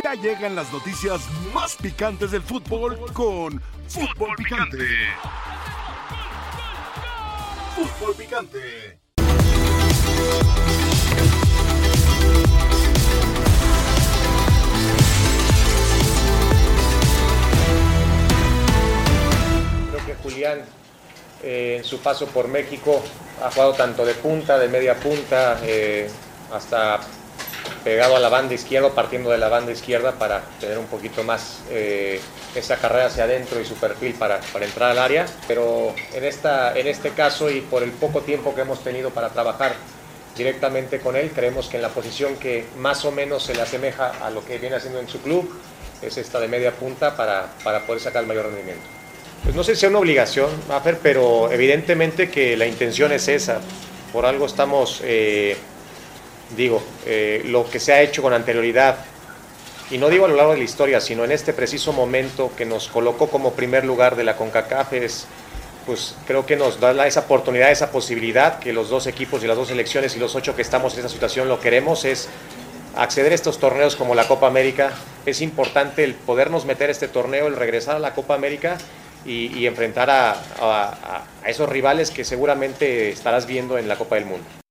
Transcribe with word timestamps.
Ya 0.00 0.14
llegan 0.14 0.54
las 0.54 0.72
noticias 0.72 1.20
más 1.52 1.76
picantes 1.76 2.30
del 2.30 2.42
fútbol 2.42 2.98
con 3.12 3.60
Fútbol 3.88 4.34
Picante. 4.36 4.86
Fútbol 7.76 8.14
Picante. 8.14 8.98
Creo 19.90 20.06
que 20.06 20.14
Julián 20.22 20.60
eh, 21.42 21.76
en 21.78 21.84
su 21.84 21.98
paso 21.98 22.26
por 22.28 22.48
México 22.48 23.02
ha 23.42 23.50
jugado 23.50 23.72
tanto 23.74 24.06
de 24.06 24.14
punta, 24.14 24.58
de 24.58 24.68
media 24.68 24.94
punta, 24.94 25.58
eh, 25.62 26.08
hasta 26.52 27.00
pegado 27.84 28.16
a 28.16 28.20
la 28.20 28.28
banda 28.28 28.54
izquierda, 28.54 28.90
partiendo 28.90 29.30
de 29.30 29.38
la 29.38 29.48
banda 29.48 29.72
izquierda 29.72 30.12
para 30.12 30.42
tener 30.60 30.78
un 30.78 30.86
poquito 30.86 31.22
más 31.22 31.60
eh, 31.70 32.20
esa 32.54 32.76
carrera 32.76 33.06
hacia 33.06 33.24
adentro 33.24 33.60
y 33.60 33.64
su 33.64 33.74
perfil 33.74 34.14
para, 34.14 34.40
para, 34.52 34.64
entrar 34.64 34.90
al 34.90 34.98
área. 34.98 35.26
Pero 35.48 35.94
en, 36.12 36.24
esta, 36.24 36.76
en 36.78 36.86
este 36.86 37.10
caso 37.10 37.50
y 37.50 37.60
por 37.60 37.82
el 37.82 37.90
poco 37.90 38.20
tiempo 38.20 38.54
que 38.54 38.62
hemos 38.62 38.82
tenido 38.82 39.10
para 39.10 39.30
trabajar 39.30 39.74
directamente 40.36 41.00
con 41.00 41.16
él, 41.16 41.30
creemos 41.34 41.68
que 41.68 41.76
en 41.76 41.82
la 41.82 41.90
posición 41.90 42.36
que 42.36 42.64
más 42.78 43.04
o 43.04 43.10
menos 43.10 43.42
se 43.42 43.54
le 43.54 43.62
asemeja 43.62 44.12
a 44.24 44.30
lo 44.30 44.44
que 44.44 44.58
viene 44.58 44.76
haciendo 44.76 45.00
en 45.00 45.08
su 45.08 45.20
club 45.20 45.50
es 46.00 46.16
esta 46.16 46.40
de 46.40 46.48
media 46.48 46.72
punta 46.72 47.16
para, 47.16 47.52
para 47.62 47.86
poder 47.86 48.00
sacar 48.00 48.22
el 48.22 48.28
mayor 48.28 48.46
rendimiento. 48.46 48.82
Pues 49.44 49.54
no 49.54 49.64
sé 49.64 49.74
si 49.74 49.80
sea 49.80 49.88
una 49.88 49.98
obligación, 49.98 50.50
Maffer, 50.68 50.98
pero 51.02 51.50
evidentemente 51.50 52.30
que 52.30 52.56
la 52.56 52.66
intención 52.66 53.12
es 53.12 53.28
esa. 53.28 53.60
Por 54.12 54.26
algo 54.26 54.46
estamos... 54.46 55.00
Eh, 55.04 55.56
digo, 56.56 56.82
eh, 57.06 57.42
lo 57.46 57.68
que 57.68 57.80
se 57.80 57.92
ha 57.92 58.02
hecho 58.02 58.22
con 58.22 58.32
anterioridad, 58.32 58.96
y 59.90 59.98
no 59.98 60.08
digo 60.08 60.24
a 60.24 60.28
lo 60.28 60.36
largo 60.36 60.52
de 60.52 60.58
la 60.58 60.64
historia, 60.64 61.00
sino 61.00 61.24
en 61.24 61.32
este 61.32 61.52
preciso 61.52 61.92
momento 61.92 62.50
que 62.56 62.64
nos 62.64 62.88
colocó 62.88 63.28
como 63.28 63.52
primer 63.52 63.84
lugar 63.84 64.16
de 64.16 64.24
la 64.24 64.36
CONCACAF, 64.36 64.94
es, 64.94 65.26
pues 65.84 66.14
creo 66.26 66.46
que 66.46 66.56
nos 66.56 66.80
da 66.80 67.06
esa 67.06 67.20
oportunidad, 67.20 67.70
esa 67.70 67.90
posibilidad 67.90 68.58
que 68.58 68.72
los 68.72 68.88
dos 68.88 69.06
equipos 69.06 69.44
y 69.44 69.46
las 69.46 69.56
dos 69.56 69.68
selecciones 69.68 70.16
y 70.16 70.18
los 70.18 70.34
ocho 70.34 70.56
que 70.56 70.62
estamos 70.62 70.94
en 70.94 71.00
esta 71.00 71.10
situación 71.10 71.48
lo 71.48 71.60
queremos, 71.60 72.04
es 72.04 72.28
acceder 72.96 73.32
a 73.32 73.34
estos 73.34 73.58
torneos 73.58 73.96
como 73.96 74.14
la 74.14 74.26
Copa 74.26 74.46
América. 74.46 74.92
Es 75.26 75.40
importante 75.42 76.04
el 76.04 76.14
podernos 76.14 76.64
meter 76.64 76.88
a 76.88 76.92
este 76.92 77.08
torneo, 77.08 77.46
el 77.46 77.56
regresar 77.56 77.96
a 77.96 77.98
la 77.98 78.14
Copa 78.14 78.34
América 78.34 78.78
y, 79.24 79.66
enfrentar 79.66 80.10
a 80.10 81.24
esos 81.46 81.68
rivales 81.68 82.10
que 82.10 82.24
seguramente 82.24 83.10
estarás 83.10 83.46
viendo 83.46 83.78
en 83.78 83.88
la 83.88 83.96
Copa 83.96 84.16
del 84.16 84.24
Mundo. 84.24 84.61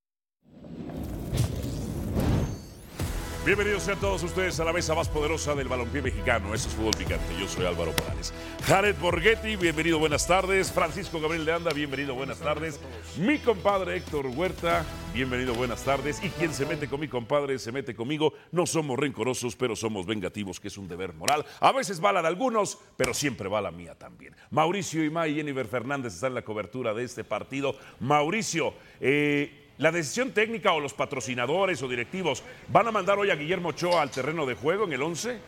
Bienvenidos 3.43 3.81
sean 3.81 3.99
todos 3.99 4.21
ustedes 4.21 4.59
a 4.59 4.63
la 4.63 4.71
mesa 4.71 4.93
más 4.93 5.09
poderosa 5.09 5.55
del 5.55 5.67
balompié 5.67 6.03
mexicano. 6.03 6.53
Esto 6.53 6.69
es 6.69 6.75
Fútbol 6.75 6.93
Picante. 6.95 7.25
Yo 7.39 7.47
soy 7.47 7.65
Álvaro 7.65 7.91
Morales. 7.91 8.31
Jared 8.67 8.95
Borghetti, 8.99 9.55
bienvenido, 9.55 9.97
buenas 9.97 10.27
tardes. 10.27 10.71
Francisco 10.71 11.19
Gabriel 11.19 11.43
de 11.45 11.53
Anda, 11.53 11.73
bienvenido, 11.73 12.13
buenas 12.13 12.37
tardes. 12.37 12.79
Mi 13.17 13.39
compadre 13.39 13.97
Héctor 13.97 14.27
Huerta, 14.27 14.85
bienvenido, 15.11 15.55
buenas 15.55 15.83
tardes. 15.83 16.23
Y 16.23 16.29
quien 16.29 16.53
se 16.53 16.67
mete 16.67 16.87
con 16.87 16.99
mi 16.99 17.07
compadre 17.07 17.57
se 17.57 17.71
mete 17.71 17.95
conmigo. 17.95 18.31
No 18.51 18.67
somos 18.67 18.99
rencorosos, 18.99 19.55
pero 19.55 19.75
somos 19.75 20.05
vengativos, 20.05 20.59
que 20.59 20.67
es 20.67 20.77
un 20.77 20.87
deber 20.87 21.13
moral. 21.13 21.43
A 21.61 21.71
veces 21.71 21.99
va 21.99 22.13
la 22.13 22.21
de 22.21 22.27
algunos, 22.27 22.77
pero 22.95 23.11
siempre 23.15 23.49
va 23.49 23.59
la 23.59 23.71
mía 23.71 23.95
también. 23.95 24.35
Mauricio 24.51 25.03
Imá 25.03 25.27
y 25.27 25.33
Jennifer 25.33 25.65
Fernández 25.65 26.13
están 26.13 26.29
en 26.29 26.35
la 26.35 26.43
cobertura 26.43 26.93
de 26.93 27.05
este 27.05 27.23
partido. 27.23 27.75
Mauricio, 28.01 28.75
eh, 28.99 29.60
la 29.81 29.91
decisión 29.91 30.31
técnica 30.31 30.73
o 30.73 30.79
los 30.79 30.93
patrocinadores 30.93 31.81
o 31.81 31.87
directivos 31.87 32.43
van 32.67 32.87
a 32.87 32.91
mandar 32.91 33.17
hoy 33.17 33.31
a 33.31 33.35
Guillermo 33.35 33.69
Ochoa 33.69 34.03
al 34.03 34.11
terreno 34.11 34.45
de 34.45 34.53
juego 34.53 34.83
en 34.83 34.93
el 34.93 35.01
11? 35.01 35.39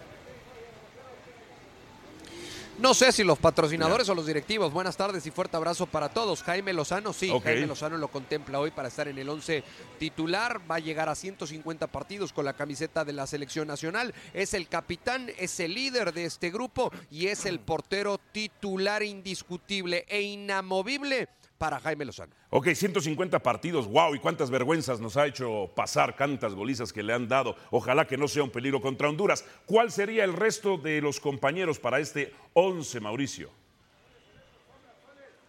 No 2.80 2.95
sé 2.95 3.11
si 3.11 3.23
los 3.23 3.38
patrocinadores 3.38 4.09
o 4.09 4.16
los 4.16 4.26
directivos. 4.26 4.73
Buenas 4.73 4.98
tardes 4.98 5.23
y 5.28 5.31
fuerte 5.31 5.56
abrazo 5.56 5.86
para 5.86 6.09
todos. 6.09 6.42
Jaime 6.42 6.73
Lozano, 6.73 7.14
sí. 7.14 7.32
Jaime 7.43 7.67
Lozano 7.67 7.95
lo 7.98 8.08
contempla 8.08 8.60
hoy 8.60 8.72
para 8.72 8.88
estar 8.88 9.08
en 9.08 9.20
el 9.20 9.30
11 9.30 9.64
titular. 9.99 10.60
Va 10.70 10.77
a 10.77 10.80
llegar 10.80 11.10
a 11.10 11.14
150 11.14 11.86
partidos 11.86 12.33
con 12.33 12.45
la 12.45 12.54
camiseta 12.54 13.05
de 13.05 13.14
la 13.14 13.27
selección 13.27 13.67
nacional. 13.67 14.16
Es 14.33 14.55
el 14.55 14.67
capitán, 14.67 15.30
es 15.38 15.60
el 15.60 15.76
líder 15.76 16.11
de 16.11 16.26
este 16.26 16.49
grupo 16.49 16.92
y 17.11 17.27
es 17.27 17.45
el 17.45 17.60
portero 17.60 18.20
titular 18.32 19.04
indiscutible 19.04 20.05
e 20.10 20.22
inamovible 20.22 21.30
para 21.63 21.79
Jaime 21.79 22.03
Lozano. 22.03 22.35
Ok, 22.49 22.73
150 22.73 23.39
partidos, 23.39 23.87
wow, 23.87 24.13
y 24.13 24.19
cuántas 24.19 24.49
vergüenzas 24.49 24.99
nos 24.99 25.15
ha 25.15 25.27
hecho 25.27 25.71
pasar, 25.73 26.17
cuántas 26.17 26.53
golizas 26.53 26.91
que 26.91 27.01
le 27.01 27.13
han 27.13 27.29
dado. 27.29 27.55
Ojalá 27.71 28.05
que 28.05 28.17
no 28.17 28.27
sea 28.27 28.43
un 28.43 28.49
peligro 28.49 28.81
contra 28.81 29.07
Honduras. 29.07 29.45
¿Cuál 29.65 29.89
sería 29.89 30.25
el 30.25 30.33
resto 30.33 30.77
de 30.77 30.99
los 30.99 31.21
compañeros 31.21 31.79
para 31.79 31.99
este 31.99 32.33
11, 32.51 32.99
Mauricio? 32.99 33.62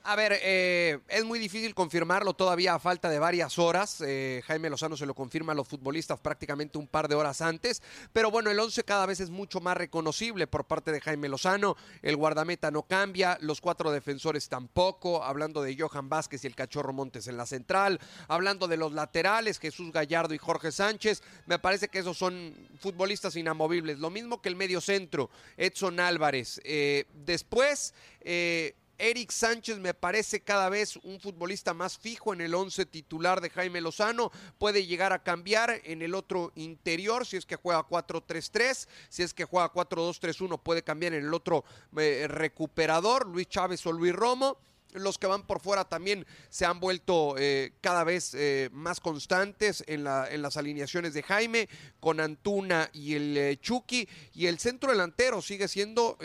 A 0.07 0.17
ver, 0.17 0.39
eh, 0.43 0.99
es 1.09 1.25
muy 1.25 1.39
difícil 1.39 1.75
confirmarlo 1.75 2.35
todavía 2.35 2.75
a 2.75 2.79
falta 2.79 3.09
de 3.09 3.19
varias 3.19 3.59
horas. 3.59 4.03
Eh, 4.07 4.43
Jaime 4.47 4.69
Lozano 4.69 4.99
se 4.99 5.07
lo 5.07 5.15
confirma 5.15 5.53
a 5.53 5.55
los 5.55 5.67
futbolistas 5.67 6.21
prácticamente 6.21 6.77
un 6.77 6.87
par 6.87 7.09
de 7.09 7.15
horas 7.15 7.41
antes. 7.41 7.83
Pero 8.13 8.31
bueno, 8.31 8.51
el 8.51 8.61
11 8.61 8.85
cada 8.85 9.07
vez 9.07 9.21
es 9.21 9.31
mucho 9.31 9.61
más 9.61 9.79
reconocible 9.79 10.47
por 10.47 10.67
parte 10.67 10.93
de 10.93 11.01
Jaime 11.01 11.31
Lozano. 11.31 11.75
El 12.03 12.17
guardameta 12.17 12.71
no 12.71 12.83
cambia, 12.83 13.39
los 13.41 13.63
cuatro 13.63 13.91
defensores 13.93 14.51
tampoco. 14.51 15.25
Hablando 15.25 15.63
de 15.63 15.75
Johan 15.75 16.11
Vázquez 16.11 16.45
y 16.45 16.49
el 16.49 16.55
Cachorro 16.55 16.93
Montes 16.93 17.27
en 17.27 17.39
la 17.39 17.47
central. 17.47 17.99
Hablando 18.29 18.69
de 18.69 18.77
los 18.77 18.93
laterales, 18.93 19.59
Jesús 19.59 19.91
Gallardo 19.91 20.35
y 20.35 20.39
Jorge 20.39 20.71
Sánchez. 20.71 21.23
Me 21.47 21.59
parece 21.59 21.89
que 21.89 22.01
esos 22.01 22.19
son 22.19 22.55
futbolistas 22.79 23.37
inamovibles. 23.37 24.01
Lo 24.01 24.11
mismo 24.11 24.43
que 24.43 24.51
el 24.51 24.57
medio 24.57 24.83
centro, 24.83 25.31
Edson 25.57 25.99
Álvarez. 25.99 26.61
Eh, 26.63 27.07
después... 27.25 27.95
eh, 28.21 28.75
Eric 28.99 29.31
Sánchez 29.31 29.79
me 29.79 29.95
parece 29.95 30.41
cada 30.41 30.69
vez 30.69 30.97
un 30.97 31.21
futbolista 31.21 31.75
más 31.75 31.99
fijo 31.99 32.33
en 32.33 32.41
el 32.41 32.55
11 32.55 32.87
titular 32.87 33.41
de 33.41 33.51
Jaime 33.51 33.81
Lozano. 33.81 34.31
Puede 34.59 34.87
llegar 34.87 35.13
a 35.13 35.23
cambiar 35.23 35.81
en 35.85 36.03
el 36.03 36.15
otro 36.15 36.53
interior 36.55 37.27
si 37.27 37.37
es 37.37 37.47
que 37.47 37.57
juega 37.57 37.87
4-3-3. 37.87 38.89
Si 39.09 39.23
es 39.23 39.35
que 39.35 39.45
juega 39.45 39.73
4-2-3-1 39.73 40.61
puede 40.63 40.83
cambiar 40.83 41.15
en 41.15 41.25
el 41.25 41.35
otro 41.35 41.65
eh, 41.97 42.27
recuperador, 42.29 43.27
Luis 43.27 43.49
Chávez 43.49 43.85
o 43.87 43.93
Luis 43.93 44.15
Romo. 44.15 44.59
Los 44.95 45.19
que 45.19 45.27
van 45.27 45.45
por 45.45 45.61
fuera 45.61 45.85
también 45.85 46.25
se 46.51 46.67
han 46.67 46.79
vuelto 46.79 47.35
eh, 47.37 47.73
cada 47.81 48.05
vez 48.05 48.33
eh, 48.35 48.69
más 48.73 49.01
constantes 49.01 49.83
en, 49.89 50.05
la, 50.05 50.31
en, 50.31 50.41
las 50.41 50.57
alineaciones 50.57 51.15
de 51.15 51.25
Jaime, 51.25 51.69
con 51.99 52.21
Antuna 52.21 52.91
y 52.93 53.15
el 53.15 53.37
eh, 53.37 53.59
Chucky. 53.61 54.09
Y 54.35 54.47
el 54.47 54.61
centro 54.61 54.93
delantero 54.93 55.43
sigue 55.43 55.67
siendo 55.67 56.17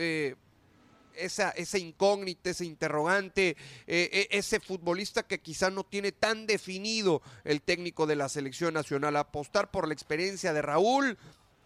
esa, 1.20 1.50
esa 1.52 1.78
incógnita, 1.78 2.50
ese 2.50 2.66
interrogante, 2.66 3.56
eh, 3.88 4.28
ese 4.32 4.60
futbolista 4.60 5.24
que 5.24 5.40
quizá 5.40 5.70
no 5.70 5.84
tiene 5.84 6.12
tan 6.12 6.48
definido 6.48 7.22
el 7.44 7.62
técnico 7.62 8.08
de 8.08 8.16
la 8.16 8.30
selección 8.30 8.74
nacional. 8.74 9.16
Apostar 9.16 9.72
por 9.72 9.88
la 9.88 9.94
experiencia 9.94 10.54
de 10.54 10.62
Raúl, 10.62 11.18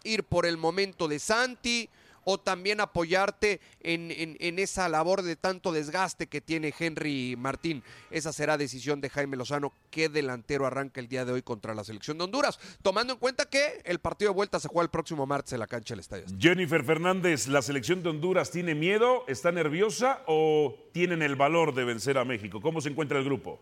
ir 0.04 0.24
por 0.24 0.46
el 0.46 0.56
momento 0.56 1.08
de 1.08 1.18
Santi 1.18 1.88
o 2.24 2.38
también 2.38 2.80
apoyarte 2.80 3.60
en, 3.80 4.10
en, 4.10 4.58
esa 4.58 4.88
labor 4.88 5.22
de 5.22 5.36
tanto 5.36 5.72
desgaste 5.72 6.26
que 6.26 6.40
tiene 6.40 6.74
Henry 6.78 7.36
Martín. 7.36 7.82
Esa 8.10 8.32
será 8.32 8.56
decisión 8.56 9.00
de 9.00 9.10
Jaime 9.10 9.36
Lozano, 9.36 9.72
qué 9.90 10.08
delantero 10.08 10.66
arranca 10.66 11.00
el 11.00 11.08
día 11.08 11.24
de 11.24 11.32
hoy 11.32 11.42
contra 11.42 11.74
la 11.74 11.84
selección 11.84 12.18
de 12.18 12.24
Honduras, 12.24 12.58
tomando 12.82 13.12
en 13.12 13.18
cuenta 13.18 13.44
que 13.46 13.82
el 13.84 13.98
partido 13.98 14.30
de 14.30 14.36
vuelta 14.36 14.60
se 14.60 14.68
juega 14.68 14.84
el 14.84 14.90
próximo 14.90 15.26
martes 15.26 15.52
en 15.52 15.60
la 15.60 15.66
cancha 15.66 15.94
del 15.94 16.00
Estadio. 16.00 16.24
Jennifer 16.38 16.84
Fernández, 16.84 17.48
¿la 17.48 17.62
selección 17.62 18.02
de 18.02 18.10
Honduras 18.10 18.50
tiene 18.50 18.74
miedo, 18.74 19.24
está 19.28 19.52
nerviosa 19.52 20.22
o 20.26 20.76
tienen 20.92 21.22
el 21.22 21.36
valor 21.36 21.74
de 21.74 21.84
vencer 21.84 22.18
a 22.18 22.24
México? 22.24 22.60
¿Cómo 22.60 22.80
se 22.80 22.88
encuentra 22.88 23.18
el 23.18 23.24
grupo? 23.24 23.60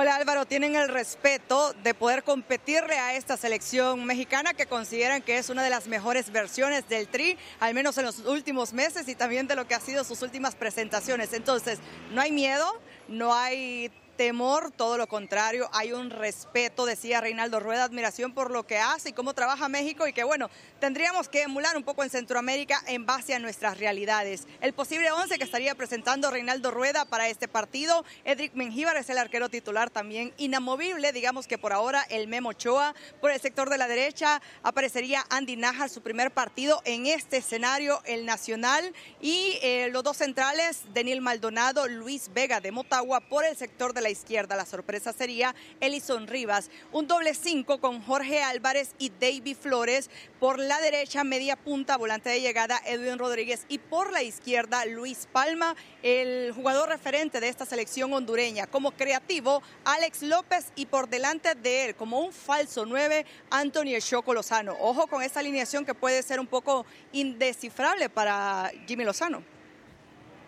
Hola 0.00 0.14
Álvaro, 0.14 0.46
tienen 0.46 0.76
el 0.76 0.88
respeto 0.88 1.72
de 1.82 1.92
poder 1.92 2.22
competirle 2.22 2.96
a 3.00 3.16
esta 3.16 3.36
selección 3.36 4.04
mexicana 4.04 4.54
que 4.54 4.66
consideran 4.66 5.22
que 5.22 5.38
es 5.38 5.50
una 5.50 5.64
de 5.64 5.70
las 5.70 5.88
mejores 5.88 6.30
versiones 6.30 6.88
del 6.88 7.08
Tri, 7.08 7.36
al 7.58 7.74
menos 7.74 7.98
en 7.98 8.04
los 8.04 8.20
últimos 8.20 8.72
meses 8.72 9.08
y 9.08 9.16
también 9.16 9.48
de 9.48 9.56
lo 9.56 9.66
que 9.66 9.74
ha 9.74 9.80
sido 9.80 10.04
sus 10.04 10.22
últimas 10.22 10.54
presentaciones. 10.54 11.32
Entonces, 11.32 11.80
no 12.12 12.20
hay 12.20 12.30
miedo, 12.30 12.80
no 13.08 13.34
hay 13.34 13.90
temor, 14.18 14.72
todo 14.72 14.98
lo 14.98 15.06
contrario, 15.06 15.70
hay 15.72 15.92
un 15.92 16.10
respeto, 16.10 16.86
decía 16.86 17.20
Reinaldo 17.20 17.60
Rueda, 17.60 17.84
admiración 17.84 18.34
por 18.34 18.50
lo 18.50 18.66
que 18.66 18.76
hace 18.76 19.10
y 19.10 19.12
cómo 19.12 19.32
trabaja 19.32 19.68
México 19.68 20.08
y 20.08 20.12
que 20.12 20.24
bueno, 20.24 20.50
tendríamos 20.80 21.28
que 21.28 21.42
emular 21.42 21.76
un 21.76 21.84
poco 21.84 22.02
en 22.02 22.10
Centroamérica 22.10 22.82
en 22.88 23.06
base 23.06 23.36
a 23.36 23.38
nuestras 23.38 23.78
realidades. 23.78 24.48
El 24.60 24.72
posible 24.72 25.12
11 25.12 25.38
que 25.38 25.44
estaría 25.44 25.76
presentando 25.76 26.32
Reinaldo 26.32 26.72
Rueda 26.72 27.04
para 27.04 27.28
este 27.28 27.46
partido, 27.46 28.04
Edric 28.24 28.54
Mengíbar 28.54 28.96
es 28.96 29.08
el 29.08 29.18
arquero 29.18 29.50
titular 29.50 29.88
también 29.88 30.34
inamovible, 30.36 31.12
digamos 31.12 31.46
que 31.46 31.56
por 31.56 31.72
ahora 31.72 32.02
el 32.10 32.26
Memo 32.26 32.48
Ochoa, 32.48 32.96
por 33.20 33.30
el 33.30 33.40
sector 33.40 33.70
de 33.70 33.78
la 33.78 33.86
derecha 33.86 34.42
aparecería 34.64 35.24
Andy 35.30 35.54
Najar, 35.54 35.90
su 35.90 36.02
primer 36.02 36.32
partido 36.32 36.82
en 36.84 37.06
este 37.06 37.36
escenario, 37.36 38.02
el 38.04 38.26
Nacional, 38.26 38.92
y 39.20 39.60
eh, 39.62 39.90
los 39.92 40.02
dos 40.02 40.16
centrales, 40.16 40.82
Daniel 40.92 41.20
Maldonado, 41.20 41.86
Luis 41.86 42.32
Vega 42.34 42.60
de 42.60 42.72
Motagua, 42.72 43.20
por 43.20 43.44
el 43.44 43.56
sector 43.56 43.94
de 43.94 44.00
la 44.00 44.07
la 44.08 44.12
izquierda 44.12 44.56
la 44.56 44.64
sorpresa 44.64 45.12
sería 45.12 45.54
Elison 45.80 46.26
Rivas. 46.28 46.70
Un 46.92 47.06
doble 47.06 47.34
5 47.34 47.78
con 47.78 48.00
Jorge 48.00 48.42
Álvarez 48.42 48.94
y 48.98 49.10
David 49.10 49.54
Flores. 49.60 50.08
Por 50.40 50.58
la 50.58 50.80
derecha, 50.80 51.24
media 51.24 51.56
punta, 51.56 51.98
volante 51.98 52.30
de 52.30 52.40
llegada 52.40 52.80
Edwin 52.86 53.18
Rodríguez. 53.18 53.66
Y 53.68 53.76
por 53.76 54.10
la 54.10 54.22
izquierda, 54.22 54.86
Luis 54.86 55.28
Palma, 55.30 55.76
el 56.02 56.52
jugador 56.54 56.88
referente 56.88 57.38
de 57.38 57.50
esta 57.50 57.66
selección 57.66 58.14
hondureña. 58.14 58.66
Como 58.66 58.92
creativo, 58.92 59.62
Alex 59.84 60.22
López 60.22 60.72
y 60.74 60.86
por 60.86 61.10
delante 61.10 61.54
de 61.54 61.84
él, 61.84 61.94
como 61.94 62.20
un 62.20 62.32
falso 62.32 62.86
9, 62.86 63.26
Anthony 63.50 63.98
Choco 64.00 64.32
Lozano. 64.32 64.74
Ojo 64.80 65.06
con 65.06 65.22
esta 65.22 65.40
alineación 65.40 65.84
que 65.84 65.92
puede 65.92 66.22
ser 66.22 66.40
un 66.40 66.46
poco 66.46 66.86
indescifrable 67.12 68.08
para 68.08 68.72
Jimmy 68.86 69.04
Lozano. 69.04 69.57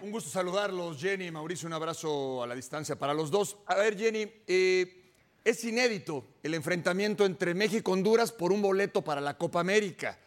Un 0.03 0.13
gusto 0.13 0.31
saludarlos, 0.31 0.99
Jenny 0.99 1.27
y 1.27 1.31
Mauricio. 1.31 1.67
Un 1.67 1.75
abrazo 1.75 2.43
a 2.43 2.47
la 2.47 2.55
distancia 2.55 2.97
para 2.97 3.13
los 3.13 3.31
dos. 3.31 3.59
A 3.67 3.75
ver, 3.75 3.99
Jenny, 3.99 4.27
eh, 4.47 5.13
es 5.45 5.63
inédito 5.65 6.25
el 6.43 6.55
enfrentamiento 6.55 7.27
entre 7.27 7.53
México 7.53 7.91
y 7.91 7.95
Honduras 7.95 8.33
por 8.33 8.51
un 8.51 8.63
boleto 8.63 9.03
para 9.03 9.21
la 9.21 9.37
Copa 9.37 9.61
América. 9.61 10.19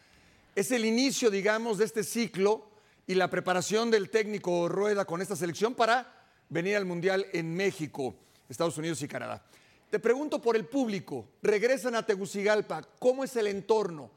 Es 0.55 0.69
el 0.71 0.85
inicio, 0.85 1.31
digamos, 1.31 1.79
de 1.79 1.85
este 1.85 2.03
ciclo 2.03 2.67
y 3.07 3.15
la 3.15 3.31
preparación 3.31 3.89
del 3.89 4.11
técnico 4.11 4.69
Rueda 4.69 5.05
con 5.05 5.23
esta 5.23 5.35
selección 5.35 5.73
para 5.73 6.23
venir 6.49 6.75
al 6.75 6.85
Mundial 6.85 7.25
en 7.33 7.55
México, 7.55 8.13
Estados 8.47 8.77
Unidos 8.77 9.01
y 9.01 9.07
Canadá. 9.07 9.43
Te 9.89 9.97
pregunto 9.97 10.39
por 10.39 10.55
el 10.55 10.65
público. 10.65 11.29
Regresan 11.41 11.95
a 11.95 12.05
Tegucigalpa. 12.05 12.83
¿Cómo 12.99 13.23
es 13.23 13.35
el 13.37 13.47
entorno? 13.47 14.11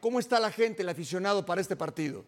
¿Cómo 0.00 0.18
está 0.18 0.40
la 0.40 0.50
gente, 0.50 0.82
el 0.82 0.88
aficionado 0.88 1.44
para 1.44 1.60
este 1.60 1.76
partido? 1.76 2.24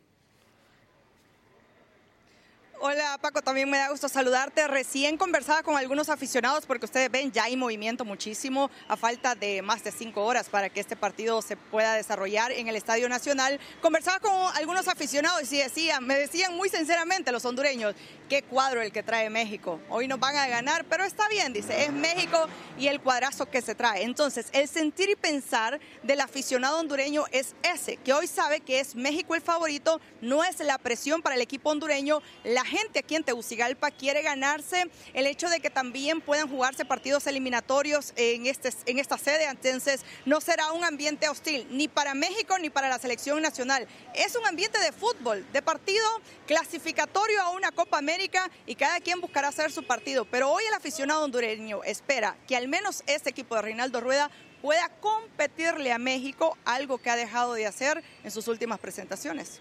Hola 2.87 3.17
Paco, 3.19 3.41
también 3.41 3.71
me 3.71 3.79
da 3.79 3.89
gusto 3.89 4.11
saludarte. 4.11 4.69
Recién 4.69 5.17
conversaba 5.17 5.63
con 5.63 5.79
algunos 5.79 6.11
aficionados 6.11 6.67
porque 6.67 6.85
ustedes 6.85 7.11
ven 7.11 7.33
ya 7.33 7.45
hay 7.45 7.57
movimiento 7.57 8.05
muchísimo 8.05 8.71
a 8.89 8.97
falta 8.99 9.35
de 9.35 9.63
más 9.63 9.83
de 9.85 9.91
cinco 9.91 10.23
horas 10.23 10.51
para 10.51 10.69
que 10.69 10.81
este 10.81 10.95
partido 10.95 11.41
se 11.41 11.57
pueda 11.57 11.95
desarrollar 11.95 12.53
en 12.53 12.69
el 12.69 12.77
Estadio 12.77 13.09
Nacional. 13.09 13.59
Conversaba 13.81 14.21
con 14.21 14.31
algunos 14.55 14.87
aficionados 14.87 15.51
y 15.51 15.57
decían, 15.57 16.07
me 16.07 16.15
decían 16.15 16.55
muy 16.55 16.69
sinceramente 16.69 17.33
los 17.33 17.47
hondureños, 17.47 17.95
qué 18.29 18.43
cuadro 18.43 18.83
el 18.83 18.93
que 18.93 19.03
trae 19.03 19.31
México. 19.31 19.81
Hoy 19.89 20.07
nos 20.07 20.21
van 20.21 20.37
a 20.37 20.47
ganar, 20.47 20.85
pero 20.85 21.05
está 21.05 21.27
bien, 21.31 21.55
dice, 21.55 21.85
es 21.85 21.91
México 21.91 22.49
y 22.79 22.89
el 22.89 23.01
cuadrazo 23.01 23.47
que 23.47 23.63
se 23.63 23.75
trae. 23.75 24.03
Entonces, 24.03 24.49
el 24.53 24.69
sentir 24.69 25.09
y 25.09 25.17
pensar 25.17 25.81
del 26.03 26.21
aficionado 26.21 26.81
hondureño 26.81 27.25
es 27.33 27.55
ese, 27.63 27.97
que 27.97 28.13
hoy 28.13 28.27
sabe 28.27 28.61
que 28.61 28.81
es 28.81 28.95
México 28.95 29.35
el 29.35 29.41
favorito, 29.41 30.03
no 30.21 30.45
es 30.45 30.59
la 30.61 30.77
presión 30.77 31.23
para 31.23 31.35
el 31.35 31.41
equipo 31.41 31.71
hondureño, 31.71 32.21
la 32.45 32.74
aquí 32.99 33.17
en 33.17 33.25
Tegucigalpa 33.25 33.91
quiere 33.91 34.23
ganarse 34.23 34.91
el 35.13 35.27
hecho 35.27 35.49
de 35.49 35.61
que 35.61 35.71
también 35.71 36.21
puedan 36.21 36.49
jugarse 36.49 36.85
partidos 36.85 37.27
eliminatorios 37.27 38.13
en, 38.17 38.47
este, 38.47 38.71
en 38.87 38.99
esta 38.99 39.19
sede, 39.19 39.45
entonces 39.45 40.05
no 40.25 40.41
será 40.41 40.73
un 40.73 40.85
ambiente 40.85 41.29
hostil 41.29 41.67
ni 41.71 41.89
para 41.89 42.15
México 42.15 42.59
ni 42.59 42.71
para 42.71 42.89
la 42.89 42.99
selección 42.99 43.43
nacional. 43.43 43.87
Es 44.15 44.37
un 44.37 44.47
ambiente 44.47 44.79
de 44.79 44.93
fútbol, 44.93 45.47
de 45.53 45.63
partido 45.63 46.07
clasificatorio 46.47 47.41
a 47.43 47.51
una 47.51 47.73
Copa 47.73 47.99
América 47.99 48.51
y 48.67 48.75
cada 48.75 49.01
quien 49.01 49.21
buscará 49.21 49.49
hacer 49.49 49.73
su 49.73 49.85
partido, 49.85 50.25
pero 50.25 50.51
hoy 50.51 50.65
el 50.69 50.75
aficionado 50.75 51.25
hondureño 51.25 51.83
espera 51.85 52.37
que 52.47 52.57
al 52.57 52.69
menos 52.69 53.03
este 53.07 53.31
equipo 53.31 53.55
de 53.57 53.63
Reinaldo 53.63 54.01
Rueda 54.01 54.31
pueda 54.63 54.89
competirle 55.01 55.93
a 55.93 55.99
México, 55.99 56.57
algo 56.65 56.99
que 56.99 57.11
ha 57.11 57.17
dejado 57.17 57.55
de 57.55 57.67
hacer 57.67 58.03
en 58.23 58.31
sus 58.31 58.49
últimas 58.49 58.79
presentaciones. 58.79 59.61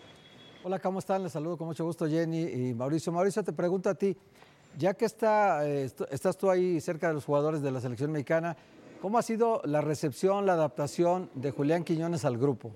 Hola, 0.66 0.80
¿cómo 0.80 1.00
están? 1.00 1.22
Les 1.24 1.34
saludo 1.34 1.58
con 1.58 1.68
mucho 1.68 1.84
gusto 1.84 2.08
Jenny 2.08 2.44
y 2.44 2.74
Mauricio. 2.74 3.12
Mauricio, 3.12 3.44
te 3.44 3.52
pregunto 3.52 3.90
a 3.90 3.96
ti, 3.96 4.16
ya 4.78 4.94
que 4.94 5.08
eh, 5.08 5.90
estás 6.10 6.38
tú 6.38 6.50
ahí 6.50 6.80
cerca 6.80 7.10
de 7.10 7.16
los 7.16 7.26
jugadores 7.26 7.62
de 7.62 7.70
la 7.70 7.82
selección 7.82 8.14
mexicana, 8.14 8.56
¿cómo 9.02 9.18
ha 9.18 9.24
sido 9.24 9.62
la 9.66 9.82
recepción, 9.82 10.46
la 10.46 10.54
adaptación 10.54 11.30
de 11.34 11.52
Julián 11.52 11.84
Quiñones 11.84 12.24
al 12.24 12.38
grupo? 12.38 12.72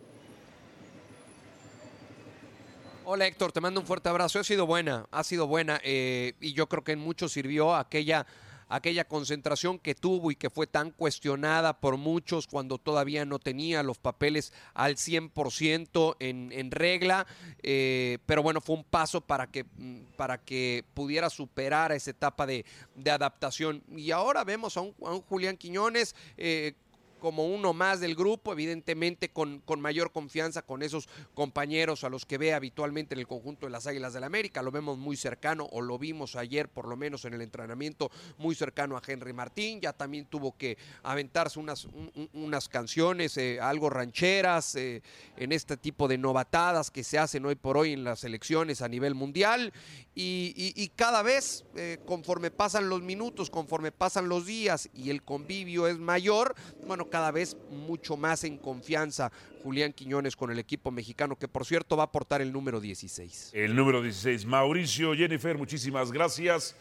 Hola 3.06 3.26
Héctor, 3.26 3.54
te 3.54 3.62
mando 3.62 3.80
un 3.80 3.86
fuerte 3.86 4.10
abrazo. 4.10 4.38
Ha 4.38 4.44
sido 4.44 4.68
buena, 4.68 5.08
ha 5.10 5.24
sido 5.24 5.48
buena 5.48 5.80
eh, 5.82 6.34
y 6.42 6.52
yo 6.52 6.68
creo 6.68 6.84
que 6.84 6.92
en 6.92 7.00
mucho 7.00 7.30
sirvió 7.30 7.74
aquella 7.74 8.28
aquella 8.70 9.08
concentración 9.08 9.80
que 9.80 9.96
tuvo 9.96 10.32
y 10.32 10.36
que 10.36 10.50
fue 10.50 10.68
tan 10.68 10.92
cuestionada 10.92 11.80
por 11.80 11.98
muchos 11.98 12.48
cuando 12.48 12.78
todavía 12.78 13.26
no 13.26 13.40
tenía 13.40 13.84
los 13.84 13.98
papeles 13.98 14.54
al 14.74 14.96
100% 14.96 16.16
en, 16.20 16.52
en 16.52 16.72
regla, 16.72 17.28
eh, 17.64 18.20
pero 18.26 18.44
bueno, 18.44 18.62
fue 18.62 18.76
un 18.76 18.84
paso 18.84 19.22
para 19.22 19.48
que, 19.48 19.64
mm, 19.64 20.02
para 20.16 20.38
que 20.40 20.84
pudiera 20.94 21.30
superar 21.30 21.92
esa 21.92 22.12
etapa 22.12 22.46
de, 22.46 22.66
de 22.96 23.12
adaptación. 23.12 23.84
Y 23.96 24.12
ahora 24.12 24.44
vemos 24.44 24.78
a 24.78 24.82
un, 24.82 24.94
Julián 25.22 25.58
Quiñones. 25.58 26.16
Eh, 26.38 26.74
como 27.20 27.46
uno 27.46 27.74
más 27.74 28.00
del 28.00 28.16
grupo, 28.16 28.54
evidentemente 28.54 29.30
con, 29.30 29.60
con, 29.60 29.82
mayor 29.82 30.12
confianza 30.12 30.62
con 30.62 30.84
esos 30.84 31.08
compañeros 31.34 32.04
a 32.04 32.10
los 32.10 32.26
que 32.26 32.38
ve 32.38 32.54
habitualmente 32.54 33.14
en 33.16 33.20
el 33.20 33.28
conjunto 33.28 33.66
de 33.66 33.72
las 33.72 33.88
Águilas 33.88 34.14
del 34.14 34.22
la 34.22 34.28
América. 34.28 34.62
Lo 34.62 34.72
vemos 34.72 34.98
muy 34.98 35.16
cercano, 35.16 35.68
o 35.72 35.82
lo 35.82 35.98
vimos 35.98 36.36
ayer 36.36 36.70
por 36.70 36.88
lo 36.88 36.98
menos 36.98 37.26
en 37.26 37.34
el 37.34 37.42
entrenamiento, 37.42 38.12
muy 38.38 38.56
cercano 38.56 38.98
a 38.98 39.02
Henry 39.06 39.34
Martín. 39.34 39.82
Ya 39.82 39.94
también 39.94 40.26
tuvo 40.26 40.58
que 40.58 40.78
aventarse 41.04 41.60
unas, 41.60 41.86
un, 41.86 42.30
unas 42.34 42.68
canciones, 42.70 43.38
eh, 43.38 43.60
algo 43.62 43.90
rancheras, 43.90 44.76
eh, 44.76 45.02
en 45.38 45.52
este 45.52 45.78
tipo 45.78 46.08
de 46.08 46.18
novatadas 46.18 46.92
que 46.92 47.04
se 47.04 47.18
hacen 47.18 47.46
hoy 47.46 47.56
por 47.56 47.78
hoy 47.78 47.94
en 47.94 48.04
las 48.04 48.24
elecciones 48.24 48.82
a 48.82 48.88
nivel 48.88 49.16
mundial. 49.16 49.74
Y 50.20 50.92
cada 50.96 51.22
vez, 51.22 51.64
eh, 51.76 52.00
conforme 52.06 52.50
pasan 52.50 52.90
los 52.90 53.04
minutos, 53.04 53.52
conforme 53.52 53.92
pasan 53.92 54.28
los 54.28 54.48
días 54.48 54.90
y 54.94 55.12
el 55.12 55.24
convivio 55.24 55.88
es 55.88 56.00
mayor, 56.00 56.56
bueno, 56.88 57.07
cada 57.10 57.32
vez 57.32 57.58
mucho 57.70 58.18
más 58.18 58.44
en 58.44 58.58
confianza 58.58 59.32
Julián 59.64 59.94
Quiñones 59.94 60.36
con 60.36 60.52
el 60.52 60.60
equipo 60.60 60.92
mexicano, 60.92 61.36
que 61.36 61.48
por 61.48 61.66
cierto 61.66 61.98
va 61.98 62.04
a 62.04 62.06
aportar 62.08 62.42
el 62.42 62.52
número 62.52 62.80
16. 62.80 63.52
El 63.54 63.76
número 63.76 64.02
16. 64.02 64.46
Mauricio, 64.46 65.14
Jennifer, 65.14 65.58
muchísimas 65.58 66.12
gracias. 66.12 66.76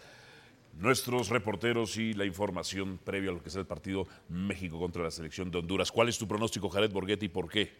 Nuestros 0.78 1.30
reporteros 1.30 1.96
y 1.96 2.12
la 2.12 2.26
información 2.26 2.98
previa 3.02 3.30
a 3.30 3.34
lo 3.34 3.42
que 3.42 3.48
es 3.48 3.56
el 3.56 3.66
partido 3.66 4.06
México 4.28 4.78
contra 4.78 5.02
la 5.02 5.10
selección 5.10 5.50
de 5.50 5.58
Honduras. 5.58 5.90
¿Cuál 5.90 6.08
es 6.08 6.18
tu 6.18 6.28
pronóstico, 6.28 6.68
Jared 6.68 6.92
Borghetti, 6.92 7.26
y 7.26 7.28
por 7.30 7.48
qué? 7.48 7.72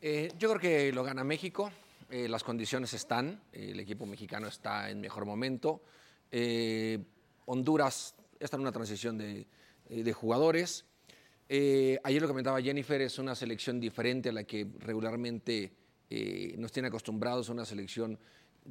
Eh, 0.00 0.30
yo 0.38 0.48
creo 0.50 0.60
que 0.60 0.92
lo 0.92 1.02
gana 1.02 1.24
México. 1.24 1.72
Eh, 2.08 2.28
las 2.28 2.44
condiciones 2.44 2.92
están. 2.94 3.42
Eh, 3.52 3.70
el 3.72 3.80
equipo 3.80 4.06
mexicano 4.06 4.46
está 4.46 4.90
en 4.90 5.00
mejor 5.00 5.24
momento. 5.24 5.82
Eh, 6.30 7.00
Honduras 7.46 8.14
está 8.38 8.56
en 8.56 8.62
una 8.62 8.72
transición 8.72 9.18
de, 9.18 9.46
de 9.88 10.12
jugadores. 10.12 10.84
Eh, 11.48 11.98
ayer 12.02 12.20
lo 12.20 12.28
comentaba 12.28 12.60
Jennifer, 12.60 13.00
es 13.00 13.18
una 13.18 13.34
selección 13.34 13.78
diferente 13.78 14.30
a 14.30 14.32
la 14.32 14.44
que 14.44 14.66
regularmente 14.80 15.72
eh, 16.10 16.54
nos 16.58 16.72
tiene 16.72 16.88
acostumbrados, 16.88 17.48
una 17.48 17.64
selección 17.64 18.18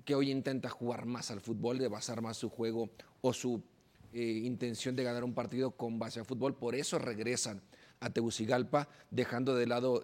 que 0.03 0.13
hoy 0.13 0.29
intenta 0.29 0.69
jugar 0.69 1.05
más 1.05 1.31
al 1.31 1.39
fútbol, 1.39 1.77
de 1.77 1.87
basar 1.87 2.21
más 2.21 2.35
su 2.35 2.49
juego 2.49 2.89
o 3.21 3.31
su 3.31 3.63
eh, 4.11 4.21
intención 4.43 4.95
de 4.95 5.03
ganar 5.03 5.23
un 5.23 5.33
partido 5.33 5.71
con 5.71 5.99
base 5.99 6.19
al 6.19 6.25
fútbol. 6.25 6.55
Por 6.55 6.75
eso 6.75 6.99
regresan 6.99 7.61
a 8.01 8.09
Tegucigalpa, 8.09 8.89
dejando 9.09 9.55
de 9.55 9.67
lado 9.67 10.03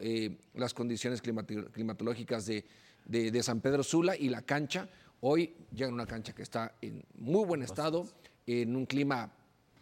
las 0.53 0.73
condiciones 0.73 1.21
climatológicas 1.21 2.45
de, 2.45 2.63
de, 3.05 3.31
de, 3.31 3.43
San 3.43 3.59
Pedro 3.59 3.83
Sula 3.83 4.15
y 4.15 4.29
la 4.29 4.43
cancha. 4.43 4.87
Hoy 5.19 5.53
llegan 5.73 5.91
a 5.91 5.95
una 5.95 6.07
cancha 6.07 6.33
que 6.33 6.41
está 6.41 6.73
en 6.81 7.03
muy 7.15 7.43
buen 7.45 7.63
estado, 7.63 8.07
en 8.47 8.77
un 8.77 8.85
clima 8.85 9.33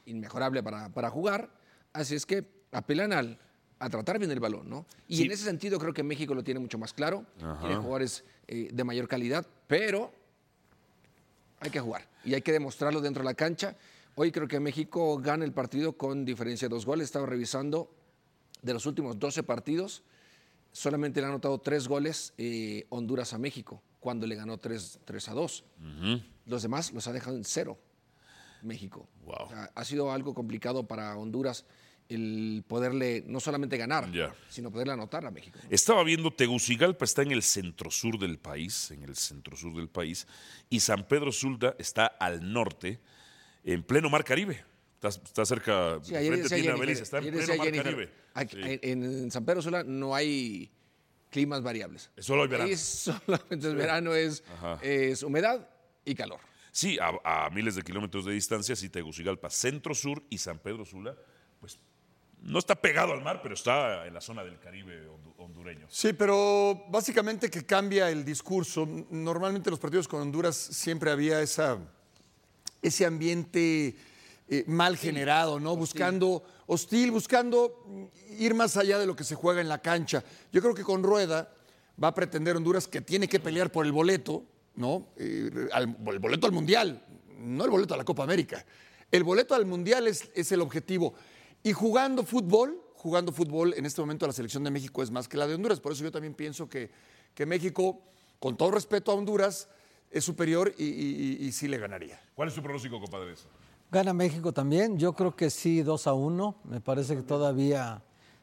inmejorable 0.07 0.63
para, 0.63 0.89
para 0.89 1.11
jugar. 1.11 1.51
Así 1.93 2.15
es 2.15 2.25
que 2.25 2.58
apelan 2.71 3.13
al, 3.13 3.39
a 3.79 3.89
tratar 3.89 4.19
bien 4.19 4.31
el 4.31 4.39
balón, 4.39 4.69
¿no? 4.69 4.85
Y 5.07 5.17
sí. 5.17 5.23
en 5.23 5.31
ese 5.31 5.43
sentido 5.45 5.79
creo 5.79 5.93
que 5.93 6.03
México 6.03 6.33
lo 6.33 6.43
tiene 6.43 6.59
mucho 6.59 6.77
más 6.77 6.93
claro, 6.93 7.25
Ajá. 7.41 7.59
tiene 7.61 7.75
jugadores 7.77 8.23
eh, 8.47 8.69
de 8.71 8.83
mayor 8.83 9.07
calidad, 9.07 9.45
pero 9.67 10.11
hay 11.59 11.69
que 11.69 11.79
jugar 11.79 12.07
y 12.23 12.33
hay 12.33 12.41
que 12.41 12.51
demostrarlo 12.51 13.01
dentro 13.01 13.23
de 13.23 13.25
la 13.29 13.33
cancha. 13.33 13.75
Hoy 14.15 14.31
creo 14.31 14.47
que 14.47 14.59
México 14.59 15.17
gana 15.17 15.45
el 15.45 15.53
partido 15.53 15.93
con 15.93 16.25
diferencia 16.25 16.67
de 16.67 16.75
dos 16.75 16.85
goles. 16.85 17.05
Estaba 17.05 17.25
revisando 17.25 17.89
de 18.61 18.73
los 18.73 18.85
últimos 18.85 19.17
12 19.17 19.43
partidos, 19.43 20.03
solamente 20.71 21.21
le 21.21 21.27
han 21.27 21.31
anotado 21.31 21.59
tres 21.59 21.87
goles 21.87 22.33
eh, 22.37 22.85
Honduras 22.89 23.33
a 23.33 23.37
México, 23.37 23.81
cuando 24.01 24.27
le 24.27 24.35
ganó 24.35 24.57
3, 24.57 24.99
3 25.05 25.29
a 25.29 25.33
2. 25.33 25.63
Uh 25.63 25.83
-huh. 25.83 26.23
Los 26.45 26.61
demás 26.63 26.91
los 26.91 27.07
ha 27.07 27.13
dejado 27.13 27.37
en 27.37 27.45
cero 27.45 27.77
México. 28.61 29.07
Wow. 29.25 29.45
O 29.45 29.49
sea, 29.49 29.71
ha 29.73 29.85
sido 29.85 30.11
algo 30.11 30.33
complicado 30.33 30.85
para 30.87 31.15
Honduras 31.15 31.65
el 32.09 32.63
poderle 32.67 33.23
no 33.27 33.39
solamente 33.39 33.77
ganar, 33.77 34.09
sino 34.49 34.71
poderle 34.71 34.93
anotar 34.93 35.25
a 35.25 35.31
México. 35.31 35.59
Estaba 35.69 36.03
viendo 36.03 36.31
Tegucigalpa 36.31 37.05
está 37.05 37.21
en 37.21 37.31
el 37.31 37.43
centro 37.43 37.91
sur 37.91 38.17
del 38.17 38.39
país, 38.39 38.91
en 38.91 39.03
el 39.03 39.15
centro 39.15 39.55
sur 39.55 39.75
del 39.75 39.87
país, 39.87 40.27
y 40.69 40.79
San 40.79 41.07
Pedro 41.07 41.31
Sula 41.31 41.75
está 41.77 42.07
al 42.07 42.51
norte, 42.51 42.99
en 43.63 43.83
pleno 43.83 44.09
Mar 44.09 44.23
Caribe. 44.23 44.65
Está, 44.95 45.09
está 45.09 45.45
cerca, 45.45 45.99
sí, 46.01 46.15
ayer 46.15 46.45
frente 46.45 46.73
Belice, 46.73 47.03
está 47.03 47.19
en 47.19 47.31
pleno 47.31 47.55
Mar 47.55 47.65
Jennifer, 47.65 47.83
Caribe. 47.83 48.11
Aquí, 48.33 48.57
sí. 48.57 48.79
En 48.81 49.31
San 49.31 49.45
Pedro 49.45 49.61
Sula 49.61 49.83
no 49.83 50.13
hay 50.15 50.71
climas 51.29 51.61
variables. 51.61 52.09
Solo 52.17 52.41
hay 52.41 52.47
verano. 52.49 52.69
Ahí 52.69 52.75
solamente 52.75 53.67
es 53.67 53.75
verano, 53.75 54.15
es, 54.15 54.43
es 54.81 55.23
humedad 55.23 55.69
y 56.03 56.15
calor. 56.15 56.39
Sí, 56.71 56.97
a, 56.99 57.45
a 57.45 57.49
miles 57.49 57.75
de 57.75 57.83
kilómetros 57.83 58.25
de 58.25 58.33
distancia, 58.33 58.75
sí, 58.75 58.89
Tegucigalpa, 58.89 59.49
Centro 59.49 59.93
Sur 59.93 60.23
y 60.29 60.37
San 60.37 60.59
Pedro 60.59 60.85
Sula, 60.85 61.15
no 62.41 62.59
está 62.59 62.75
pegado 62.75 63.13
al 63.13 63.21
mar, 63.21 63.41
pero 63.43 63.53
está 63.55 64.05
en 64.07 64.13
la 64.13 64.21
zona 64.21 64.43
del 64.43 64.59
Caribe 64.59 65.07
hondu- 65.09 65.33
hondureño. 65.37 65.87
Sí, 65.89 66.13
pero 66.13 66.85
básicamente 66.89 67.49
que 67.49 67.65
cambia 67.65 68.09
el 68.09 68.23
discurso. 68.23 68.87
Normalmente 69.09 69.69
los 69.69 69.79
partidos 69.79 70.07
con 70.07 70.21
Honduras 70.21 70.55
siempre 70.55 71.11
había 71.11 71.41
esa, 71.41 71.77
ese 72.81 73.05
ambiente 73.05 73.95
eh, 74.47 74.63
mal 74.67 74.97
generado, 74.97 75.59
¿no? 75.59 75.75
Buscando 75.75 76.43
hostil, 76.67 77.11
buscando 77.11 78.09
ir 78.37 78.53
más 78.55 78.77
allá 78.77 78.97
de 78.97 79.05
lo 79.05 79.15
que 79.15 79.23
se 79.23 79.35
juega 79.35 79.59
en 79.61 79.67
la 79.69 79.79
cancha. 79.81 80.23
Yo 80.51 80.61
creo 80.61 80.73
que 80.73 80.83
con 80.83 81.03
Rueda 81.03 81.51
va 82.01 82.07
a 82.09 82.13
pretender 82.15 82.55
Honduras 82.55 82.87
que 82.87 83.01
tiene 83.01 83.27
que 83.27 83.39
pelear 83.39 83.71
por 83.71 83.85
el 83.85 83.91
boleto, 83.91 84.43
¿no? 84.75 85.07
Eh, 85.17 85.67
al- 85.73 85.95
el 86.07 86.19
boleto 86.19 86.47
al 86.47 86.53
Mundial, 86.53 87.03
no 87.37 87.65
el 87.65 87.69
boleto 87.71 87.93
a 87.93 87.97
la 87.97 88.05
Copa 88.05 88.23
América. 88.23 88.65
El 89.11 89.23
boleto 89.23 89.53
al 89.55 89.65
Mundial 89.65 90.07
es, 90.07 90.29
es 90.33 90.51
el 90.51 90.61
objetivo. 90.61 91.13
Y 91.63 91.73
jugando 91.73 92.23
fútbol, 92.23 92.81
jugando 92.95 93.31
fútbol, 93.31 93.73
en 93.75 93.85
este 93.85 94.01
momento 94.01 94.25
la 94.27 94.33
selección 94.33 94.63
de 94.63 94.71
México 94.71 95.03
es 95.03 95.11
más 95.11 95.27
que 95.27 95.37
la 95.37 95.47
de 95.47 95.55
Honduras. 95.55 95.79
Por 95.79 95.91
eso 95.91 96.03
yo 96.03 96.11
también 96.11 96.33
pienso 96.33 96.69
que, 96.69 96.89
que 97.33 97.45
México, 97.45 97.99
con 98.39 98.55
todo 98.57 98.71
respeto 98.71 99.11
a 99.11 99.15
Honduras, 99.15 99.67
es 100.11 100.23
superior 100.23 100.73
y, 100.77 100.85
y- 100.85 101.37
y- 101.41 101.47
y 101.47 101.51
sí 101.51 101.67
le 101.67 101.77
ganaría. 101.77 102.19
¿Cuál 102.35 102.47
es 102.47 102.53
su 102.55 102.61
pronóstico, 102.63 102.99
compadre? 102.99 103.33
Gana 103.91 104.13
México 104.13 104.53
también. 104.53 104.97
Yo 104.97 105.13
creo 105.13 105.35
que 105.35 105.49
sí, 105.49 105.81
2 105.81 106.07
a 106.07 106.13
1. 106.13 106.55
Me 106.63 106.79
parece 106.81 107.15
que 107.15 107.21
todavía, 107.23 108.01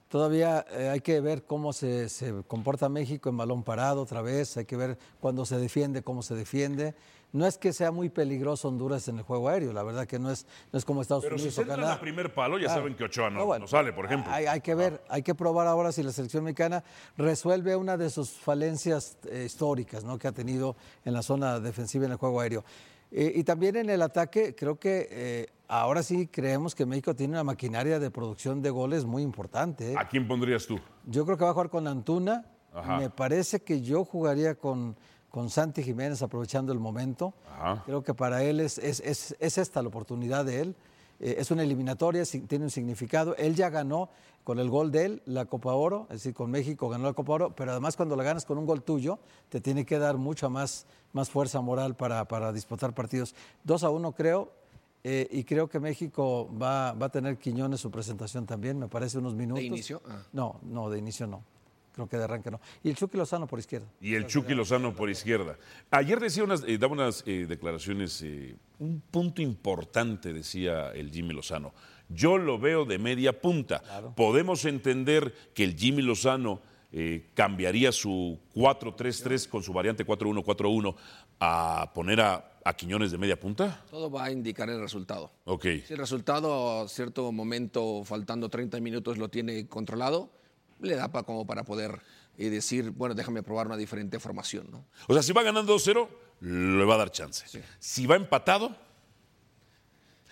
todavía 0.08 0.64
eh, 0.70 0.88
hay 0.90 1.00
que 1.00 1.20
ver 1.20 1.44
cómo 1.44 1.73
se, 1.73 2.08
se 2.08 2.42
comporta 2.46 2.88
México 2.88 3.28
en 3.28 3.37
balón 3.37 3.62
parado 3.64 4.02
otra 4.02 4.23
vez. 4.23 4.56
Hay 4.56 4.64
que 4.64 4.76
ver 4.76 4.99
cuándo 5.20 5.44
se 5.46 5.56
defiende, 5.58 6.02
cómo 6.02 6.23
se 6.23 6.35
defiende. 6.35 6.94
No 7.33 7.45
es 7.47 7.59
que 7.59 7.73
sea 7.73 7.90
muy 7.90 8.09
peligroso 8.09 8.68
Honduras 8.68 9.09
en 9.09 9.18
el 9.18 9.23
juego 9.25 9.49
aéreo. 9.49 9.73
La 9.73 9.83
verdad 9.83 10.06
que 10.06 10.18
no 10.18 10.30
es, 10.30 10.47
no 10.73 10.78
es 10.78 10.85
como 10.85 11.02
Estados 11.02 11.25
Pero 11.25 11.37
si 11.37 11.42
Unidos 11.45 11.54
se 11.54 11.62
o 11.62 11.66
Canadá. 11.66 12.00
primer 12.00 12.33
palo, 12.33 12.56
ya 12.56 12.66
Claro. 12.66 12.80
saben 12.80 12.95
que 12.97 13.04
Ochoa 13.04 13.28
no, 13.30 13.40
No, 13.40 13.47
bueno, 13.47 13.64
no 13.64 13.68
sale, 13.68 13.92
por 13.92 14.06
ejemplo. 14.06 14.33
Hay, 14.33 14.47
hay 14.47 14.61
que 14.61 14.75
ver, 14.75 15.02
hay 15.09 15.23
que 15.23 15.35
probar 15.35 15.66
ahora 15.66 15.92
si 15.92 16.02
la 16.02 16.12
selección 16.12 16.45
mexicana 16.45 16.83
resuelve 17.16 17.76
una 17.76 17.97
de 17.97 18.09
sus 18.11 18.30
falencias 18.30 19.18
eh, 19.30 19.42
históricas 19.45 20.04
¿no? 20.04 20.18
que 20.18 20.28
ha 20.28 20.33
tenido 20.33 20.76
en 21.04 21.12
la 21.12 21.23
zona 21.23 21.61
defensiva 21.61 22.06
en 22.06 22.12
el 22.12 22.16
juego 22.16 22.40
aéreo. 22.40 22.64
Eh, 23.11 23.33
y 23.37 23.45
también 23.45 23.76
en 23.76 23.90
el 23.90 24.02
ataque, 24.02 24.54
creo 24.54 24.78
que 24.78 25.09
eh, 25.11 25.47
ahora 25.68 26.02
sí 26.02 26.26
creemos 26.28 26.75
que 26.75 26.87
México 26.87 27.14
tiene 27.14 27.35
una 27.35 27.45
maquinaria 27.45 27.99
de 27.99 28.11
producción 28.11 28.62
de 28.62 28.71
goles 28.71 29.04
muy 29.04 29.23
importante. 29.23 29.95
¿A 29.97 30.09
quién 30.09 30.26
pondrías 30.26 30.66
tú? 30.66 30.80
Yo 31.06 31.25
creo 31.25 31.37
que 31.37 31.45
va 31.45 31.50
a 31.50 31.52
jugar 31.52 31.71
con 31.71 31.87
Antuna. 31.87 32.47
Ajá. 32.75 32.99
Me 32.99 33.09
parece 33.09 33.61
que 33.62 33.80
yo 33.80 34.04
jugaría 34.04 34.54
con, 34.56 34.97
con 35.30 35.50
Santi 35.50 35.83
Jiménez 35.83 36.23
aprovechando 36.23 36.73
el 36.73 36.78
momento. 36.78 37.35
Ajá. 37.52 37.83
Creo 37.85 38.02
que 38.02 38.14
para 38.14 38.42
él 38.42 38.61
es, 38.61 38.78
es, 38.78 39.00
es- 39.00 39.37
es 39.38 39.59
esta 39.59 39.83
la 39.83 39.88
oportunidad 39.88 40.45
de 40.45 40.61
él. 40.61 40.76
Eh, 41.21 41.37
es 41.38 41.50
una 41.50 41.62
eliminatoria, 41.62 42.23
tiene 42.47 42.64
un 42.66 42.71
significado. 42.71 43.35
Él 43.37 43.54
ya 43.54 43.71
ganó 43.71 44.11
con 44.45 44.59
el 44.59 44.68
gol 44.71 44.90
de 44.92 45.04
él 45.06 45.23
la 45.26 45.47
Copa 45.47 45.73
Oro, 45.73 46.02
es 46.11 46.16
decir, 46.18 46.35
con 46.35 46.50
México 46.50 46.88
ganó 46.88 47.04
la 47.04 47.12
Copa 47.14 47.33
Oro, 47.33 47.54
pero 47.56 47.73
además 47.73 47.97
cuando 47.97 48.14
la 48.16 48.23
ganas 48.23 48.45
con 48.45 48.59
un 48.59 48.66
gol 48.66 48.83
tuyo, 48.83 49.18
te 49.49 49.61
tiene 49.61 49.85
que 49.85 49.99
dar 49.99 50.18
mucha 50.18 50.49
más, 50.49 50.87
más 51.12 51.28
fuerza 51.30 51.61
moral 51.62 51.97
para, 51.97 52.25
para 52.28 52.52
disputar 52.52 52.95
partidos. 52.95 53.35
2 53.64 53.83
a 53.85 53.90
1 53.90 54.12
creo, 54.12 54.52
eh, 55.04 55.26
y 55.33 55.42
creo 55.45 55.68
que 55.68 55.80
México 55.80 56.49
va, 56.61 56.92
va 56.92 57.06
a 57.06 57.09
tener 57.09 57.38
Quiñones 57.38 57.80
su 57.80 57.90
presentación 57.90 58.45
también, 58.47 58.78
me 58.78 58.87
parece 58.88 59.18
unos 59.18 59.35
minutos. 59.35 59.64
inicio? 59.64 60.00
Ah. 60.09 60.23
No, 60.33 60.56
no, 60.62 60.90
de 60.90 60.99
inicio 60.99 61.26
no. 61.26 61.42
Creo 61.96 62.08
que 62.10 62.18
de 62.18 62.24
arranque 62.24 62.50
no. 62.50 62.60
Y 62.84 62.90
el 62.90 62.94
Chucky 62.94 63.16
Lozano 63.16 63.46
por 63.46 63.58
izquierda. 63.58 63.86
Y 64.02 64.14
el 64.14 64.26
Chucky 64.26 64.54
Lozano 64.54 64.94
por 64.94 65.08
izquierda. 65.08 65.56
Ayer 65.90 66.20
decía 66.20 66.44
unas, 66.44 66.62
eh, 66.64 66.76
daba 66.76 66.92
unas 66.92 67.24
eh, 67.26 67.46
declaraciones, 67.48 68.20
eh, 68.20 68.54
un 68.78 69.00
punto 69.00 69.40
importante, 69.40 70.34
decía 70.34 70.90
el 70.90 71.10
Jimmy 71.10 71.32
Lozano. 71.32 71.72
Yo 72.10 72.36
lo 72.36 72.58
veo 72.58 72.84
de 72.84 72.98
media 72.98 73.40
punta. 73.40 73.82
Podemos 74.14 74.66
entender 74.66 75.34
que 75.54 75.64
el 75.64 75.74
Jimmy 75.74 76.02
Lozano 76.02 76.60
eh, 76.92 77.30
cambiaría 77.32 77.92
su 77.92 78.38
4-3-3 78.54 79.48
con 79.48 79.62
su 79.62 79.72
variante 79.72 80.06
4-1-4-1 80.06 80.94
a 81.40 81.92
poner 81.94 82.20
a, 82.20 82.58
a 82.62 82.74
Quiñones 82.74 83.10
de 83.10 83.16
media 83.16 83.40
punta. 83.40 83.84
Todo 83.90 84.10
va 84.10 84.24
a 84.24 84.30
indicar 84.30 84.68
el 84.68 84.80
resultado. 84.80 85.32
Ok. 85.46 85.64
Si 85.86 85.94
el 85.94 85.98
resultado 85.98 86.82
a 86.82 86.88
cierto 86.88 87.32
momento, 87.32 88.04
faltando 88.04 88.50
30 88.50 88.80
minutos, 88.80 89.16
lo 89.16 89.30
tiene 89.30 89.66
controlado, 89.66 90.30
le 90.80 90.97
da 90.97 91.09
pa- 91.11 91.23
como 91.23 91.47
para 91.47 91.64
poder 91.64 92.00
eh, 92.38 92.50
decir, 92.50 92.90
bueno, 92.90 93.14
déjame 93.14 93.42
probar 93.42 93.66
una 93.66 93.76
diferente 93.76 94.18
formación. 94.21 94.68
¿no? 94.71 94.85
O 95.09 95.12
sea, 95.14 95.23
si 95.23 95.33
va 95.33 95.42
ganando 95.42 95.75
2-0, 95.75 96.09
le 96.40 96.85
va 96.85 96.95
a 96.95 96.99
dar 96.99 97.11
chance. 97.11 97.47
Si 97.78 98.06
va 98.06 98.16
empatado 98.16 98.75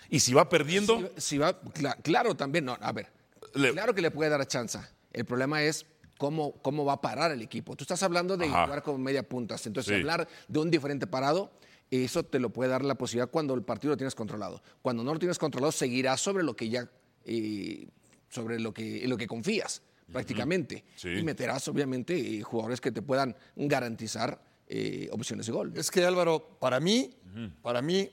y 0.09 0.19
si 0.19 0.33
va 0.33 0.47
perdiendo, 0.49 0.99
Si, 1.17 1.21
si 1.21 1.37
va, 1.37 1.59
cla- 1.61 1.97
claro, 2.03 2.35
también, 2.35 2.65
no, 2.65 2.77
a 2.79 2.91
ver, 2.91 3.07
Le- 3.55 3.71
claro 3.71 3.93
que 3.95 4.01
le 4.01 4.11
puede 4.11 4.29
dar 4.29 4.45
chance. 4.47 4.79
El 5.11 5.25
problema 5.25 5.63
es 5.63 5.85
cómo, 6.17 6.53
cómo 6.61 6.85
va 6.85 6.93
a 6.93 7.01
parar 7.01 7.31
el 7.31 7.41
equipo. 7.41 7.75
Tú 7.75 7.83
estás 7.83 8.03
hablando 8.03 8.37
de 8.37 8.45
Ajá. 8.45 8.65
jugar 8.65 8.83
como 8.83 8.97
media 8.99 9.27
puntas, 9.27 9.65
entonces 9.65 9.93
Sí. 9.93 9.99
hablar 9.99 10.27
de 10.47 10.59
un 10.59 10.69
diferente 10.69 11.07
parado, 11.07 11.51
eso 11.89 12.23
te 12.23 12.39
lo 12.39 12.49
puede 12.51 12.69
dar 12.69 12.83
la 12.85 12.95
posibilidad 12.95 13.29
cuando 13.29 13.53
el 13.53 13.63
partido 13.63 13.93
lo 13.93 13.97
tienes 13.97 14.15
controlado. 14.15 14.61
Cuando 14.81 15.03
no 15.03 15.13
lo 15.13 15.19
tienes 15.19 15.37
controlado, 15.39 15.71
seguirás 15.71 16.21
sobre 16.21 16.43
lo 16.43 16.55
que 16.55 16.69
ya, 16.69 16.87
eh, 17.25 17.87
sobre 18.29 18.59
lo 18.59 18.73
que, 18.73 19.07
lo 19.07 19.17
que 19.17 19.27
confías, 19.27 19.81
prácticamente. 20.11 20.83
Sí. 20.95 21.09
Y 21.09 21.23
meterás, 21.23 21.67
obviamente, 21.67 22.15
eh, 22.17 22.41
jugadores 22.41 22.79
que 22.81 22.91
te 22.91 23.01
puedan 23.01 23.35
garantizar 23.55 24.41
eh, 24.67 25.09
opciones 25.11 25.45
de 25.45 25.51
gol. 25.51 25.73
Es 25.75 25.91
que 25.91 26.03
Álvaro, 26.05 26.57
para 26.59 26.79
mí, 26.79 27.15
para 27.61 27.81
mí, 27.81 28.09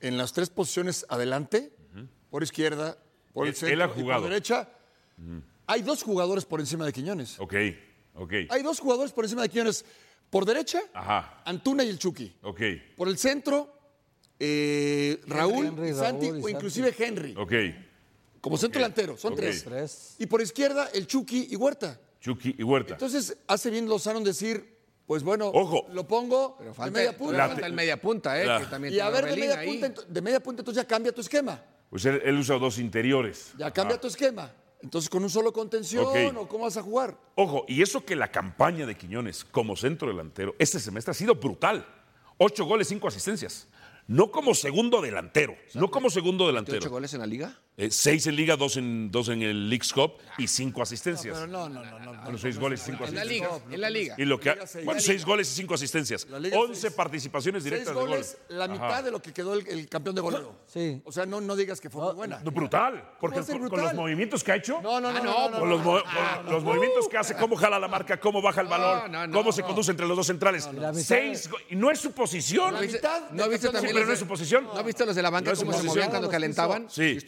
en 0.00 0.16
las 0.18 0.32
tres 0.32 0.50
posiciones 0.50 1.06
adelante, 1.08 1.72
por 2.30 2.42
izquierda, 2.42 2.98
por 3.32 3.46
el 3.46 3.54
centro 3.54 3.92
y 3.96 4.02
por 4.04 4.22
derecha, 4.22 4.68
hay 5.66 5.82
dos 5.82 6.02
jugadores 6.02 6.44
por 6.44 6.60
encima 6.60 6.84
de 6.84 6.92
Quiñones. 6.92 7.38
ok, 7.40 7.54
ok, 8.14 8.32
Hay 8.50 8.62
dos 8.62 8.80
jugadores 8.80 9.12
por 9.12 9.24
encima 9.24 9.42
de 9.42 9.48
Quiñones. 9.48 9.84
Por 10.30 10.44
derecha, 10.44 10.80
Ajá. 10.92 11.42
Antuna 11.44 11.84
y 11.84 11.88
el 11.88 11.98
Chucky. 11.98 12.36
ok, 12.42 12.60
Por 12.96 13.08
el 13.08 13.16
centro, 13.18 13.72
eh, 14.38 15.20
Raúl 15.26 15.66
Henry, 15.66 15.94
Santi, 15.94 16.26
Raúl 16.26 16.36
y 16.36 16.40
o 16.40 16.42
Santi. 16.42 16.50
inclusive 16.50 16.94
Henry. 16.98 17.34
ok. 17.36 17.52
Como 18.44 18.58
centro 18.58 18.78
delantero, 18.78 19.16
son 19.16 19.32
Ok. 19.32 19.38
tres. 19.38 19.64
Tres. 19.64 20.16
Y 20.18 20.26
por 20.26 20.42
izquierda, 20.42 20.90
el 20.92 21.06
Chucky 21.06 21.48
y 21.50 21.56
Huerta. 21.56 21.98
Chucky 22.20 22.54
y 22.58 22.62
Huerta. 22.62 22.92
Entonces, 22.92 23.38
hace 23.46 23.70
bien 23.70 23.88
Lozano 23.88 24.18
en 24.18 24.24
decir, 24.24 24.76
pues 25.06 25.22
bueno, 25.22 25.48
Ojo. 25.48 25.86
lo 25.92 26.06
pongo 26.06 26.56
Pero 26.58 26.70
de 26.70 26.74
falta, 26.76 26.90
media 26.98 27.12
todavía 27.16 27.18
punta. 27.38 27.48
falta 27.48 27.66
el 27.66 27.72
media 27.72 28.00
punta, 28.00 28.42
¿eh? 28.42 28.44
La- 28.46 28.60
que 28.60 28.66
también 28.66 28.92
Y 28.92 29.00
a 29.00 29.08
ver, 29.08 29.24
de 29.24 29.34
media, 29.34 29.58
ahí. 29.58 29.78
punta, 29.80 30.02
de 30.06 30.20
media 30.20 30.42
punta, 30.42 30.60
entonces 30.60 30.82
ya 30.82 30.86
cambia 30.86 31.10
tu 31.12 31.22
esquema. 31.22 31.62
Pues 31.88 32.04
él, 32.04 32.20
él 32.22 32.38
usa 32.38 32.58
dos 32.58 32.78
interiores. 32.78 33.52
Ya 33.56 33.70
cambia 33.70 33.98
tu 33.98 34.08
esquema. 34.08 34.52
Entonces, 34.82 35.08
con 35.08 35.22
un 35.22 35.30
solo 35.30 35.50
contención, 35.50 36.36
o 36.36 36.46
cómo 36.46 36.64
vas 36.64 36.76
a 36.76 36.82
jugar. 36.82 37.16
Ojo, 37.36 37.64
y 37.66 37.80
eso 37.80 38.04
que 38.04 38.14
la 38.14 38.30
campaña 38.30 38.84
de 38.84 38.94
Quiñones 38.94 39.42
como 39.46 39.74
centro 39.76 40.08
delantero 40.08 40.54
este 40.58 40.78
semestre 40.78 41.12
ha 41.12 41.14
sido 41.14 41.34
brutal. 41.36 41.86
Ocho 42.36 42.66
goles, 42.66 42.88
cinco 42.88 43.08
asistencias. 43.08 43.68
No 44.06 44.30
como 44.30 44.52
segundo 44.54 45.00
delantero, 45.00 45.56
no 45.72 45.90
como 45.90 46.10
segundo 46.10 46.44
¿Ocho 46.44 46.52
delantero. 46.52 46.90
goles 46.90 47.14
en 47.14 47.20
la 47.20 47.26
liga? 47.26 47.58
Eh, 47.76 47.90
seis 47.90 48.24
en 48.28 48.36
Liga, 48.36 48.56
dos 48.56 48.76
en, 48.76 49.10
dos 49.10 49.28
en 49.30 49.42
el 49.42 49.68
League's 49.68 49.92
Cup 49.92 50.12
y 50.38 50.46
cinco 50.46 50.80
asistencias. 50.80 51.34
Pero 51.36 51.48
no, 51.48 51.68
no, 51.68 51.84
no, 51.84 51.98
no. 51.98 52.12
no. 52.12 52.22
Bueno, 52.22 52.38
seis 52.38 52.56
goles 52.56 52.80
y 52.82 52.84
cinco 52.92 53.04
En 53.04 53.16
la 53.16 53.22
asistencias. 53.22 53.52
liga, 53.64 53.74
en 53.74 53.80
la 53.80 53.90
liga. 53.90 54.14
Y 54.16 54.24
lo 54.26 54.38
que 54.38 54.50
ha- 54.50 54.54
Liga 54.54 54.66
seis. 54.68 54.84
bueno, 54.84 55.00
seis 55.00 55.24
goles 55.24 55.50
y 55.50 55.54
cinco 55.56 55.74
asistencias. 55.74 56.24
Once 56.56 56.80
seis. 56.82 56.92
participaciones 56.92 57.64
Seis 57.64 57.72
directas 57.72 57.92
de 57.94 58.00
gol. 58.00 58.10
goles, 58.10 58.38
la 58.48 58.68
mitad 58.68 58.90
Ajá. 58.92 59.02
de 59.02 59.10
lo 59.10 59.20
que 59.20 59.32
quedó 59.32 59.54
el, 59.54 59.66
el 59.66 59.88
campeón 59.88 60.14
de 60.14 60.20
goleo. 60.20 60.54
Sí. 60.66 61.02
O 61.04 61.10
sea, 61.10 61.26
no, 61.26 61.40
no 61.40 61.56
digas 61.56 61.80
que 61.80 61.90
fue 61.90 62.00
muy 62.04 62.14
buena. 62.14 62.38
No, 62.44 62.52
brutal, 62.52 63.10
porque 63.20 63.40
con, 63.40 63.80
los 63.80 63.94
movimientos 63.94 64.44
que 64.44 64.52
ha 64.52 64.56
hecho, 64.56 64.80
No, 64.80 65.00
no, 65.00 65.10
no, 65.10 65.18
Ah, 65.18 65.22
no, 65.24 65.24
no, 65.24 65.50
no, 65.50 65.58
con 65.58 65.68
no, 65.68 65.74
los, 65.76 65.84
mo- 65.84 66.50
los 66.52 66.62
movimientos 66.62 67.08
que 67.08 67.16
hace, 67.18 67.34
cómo 67.34 67.56
jala 67.56 67.80
la 67.80 67.88
marca, 67.88 68.20
cómo 68.20 68.40
baja 68.40 68.60
el 68.60 68.68
balón, 68.68 69.10
no, 69.10 69.36
cómo 69.36 69.50
se 69.50 69.64
conduce 69.64 69.90
entre 69.90 70.06
los 70.06 70.16
dos 70.16 70.28
centrales. 70.28 70.68
Seis, 70.94 71.50
y 71.70 71.74
no 71.74 71.90
es 71.90 71.98
su 71.98 72.12
posición. 72.12 72.72
La 72.74 72.80
mitad 72.82 73.30
¿No 73.32 73.48
viste 73.48 73.68
también 73.68 73.92
pero 73.94 74.06
no 74.06 74.12
es 74.12 74.18
su 74.20 74.26
posición. 74.28 74.68
¿No 74.72 74.84
viste 74.84 75.04
los 75.04 75.16
de 75.16 75.22
la 75.22 75.30
banca 75.30 75.50
cómo 75.50 75.60
se 75.60 75.64
posición. 75.66 75.88
movían 75.88 76.10
cuando 76.10 76.28
calentaban? 76.30 76.86
Sí. 76.88 77.18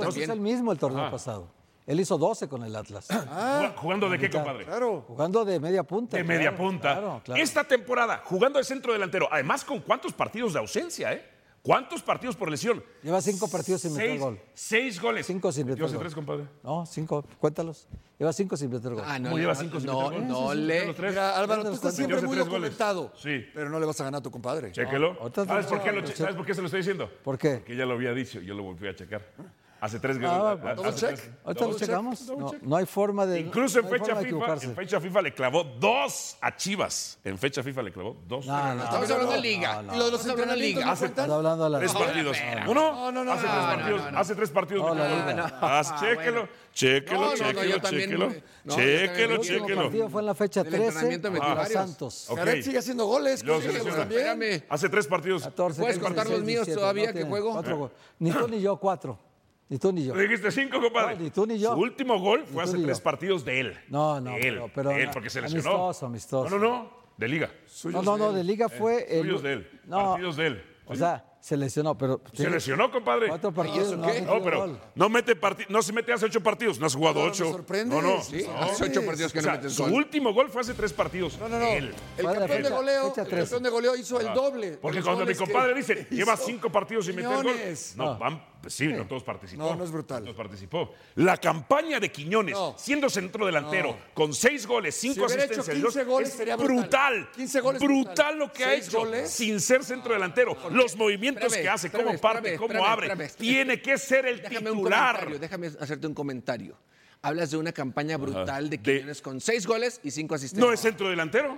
Hizo 0.00 0.08
también. 0.08 0.30
el 0.30 0.40
mismo 0.40 0.72
el 0.72 0.78
torneo 0.78 1.02
Ajá. 1.02 1.10
pasado. 1.10 1.48
Él 1.86 1.98
hizo 1.98 2.16
12 2.16 2.48
con 2.48 2.62
el 2.62 2.74
Atlas. 2.76 3.08
Jug- 3.10 3.74
¿Jugando 3.76 4.08
de 4.08 4.18
qué, 4.18 4.30
compadre? 4.30 4.64
Claro. 4.64 5.04
Jugando 5.06 5.44
de 5.44 5.58
media 5.58 5.82
punta. 5.82 6.16
De 6.16 6.22
media 6.24 6.54
punta. 6.56 6.92
Claro, 6.92 7.20
claro. 7.24 7.42
Esta 7.42 7.64
temporada, 7.64 8.22
jugando 8.24 8.58
de 8.58 8.64
centro 8.64 8.92
delantero. 8.92 9.28
Además, 9.32 9.64
¿con 9.64 9.80
cuántos 9.80 10.12
partidos 10.12 10.52
de 10.52 10.60
ausencia, 10.60 11.12
eh? 11.12 11.28
¿Cuántos 11.60 12.02
partidos 12.02 12.34
por 12.34 12.50
lesión? 12.50 12.82
Lleva 13.04 13.20
cinco 13.20 13.48
partidos 13.48 13.80
sin 13.82 13.92
meter 13.92 14.08
Seis, 14.10 14.20
gol. 14.20 14.40
seis 14.52 15.00
goles. 15.00 15.26
Cinco 15.26 15.52
sin 15.52 15.64
¿Metió 15.66 15.84
meter 15.84 15.96
gol. 15.96 16.02
tres, 16.04 16.14
compadre? 16.14 16.44
No, 16.64 16.84
cinco, 16.86 17.24
cuéntalos. 17.38 17.86
Lleva 18.18 18.32
cinco 18.32 18.56
sin 18.56 18.68
meter 18.70 18.92
gol. 18.94 19.04
Ah, 19.06 19.18
no, 19.20 19.26
¿Cómo 19.26 19.36
le- 19.36 19.42
lleva 19.42 19.54
cinco 19.54 19.78
sin 19.78 19.86
no, 19.86 20.08
meter 20.10 20.18
gol? 20.20 20.28
no 20.28 20.50
sí, 20.52 20.56
le... 20.58 20.86
los 20.86 20.96
tres. 20.96 21.10
Mira, 21.12 21.36
Álvaro, 21.38 21.62
tú 21.64 21.72
estás 21.72 21.94
siempre 21.94 22.20
muy 22.22 22.36
documentado. 22.36 23.12
Sí. 23.16 23.44
Pero 23.54 23.70
no 23.70 23.78
le 23.78 23.86
vas 23.86 24.00
a 24.00 24.04
ganar 24.04 24.18
a 24.18 24.22
tu 24.22 24.30
compadre. 24.32 24.72
Chéquelo. 24.72 25.16
ahorita 25.20 25.44
¿Sabes 25.44 25.66
te- 25.66 25.74
por, 25.76 25.84
qué 25.84 25.92
lo- 25.92 26.02
te- 26.04 26.16
¿Sabes 26.16 26.34
por 26.34 26.46
qué 26.46 26.54
se 26.54 26.60
lo 26.62 26.66
estoy 26.66 26.80
diciendo? 26.80 27.08
¿Por 27.22 27.38
qué? 27.38 27.56
Porque 27.58 27.76
ya 27.76 27.86
lo 27.86 27.94
había 27.94 28.12
dicho, 28.12 28.40
yo 28.40 28.54
lo 28.54 28.62
volví 28.64 28.88
a 28.88 28.96
checar. 28.96 29.22
Hace 29.82 29.98
tres 29.98 30.16
Ah, 30.22 30.54
goles. 30.62 30.76
double 30.76 30.94
check. 30.94 31.18
Ahorita 31.44 31.66
lo 31.66 31.74
checamos. 31.76 32.20
No, 32.28 32.52
no 32.62 32.76
hay 32.76 32.86
forma 32.86 33.26
de. 33.26 33.40
Incluso 33.40 33.80
en 33.80 33.84
no 33.86 33.90
fecha, 33.90 34.04
forma 34.14 34.20
de 34.20 34.26
FIFA, 34.30 34.64
en 34.64 34.76
fecha 34.76 35.00
FIFA 35.00 35.22
le 35.22 35.34
clavó 35.34 35.64
dos 35.64 36.36
a 36.40 36.54
Chivas. 36.56 37.18
En 37.24 37.36
fecha 37.36 37.64
FIFA 37.64 37.82
le 37.82 37.92
clavó 37.92 38.16
dos. 38.28 38.46
No, 38.46 38.74
no, 38.76 38.84
Estamos 38.84 39.08
no, 39.08 39.14
hablando 39.16 39.32
de 39.32 39.38
no, 39.38 39.42
liga. 39.42 39.82
lo 39.82 40.04
de 40.04 40.10
los 40.12 40.20
Estamos 40.20 40.40
hablando 40.40 40.54
de 40.54 40.68
entrenamientos 40.70 40.84
Hace- 41.18 41.32
hablando 41.32 41.64
a 41.64 41.68
la. 41.68 41.78
Tres 41.80 41.92
partidos. 41.94 42.38
¿Uno? 42.68 42.92
No, 42.92 43.10
no, 43.10 43.24
no, 43.24 43.32
Hace 43.32 43.42
no, 43.42 43.48
tres 43.52 43.60
no, 43.60 43.66
partidos. 43.76 44.00
no, 44.04 44.10
no. 44.12 44.18
Hace 44.20 44.34
tres 44.36 44.50
partidos. 44.50 44.96
Ah, 45.60 45.96
chéquelo, 46.00 46.48
chéquelo, 46.72 47.20
No, 47.20 47.26
no, 47.26 47.30
no, 47.30 47.36
chéquelo, 47.36 47.78
chéquelo. 47.80 48.32
Chéquelo, 48.68 49.28
me 49.30 49.34
El 49.34 49.40
chéquelo. 49.40 49.82
partido 49.82 50.08
fue 50.10 50.20
en 50.22 50.26
la 50.26 50.34
fecha 50.36 50.62
Del 50.62 50.72
13 50.74 50.86
entrenamiento 50.86 51.30
metí 51.32 51.44
contra. 51.44 51.66
Santos. 51.66 52.28
Jared 52.32 52.62
sigue 52.62 52.78
haciendo 52.78 53.06
goles. 53.06 53.44
Hace 54.68 54.88
tres 54.88 55.08
partidos. 55.08 55.42
14, 55.42 55.80
¿Puedes 55.80 55.96
15, 55.98 56.06
contar 56.08 56.26
los 56.28 56.44
16, 56.44 56.46
míos 56.46 56.66
17, 56.66 56.80
todavía 56.80 57.06
no 57.08 57.12
que 57.14 57.24
juego? 57.24 57.52
Goles. 57.62 57.90
Ni 58.20 58.30
tú 58.30 58.46
ni 58.46 58.60
yo, 58.60 58.76
cuatro. 58.76 59.18
Ni 59.72 59.78
tú 59.78 59.90
ni 59.90 60.04
yo. 60.04 60.14
¿Le 60.14 60.24
dijiste 60.24 60.50
cinco, 60.50 60.78
compadre? 60.82 61.14
No, 61.16 61.22
ni 61.22 61.30
tú 61.30 61.46
ni 61.46 61.58
yo. 61.58 61.72
Su 61.72 61.80
último 61.80 62.20
gol 62.20 62.44
fue 62.44 62.62
hace 62.62 62.76
tres 62.76 62.98
yo. 62.98 63.02
partidos 63.02 63.42
de 63.42 63.58
él. 63.60 63.78
No, 63.88 64.20
no, 64.20 64.32
De 64.32 64.36
él, 64.36 64.54
pero- 64.56 64.70
pero 64.74 64.90
de 64.90 65.02
él, 65.04 65.10
porque 65.10 65.30
se 65.30 65.40
lesionó. 65.40 65.70
amistoso, 65.70 66.04
amistoso. 66.06 66.50
No, 66.50 66.58
no, 66.58 66.68
no. 66.82 66.90
De 67.16 67.26
liga. 67.26 67.50
No, 67.84 68.02
no, 68.02 68.18
no, 68.18 68.32
de 68.34 68.44
liga 68.44 68.68
fue. 68.68 69.06
el- 69.08 69.22
Suyos 69.22 69.42
de 69.42 69.52
él. 69.54 69.80
No, 69.86 69.96
Partidos 70.10 70.36
de 70.36 70.46
él. 70.48 70.64
o 70.84 70.94
sea, 70.94 71.24
se 71.42 71.56
lesionó, 71.56 71.98
pero. 71.98 72.20
Se 72.32 72.48
lesionó, 72.48 72.88
compadre. 72.92 73.26
Cuatro 73.26 73.52
partidos. 73.52 73.88
eso 73.88 73.96
no, 73.96 74.06
qué? 74.06 74.22
No, 74.22 74.40
pero 74.44 74.78
no 74.94 75.08
mete 75.08 75.36
no 75.68 75.82
se 75.82 75.92
mete 75.92 76.12
hace 76.12 76.26
ocho 76.26 76.40
partidos, 76.40 76.78
no 76.78 76.86
has 76.86 76.94
jugado 76.94 77.18
No, 77.18 77.26
no, 77.26 77.32
ocho. 77.32 77.44
me 77.46 77.50
sorprende. 77.50 77.96
No, 77.96 78.00
no. 78.00 78.22
Sí, 78.22 78.44
no. 78.46 78.56
hace 78.62 78.84
ocho 78.84 79.04
partidos 79.04 79.32
que 79.32 79.40
O 79.40 79.42
no 79.42 79.46
sea, 79.48 79.56
metes 79.56 79.72
su 79.72 79.82
gol. 79.82 79.92
último 79.92 80.32
gol 80.32 80.50
fue 80.50 80.60
hace 80.60 80.72
tres 80.74 80.92
partidos. 80.92 81.36
No, 81.40 81.48
no, 81.48 81.58
no. 81.58 81.66
Él. 81.66 81.92
El 82.16 82.24
campeón 82.26 82.62
de 82.62 82.70
goleo, 82.70 83.08
fecha 83.08 83.22
el 83.22 83.28
13. 83.28 83.42
campeón 83.42 83.62
de 83.64 83.70
goleo 83.70 83.96
hizo 83.96 84.20
el 84.20 84.32
doble. 84.32 84.70
de 84.70 84.76
Porque 84.76 85.02
cuando 85.02 85.26
mi 85.26 85.34
compadre 85.34 85.74
dice, 85.74 86.06
lleva 86.10 86.36
cinco 86.36 86.70
partidos 86.70 87.06
sin 87.06 87.16
meter 87.16 87.42
gol. 87.42 87.56
No, 87.96 88.04
No. 88.04 88.18
van, 88.18 88.44
pues 88.62 88.74
sí, 88.74 88.86
no 88.86 89.04
todos 89.08 89.24
participó. 89.24 89.64
No, 89.64 89.74
no 89.74 89.82
es 89.82 89.90
brutal. 89.90 90.20
No 90.20 90.26
todos 90.26 90.36
participó. 90.36 90.92
La 91.16 91.36
campaña 91.38 91.98
de 91.98 92.12
Quiñones, 92.12 92.54
No. 92.54 92.76
siendo 92.78 93.10
centro 93.10 93.44
delantero, 93.46 93.88
No. 93.88 93.96
con 94.14 94.32
seis 94.32 94.64
goles, 94.64 94.94
cinco 94.94 95.24
hecho 95.24 95.34
asistencias, 95.34 95.66
15 95.70 95.98
dos, 95.98 96.06
goles, 96.06 96.28
es 96.28 96.34
sería 96.36 96.54
brutal. 96.54 96.76
brutal. 96.76 97.28
15 97.34 97.60
goles, 97.60 97.82
brutal. 97.82 98.04
brutal. 98.06 98.38
lo 98.38 98.52
que 98.52 98.64
ha 98.64 98.74
hecho 98.74 98.98
goles. 99.00 99.28
sin 99.28 99.60
ser 99.60 99.82
centro 99.82 100.14
delantero. 100.14 100.56
Los 100.70 100.94
movimientos 100.94 101.31
espérame, 101.40 101.62
que 101.62 101.68
hace, 101.68 101.90
cómo 101.90 102.10
espérame, 102.10 102.20
parte, 102.20 102.38
espérame, 102.54 102.58
cómo 102.58 102.72
espérame, 102.72 102.92
abre. 102.92 103.06
espérame, 103.06 103.26
espérame. 103.26 103.52
Tiene 103.54 103.82
que 103.82 103.98
ser 103.98 104.26
el 104.26 104.42
Déjame 104.42 104.70
un 104.70 104.76
titular. 104.78 105.14
comentario, 105.16 105.38
déjame 105.38 105.66
hacerte 105.80 106.06
un 106.06 106.14
comentario. 106.14 106.76
Hablas 107.24 107.50
de 107.52 107.56
una 107.56 107.70
campaña 107.72 108.16
brutal 108.16 108.68
de 108.68 108.78
De- 108.78 108.82
Quiñones 108.82 109.22
con 109.22 109.40
seis 109.40 109.64
goles 109.66 110.00
y 110.02 110.10
cinco 110.10 110.34
asistencias. 110.34 110.66
No 110.66 110.72
es 110.72 110.80
centro 110.80 111.08
delantero. 111.08 111.56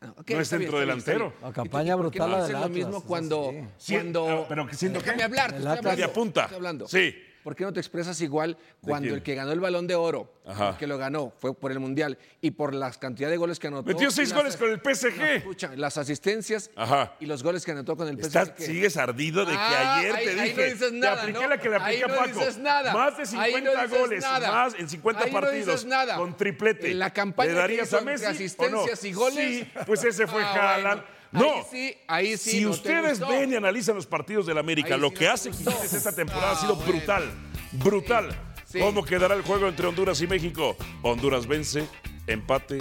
Ah, 0.00 0.14
ok, 0.16 0.30
no 0.30 0.40
es 0.40 0.48
centro 0.48 0.70
bien, 0.72 0.80
delantero. 0.88 1.34
La 1.42 1.52
campaña 1.52 1.94
¿Y 1.94 1.96
por 1.98 2.10
qué 2.10 2.18
brutal 2.18 2.30
no 2.30 2.44
hacen 2.44 2.60
lo 2.60 2.68
mismo 2.70 3.02
cuando. 3.04 3.52
Sí, 3.76 3.92
cuando 3.94 4.28
ah, 4.28 4.46
pero 4.48 4.66
que 4.66 4.74
siendo 4.74 4.98
déjame 5.00 5.18
qué? 5.18 5.24
hablar, 5.24 5.54
hablando, 5.54 5.82
Media 5.90 6.12
punta. 6.12 6.42
estoy 6.44 6.56
hablando. 6.56 6.88
Sí. 6.88 7.14
¿Por 7.42 7.56
qué 7.56 7.64
no 7.64 7.72
te 7.72 7.80
expresas 7.80 8.20
igual 8.20 8.56
cuando 8.80 9.12
el 9.14 9.22
que 9.22 9.34
ganó 9.34 9.50
el 9.52 9.58
Balón 9.60 9.86
de 9.88 9.94
Oro, 9.96 10.32
Ajá. 10.46 10.70
el 10.70 10.76
que 10.76 10.86
lo 10.86 10.96
ganó 10.96 11.32
fue 11.40 11.52
por 11.54 11.72
el 11.72 11.80
Mundial 11.80 12.16
y 12.40 12.52
por 12.52 12.72
la 12.74 12.90
cantidad 12.92 13.28
de 13.30 13.36
goles 13.36 13.58
que 13.58 13.66
anotó? 13.66 13.88
Metió 13.88 14.10
seis 14.12 14.28
las- 14.30 14.38
goles 14.38 14.56
con 14.56 14.70
el 14.70 14.78
PSG. 14.80 15.16
No, 15.18 15.24
escucha, 15.26 15.70
las 15.76 15.98
asistencias 15.98 16.70
Ajá. 16.76 17.14
y 17.18 17.26
los 17.26 17.42
goles 17.42 17.64
que 17.64 17.72
anotó 17.72 17.96
con 17.96 18.06
el 18.06 18.16
PSG. 18.16 18.26
Estás- 18.26 18.50
que- 18.50 18.64
sigues 18.66 18.96
ardido 18.96 19.44
de 19.44 19.52
que 19.52 19.58
Ah, 19.58 19.96
ayer 19.98 20.14
ahí- 20.14 20.24
te 20.24 20.30
ahí 20.40 20.48
dije. 20.50 20.56
no 20.68 20.72
dices 20.74 20.92
nada, 20.92 21.14
te 21.16 21.20
apliqué 21.22 21.40
¿no? 21.42 21.48
la 21.48 21.58
que 21.58 21.68
le 21.68 21.76
apliqué 21.76 21.96
Ahí 21.96 22.02
a 22.02 22.06
no 22.06 22.14
Paco. 22.14 22.38
dices 22.40 22.58
nada. 22.58 22.92
Más 22.92 23.16
de 23.16 23.22
Ahí 23.22 23.52
50 23.52 23.60
no 23.74 23.82
dices 23.82 23.98
goles, 23.98 24.22
nada. 24.22 24.52
más 24.52 24.74
en 24.78 24.88
50 24.88 25.24
Ahí 25.24 25.32
no 25.32 25.40
partidos. 25.40 25.66
dices 25.66 25.84
nada. 25.86 26.16
Con 26.16 26.36
triplete. 26.36 26.90
En 26.92 26.98
la 27.00 27.10
campaña 27.12 27.48
¿Le 27.48 27.54
que 27.54 27.60
darías 27.60 27.88
hizo 27.88 27.98
a 27.98 28.00
Messi? 28.02 28.24
o 28.24 28.28
no? 28.28 28.30
asistencias 28.34 29.04
y 29.04 29.12
goles. 29.12 29.58
Sí, 29.58 29.72
pues 29.86 30.04
ese 30.04 30.26
fue 30.28 30.42
Ah, 30.44 30.74
Haaland. 30.74 31.00
bueno. 31.02 31.21
No. 31.32 31.54
Ahí 31.54 31.62
sí, 31.70 31.96
ahí 32.08 32.36
sí 32.36 32.50
Si 32.50 32.60
no 32.60 32.70
ustedes 32.70 33.18
ven 33.20 33.52
y 33.52 33.56
analizan 33.56 33.94
los 33.96 34.06
partidos 34.06 34.46
del 34.46 34.58
América, 34.58 34.94
Ahí 34.94 35.00
lo 35.00 35.08
sí 35.08 35.14
que 35.14 35.24
no 35.26 35.32
hace. 35.32 35.50
Quiñones 35.50 35.92
esta 35.92 36.12
temporada 36.12 36.50
ha 36.50 36.52
Ah, 36.56 36.60
sido 36.60 36.76
bueno. 36.76 36.92
brutal. 36.92 37.30
Brutal. 37.72 38.38
Sí. 38.66 38.78
¿Cómo 38.78 39.02
quedará 39.04 39.34
el 39.34 39.42
juego 39.42 39.66
entre 39.68 39.86
Honduras 39.86 40.20
y 40.20 40.26
México? 40.26 40.76
Honduras 41.02 41.46
vence, 41.46 41.86
empate, 42.26 42.78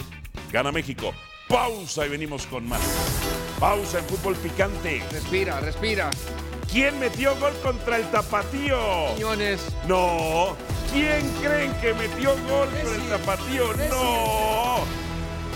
gana 0.52 0.72
México. 0.72 1.14
Pausa 1.48 2.06
y 2.06 2.10
venimos 2.10 2.46
con 2.48 2.68
más. 2.68 2.82
Pausa 3.60 4.00
en 4.00 4.06
fútbol 4.06 4.36
picante. 4.36 5.04
Respira, 5.12 5.60
respira. 5.60 6.10
¿Quién 6.72 6.98
metió 7.00 7.36
gol 7.40 7.54
contra 7.62 7.98
el 7.98 8.10
Tapatío? 8.12 8.78
Quiñones. 9.16 9.62
No. 9.88 10.56
¿Quién 10.94 11.30
creen 11.42 11.74
que 11.82 11.94
metió 11.94 12.32
gol 12.48 12.70
contra 12.70 12.96
el 12.96 13.10
Tapatío? 13.10 13.74
No. 13.90 14.86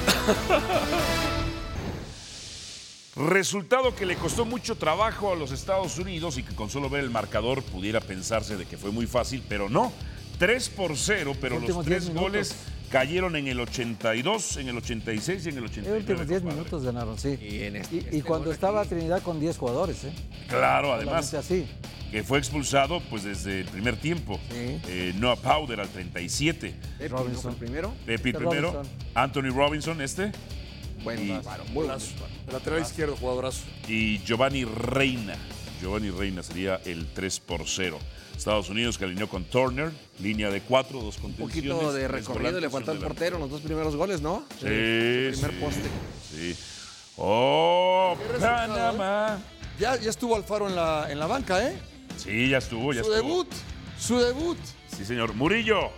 Resultado 3.15 3.95
que 3.95 4.05
le 4.05 4.16
costó 4.18 4.44
mucho 4.46 4.75
trabajo 4.75 5.31
a 5.31 5.35
los 5.35 5.51
Estados 5.51 5.98
Unidos 5.98 6.37
y 6.37 6.44
que 6.44 6.53
con 6.53 6.70
solo 6.70 6.89
ver 6.89 7.03
el 7.03 7.09
marcador 7.09 7.63
pudiera 7.63 8.01
pensarse 8.01 8.57
de 8.57 8.66
que 8.66 8.77
fue 8.77 8.92
muy 8.92 9.07
fácil, 9.07 9.42
pero 9.48 9.70
no. 9.70 9.94
3 10.37 10.68
por 10.70 10.98
0, 10.98 11.33
pero 11.39 11.57
los 11.59 11.66
tres 11.85 11.85
10 11.85 12.01
minutos. 12.09 12.22
goles 12.22 12.55
cayeron 12.92 13.37
en 13.37 13.48
el 13.48 13.57
82, 13.61 14.57
en 14.57 14.68
el 14.68 14.77
86 14.77 15.46
y 15.46 15.50
en 15.50 15.57
el 15.57 15.63
En 15.63 15.70
89. 15.70 15.98
los 15.98 16.09
últimos 16.09 16.27
10 16.27 16.39
compadre. 16.42 16.59
minutos 16.59 16.83
ganaron, 16.83 17.18
sí. 17.18 17.37
Y 17.42 17.63
en 17.63 17.75
este- 17.77 17.96
Y- 17.96 18.00
este 18.00 18.18
y 18.18 18.22
cuando 18.22 18.51
estaba 18.51 18.81
aquí- 18.81 18.89
Trinidad 18.89 19.22
con 19.22 19.39
10 19.39 19.57
jugadores, 19.57 20.03
¿eh? 20.03 20.11
Claro, 20.50 20.94
además. 20.94 21.33
Así. 21.33 21.66
que 22.11 22.24
fue 22.24 22.37
expulsado 22.37 23.01
pues 23.09 23.24
desde 23.24 23.61
el 23.61 23.66
primer 23.68 23.98
tiempo. 23.98 24.39
Sí. 24.50 24.79
Eh, 24.87 25.13
Noah 25.18 25.35
Powder 25.37 25.81
al 25.81 25.89
37. 25.89 26.74
Pepe. 26.98 27.07
Robinson. 27.09 27.55
primero. 27.55 27.94
Pepe 28.05 28.31
primero. 28.33 28.72
Robinson. 28.72 28.87
Anthony 29.16 29.50
Robinson 29.53 30.01
este. 30.01 30.31
Buen 31.05 31.22
Y- 31.24 31.31
disparo, 31.33 31.63
muy 31.65 31.85
buen 31.85 31.98
disparo. 32.00 32.31
El 32.48 32.53
lateral 32.53 32.81
izquierdo, 32.81 33.15
jugadorazo. 33.15 33.61
Y 33.87 34.20
Giovanni 34.25 34.65
Reina. 34.65 35.35
Giovanni 35.81 36.09
Reina 36.09 36.44
sería 36.44 36.81
el 36.83 37.07
3 37.13 37.39
por 37.39 37.61
0. 37.68 37.98
Estados 38.35 38.70
Unidos 38.70 38.98
que 38.98 39.05
alineó 39.05 39.29
con 39.29 39.46
Turner, 39.46 39.91
línea 40.20 40.50
de 40.50 40.59
4, 40.61 41.00
dos 41.01 41.15
Un 41.18 41.22
contenciones. 41.33 41.74
poquito 41.77 41.94
de 41.94 42.07
recorrido 42.09 42.59
le 42.59 42.70
faltó 42.70 42.91
al 42.91 42.98
un 42.98 43.03
portero 43.03 43.35
en 43.37 43.44
los 43.44 43.50
dos 43.51 43.61
primeros 43.61 43.96
goles, 43.96 44.20
¿no? 44.20 44.44
Sí, 44.59 44.65
El 44.68 45.31
primer 45.33 45.51
sí, 45.51 45.57
poste. 45.61 45.89
Sí. 46.31 46.55
¡Oh, 47.18 48.18
Panamá! 48.41 49.39
Ya, 49.79 49.96
ya 50.00 50.09
estuvo 50.09 50.35
Alfaro 50.35 50.68
en 50.68 50.75
la, 50.75 51.07
en 51.09 51.20
la 51.20 51.27
banca, 51.27 51.65
¿eh? 51.65 51.77
Sí, 52.18 52.50
ya 52.50 52.57
estuvo, 52.57 52.91
ya 52.94 53.03
Su 53.03 53.13
estuvo. 53.13 53.29
debut. 53.29 53.48
Su 54.00 54.20
debut. 54.20 54.57
Sí, 54.98 55.05
señor. 55.05 55.33
Murillo. 55.33 55.91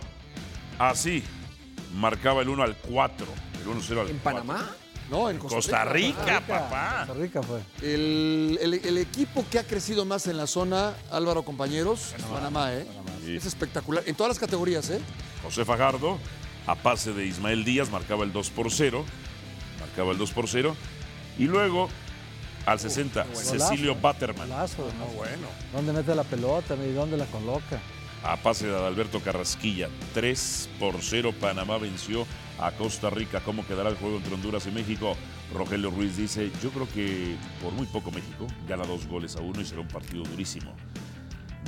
Así. 0.78 1.22
Marcaba 1.94 2.42
el 2.42 2.48
1 2.50 2.62
al 2.62 2.76
4. 2.76 3.26
El 3.62 3.66
1-0 3.68 4.00
al 4.00 4.10
¿En 4.10 4.18
4. 4.18 4.22
Panamá? 4.22 4.70
No, 5.10 5.30
en 5.30 5.38
Costa 5.38 5.84
Rica, 5.86 6.42
papá. 6.46 7.04
Costa 7.06 7.14
Rica 7.22 7.42
fue. 7.42 7.60
El, 7.82 8.58
el- 8.60 8.74
el 8.84 8.98
equipo 8.98 9.44
que 9.50 9.58
ha 9.58 9.64
crecido 9.64 10.04
más 10.04 10.26
en 10.26 10.36
la 10.36 10.46
zona, 10.46 10.94
Álvaro, 11.10 11.42
compañeros, 11.44 12.14
Panamá, 12.30 12.74
¿eh? 12.74 12.86
Sí. 13.24 13.36
Es 13.36 13.46
espectacular. 13.46 14.02
En 14.06 14.14
todas 14.14 14.28
las 14.30 14.38
categorías, 14.38 14.90
¿eh? 14.90 15.00
José 15.42 15.64
Fajardo, 15.64 16.18
a 16.66 16.74
pase 16.74 17.12
de 17.14 17.24
Ismael 17.26 17.64
Díaz, 17.64 17.90
marcaba 17.90 18.24
el 18.24 18.32
2 18.32 18.50
por 18.50 18.70
0. 18.70 19.04
Marcaba 19.80 20.12
el 20.12 20.18
2 20.18 20.30
por 20.32 20.46
0. 20.48 20.76
Y 21.38 21.44
luego, 21.44 21.88
al 22.66 22.78
60, 22.78 23.24
Cecilio 23.34 23.92
Golazo. 23.94 24.00
Batterman. 24.02 24.48
Golazo, 24.48 24.90
¿no? 24.98 25.06
bueno. 25.16 25.46
¿Dónde 25.72 25.92
mete 25.94 26.14
la 26.14 26.24
pelota 26.24 26.74
y 26.74 26.92
dónde 26.92 27.16
la 27.16 27.24
coloca? 27.26 27.80
A 28.24 28.36
pase 28.36 28.66
de 28.66 28.74
Adalberto 28.74 29.20
Carrasquilla. 29.20 29.88
3 30.14 30.70
por 30.78 30.96
0. 31.00 31.32
Panamá 31.40 31.78
venció 31.78 32.26
a 32.58 32.72
Costa 32.72 33.10
Rica. 33.10 33.40
¿Cómo 33.40 33.66
quedará 33.66 33.90
el 33.90 33.96
juego 33.96 34.16
entre 34.16 34.34
Honduras 34.34 34.66
y 34.66 34.70
México? 34.70 35.16
Rogelio 35.54 35.90
Ruiz 35.90 36.16
dice, 36.16 36.50
yo 36.62 36.70
creo 36.70 36.88
que 36.92 37.36
por 37.62 37.72
muy 37.72 37.86
poco 37.86 38.10
México 38.10 38.46
gana 38.68 38.84
dos 38.84 39.06
goles 39.06 39.36
a 39.36 39.40
uno 39.40 39.60
y 39.60 39.64
será 39.64 39.80
un 39.80 39.88
partido 39.88 40.24
durísimo. 40.24 40.74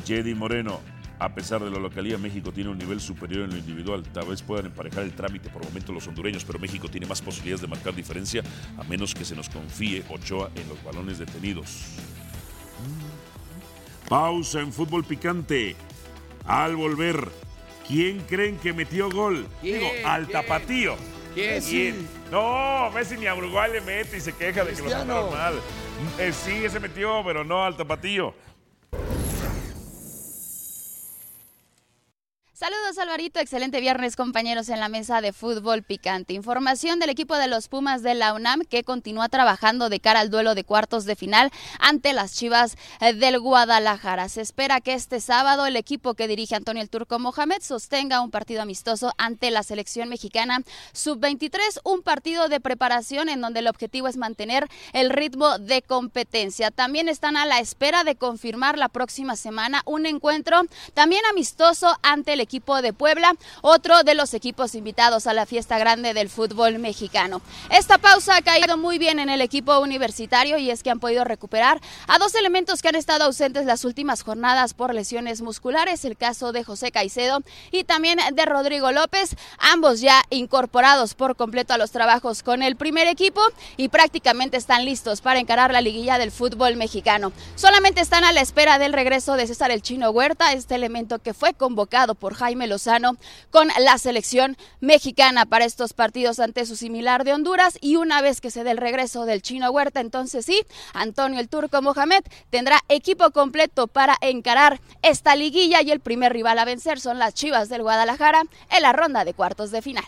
Jedi 0.06 0.34
Moreno, 0.34 0.80
a 1.18 1.34
pesar 1.34 1.62
de 1.62 1.70
la 1.70 1.78
localidad, 1.78 2.18
México 2.18 2.52
tiene 2.52 2.70
un 2.70 2.78
nivel 2.78 3.00
superior 3.00 3.44
en 3.44 3.50
lo 3.50 3.56
individual. 3.56 4.02
Tal 4.02 4.26
vez 4.26 4.42
puedan 4.42 4.66
emparejar 4.66 5.04
el 5.04 5.12
trámite 5.12 5.48
por 5.50 5.64
momento 5.64 5.92
los 5.92 6.06
hondureños, 6.08 6.44
pero 6.44 6.58
México 6.58 6.88
tiene 6.88 7.06
más 7.06 7.22
posibilidades 7.22 7.62
de 7.62 7.68
marcar 7.68 7.94
diferencia 7.94 8.42
a 8.76 8.84
menos 8.84 9.14
que 9.14 9.24
se 9.24 9.36
nos 9.36 9.48
confíe 9.48 10.04
Ochoa 10.10 10.50
en 10.56 10.68
los 10.68 10.82
balones 10.82 11.18
detenidos. 11.18 11.84
Pausa 14.08 14.60
en 14.60 14.72
fútbol 14.72 15.04
picante. 15.04 15.76
Al 16.46 16.76
volver, 16.76 17.29
¿quién 17.87 18.20
creen 18.20 18.59
que 18.59 18.72
metió 18.72 19.11
gol? 19.11 19.46
¿Quién? 19.61 19.79
Digo, 19.81 19.90
al 20.05 20.26
¿Quién? 20.26 20.33
tapatío. 20.33 20.96
¿Quién? 21.35 21.62
¿Quién? 21.62 22.09
No, 22.31 22.90
Messi 22.92 23.16
ni 23.16 23.26
a 23.26 23.35
Uruguay 23.35 23.70
le 23.72 23.81
mete 23.81 24.16
y 24.16 24.20
se 24.20 24.33
queja 24.33 24.64
de 24.64 24.72
que 24.72 24.83
lo 24.83 24.90
mandaron 24.90 25.33
mal. 25.33 25.55
Eh, 26.18 26.33
sí, 26.33 26.64
ese 26.64 26.81
metió, 26.81 27.22
pero 27.24 27.44
no 27.44 27.64
al 27.64 27.76
tapatío. 27.76 28.35
Saludos 32.61 32.99
Alvarito, 32.99 33.40
excelente 33.40 33.81
viernes 33.81 34.16
compañeros 34.16 34.68
en 34.68 34.81
la 34.81 34.90
mesa 34.90 35.23
de 35.23 35.33
fútbol 35.33 35.83
picante. 35.83 36.35
Información 36.35 36.99
del 36.99 37.09
equipo 37.09 37.38
de 37.38 37.46
los 37.46 37.68
Pumas 37.68 38.03
de 38.03 38.12
la 38.12 38.35
UNAM 38.35 38.66
que 38.68 38.85
continúa 38.85 39.31
trabajando 39.31 39.88
de 39.88 39.99
cara 39.99 40.20
al 40.20 40.29
duelo 40.29 40.55
de 40.55 40.62
cuartos 40.62 41.07
de 41.07 41.16
final 41.16 41.51
ante 41.79 42.12
las 42.12 42.35
Chivas 42.35 42.77
eh, 43.01 43.14
del 43.14 43.40
Guadalajara. 43.40 44.29
Se 44.29 44.42
espera 44.42 44.83
que 44.83 44.92
este 44.92 45.20
sábado 45.23 45.64
el 45.64 45.75
equipo 45.75 46.12
que 46.12 46.29
dirige 46.29 46.55
Antonio 46.55 46.83
el 46.83 46.90
Turco 46.90 47.18
Mohamed 47.18 47.62
sostenga 47.62 48.20
un 48.20 48.31
partido 48.31 48.61
amistoso 48.61 49.14
ante 49.16 49.51
la 49.51 49.62
selección 49.62 50.11
mexicana 50.11 50.61
sub-23, 50.92 51.81
un 51.85 52.03
partido 52.03 52.51
de 52.51 52.61
preparación 52.61 53.31
en 53.31 53.40
donde 53.40 53.61
el 53.61 53.68
objetivo 53.68 54.07
es 54.07 54.18
mantener 54.18 54.68
el 54.92 55.09
ritmo 55.09 55.57
de 55.57 55.81
competencia. 55.81 56.70
También 56.70 57.09
están 57.09 57.38
a 57.38 57.46
la 57.46 57.59
espera 57.59 58.05
de 58.05 58.16
confirmar 58.16 58.77
la 58.77 58.90
próxima 58.90 59.35
semana 59.35 59.81
un 59.87 60.05
encuentro 60.05 60.61
también 60.92 61.23
amistoso 61.25 61.96
ante 62.03 62.35
el 62.35 62.40
equipo 62.40 62.49
de 62.50 62.92
Puebla, 62.92 63.34
otro 63.62 64.02
de 64.02 64.16
los 64.16 64.34
equipos 64.34 64.74
invitados 64.74 65.28
a 65.28 65.34
la 65.34 65.46
fiesta 65.46 65.78
grande 65.78 66.14
del 66.14 66.28
fútbol 66.28 66.80
mexicano. 66.80 67.42
Esta 67.70 67.96
pausa 67.96 68.36
ha 68.36 68.42
caído 68.42 68.76
muy 68.76 68.98
bien 68.98 69.20
en 69.20 69.30
el 69.30 69.40
equipo 69.40 69.78
universitario 69.78 70.58
y 70.58 70.68
es 70.68 70.82
que 70.82 70.90
han 70.90 70.98
podido 70.98 71.22
recuperar 71.22 71.80
a 72.08 72.18
dos 72.18 72.34
elementos 72.34 72.82
que 72.82 72.88
han 72.88 72.96
estado 72.96 73.24
ausentes 73.24 73.66
las 73.66 73.84
últimas 73.84 74.24
jornadas 74.24 74.74
por 74.74 74.92
lesiones 74.92 75.42
musculares, 75.42 76.04
el 76.04 76.16
caso 76.16 76.50
de 76.50 76.64
José 76.64 76.90
Caicedo 76.90 77.38
y 77.70 77.84
también 77.84 78.18
de 78.32 78.44
Rodrigo 78.46 78.90
López, 78.90 79.36
ambos 79.58 80.00
ya 80.00 80.24
incorporados 80.30 81.14
por 81.14 81.36
completo 81.36 81.72
a 81.72 81.78
los 81.78 81.92
trabajos 81.92 82.42
con 82.42 82.64
el 82.64 82.74
primer 82.74 83.06
equipo 83.06 83.40
y 83.76 83.90
prácticamente 83.90 84.56
están 84.56 84.84
listos 84.84 85.20
para 85.20 85.38
encarar 85.38 85.70
la 85.70 85.80
liguilla 85.80 86.18
del 86.18 86.32
fútbol 86.32 86.74
mexicano. 86.74 87.32
Solamente 87.54 88.00
están 88.00 88.24
a 88.24 88.32
la 88.32 88.40
espera 88.40 88.80
del 88.80 88.92
regreso 88.92 89.34
de 89.34 89.46
César 89.46 89.70
el 89.70 89.82
Chino 89.82 90.10
Huerta, 90.10 90.52
este 90.52 90.74
elemento 90.74 91.20
que 91.20 91.32
fue 91.32 91.54
convocado 91.54 92.16
por 92.16 92.39
Jaime 92.40 92.66
Lozano 92.66 93.18
con 93.50 93.68
la 93.79 93.98
selección 93.98 94.57
mexicana 94.81 95.44
para 95.44 95.66
estos 95.66 95.92
partidos 95.92 96.40
ante 96.40 96.64
su 96.64 96.74
similar 96.74 97.24
de 97.24 97.35
Honduras 97.35 97.76
y 97.83 97.96
una 97.96 98.22
vez 98.22 98.40
que 98.40 98.50
se 98.50 98.64
dé 98.64 98.70
el 98.70 98.79
regreso 98.79 99.26
del 99.26 99.42
chino 99.42 99.70
Huerta, 99.70 100.00
entonces 100.00 100.46
sí, 100.46 100.62
Antonio 100.94 101.38
el 101.38 101.50
Turco 101.50 101.83
Mohamed 101.83 102.22
tendrá 102.48 102.81
equipo 102.88 103.31
completo 103.31 103.88
para 103.88 104.16
encarar 104.22 104.81
esta 105.03 105.37
liguilla 105.37 105.83
y 105.83 105.90
el 105.90 106.00
primer 106.00 106.33
rival 106.33 106.59
a 106.59 106.64
vencer 106.64 106.98
son 106.98 107.18
las 107.18 107.35
Chivas 107.35 107.68
del 107.68 107.83
Guadalajara 107.83 108.44
en 108.70 108.83
la 108.83 108.94
ronda 108.94 109.26
de 109.26 109.35
cuartos 109.35 109.70
de 109.70 109.83
final. 109.83 110.05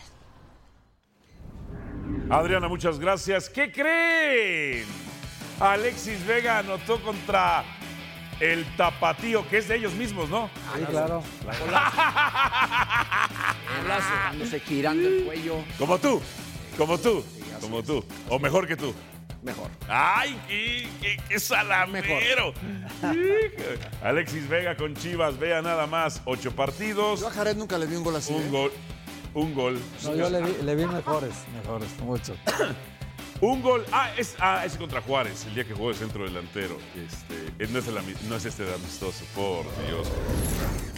Adriana, 2.31 2.67
muchas 2.67 2.97
gracias. 2.97 3.47
¿Qué 3.47 3.71
creen? 3.71 4.85
Alexis 5.59 6.25
Vega 6.25 6.57
anotó 6.57 6.99
contra 7.03 7.63
el 8.39 8.65
tapatío, 8.75 9.47
que 9.49 9.57
es 9.59 9.67
de 9.67 9.75
ellos 9.77 9.93
mismos, 9.93 10.29
¿no? 10.29 10.49
Sí, 10.75 10.83
claro. 10.89 11.23
Dándose 13.87 14.59
girando 14.67 15.07
el 15.07 15.23
cuello. 15.25 15.57
Como 15.77 15.97
tú, 15.97 16.21
como 16.77 16.97
tú, 16.97 17.23
como 17.61 17.83
tú. 17.83 18.03
O 18.29 18.39
mejor 18.39 18.67
que 18.67 18.75
tú. 18.75 18.93
Mejor. 19.41 19.69
¡Ay, 19.89 20.39
qué, 20.47 20.87
qué, 21.01 21.17
qué 21.27 21.39
salamero! 21.39 22.53
Alexis 24.01 24.47
Vega 24.47 24.77
con 24.77 24.95
Chivas, 24.95 25.37
vea 25.37 25.61
nada 25.61 25.85
más. 25.85 26.21
Ocho 26.23 26.55
partidos, 26.55 27.19
Yo 27.19 27.27
a 27.27 27.31
Jared 27.31 27.57
nunca 27.57 27.77
le 27.77 27.85
vi 27.85 27.97
un 27.97 28.03
gol 28.03 28.15
así. 28.15 28.33
un 28.33 28.41
¿eh? 28.43 28.49
gol. 28.49 28.71
Un 29.33 29.53
gol. 29.53 29.81
No, 30.03 30.15
yo 30.15 30.29
le 30.29 30.41
vi, 30.43 30.55
le 30.63 30.75
vi 30.75 30.85
mejores, 30.85 31.33
mejores, 31.61 31.89
mucho. 31.99 32.35
Un 33.45 33.61
gol. 33.61 33.85
Ah, 33.91 34.09
es, 34.17 34.35
ah, 34.39 34.63
es 34.65 34.77
contra 34.77 35.01
Juárez, 35.01 35.45
el 35.47 35.53
día 35.55 35.65
que 35.65 35.73
jugó 35.73 35.89
de 35.89 35.95
centro 35.95 36.23
delantero. 36.23 36.77
Este, 36.95 37.63
eh, 37.63 37.67
no, 37.69 37.79
es 37.79 37.87
el 37.87 37.95
no 38.29 38.35
es 38.37 38.45
este 38.45 38.63
de 38.63 38.73
amistoso, 38.73 39.25
por 39.35 39.65
Dios. 39.85 40.07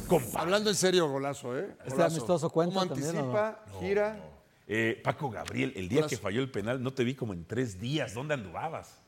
Compa. 0.07 0.41
Hablando 0.41 0.69
en 0.69 0.75
serio, 0.75 1.09
golazo, 1.09 1.57
¿eh? 1.57 1.69
Este 1.79 1.89
Golazo. 1.95 2.15
amistoso 2.15 2.49
cuenta 2.51 2.75
¿Cómo 2.75 2.85
también, 2.93 3.09
anticipa, 3.17 3.65
gira. 3.79 4.19
Eh, 4.67 5.01
Paco 5.03 5.31
Gabriel, 5.31 5.73
el 5.75 5.89
día 5.89 6.01
Golazo. 6.01 6.09
que 6.09 6.17
falló 6.21 6.41
el 6.41 6.51
penal, 6.51 6.83
no 6.83 6.93
te 6.93 7.03
vi 7.03 7.15
como 7.15 7.33
en 7.33 7.45
tres 7.45 7.79
días. 7.79 8.13
¿Dónde 8.13 8.35
andubabas? 8.35 8.99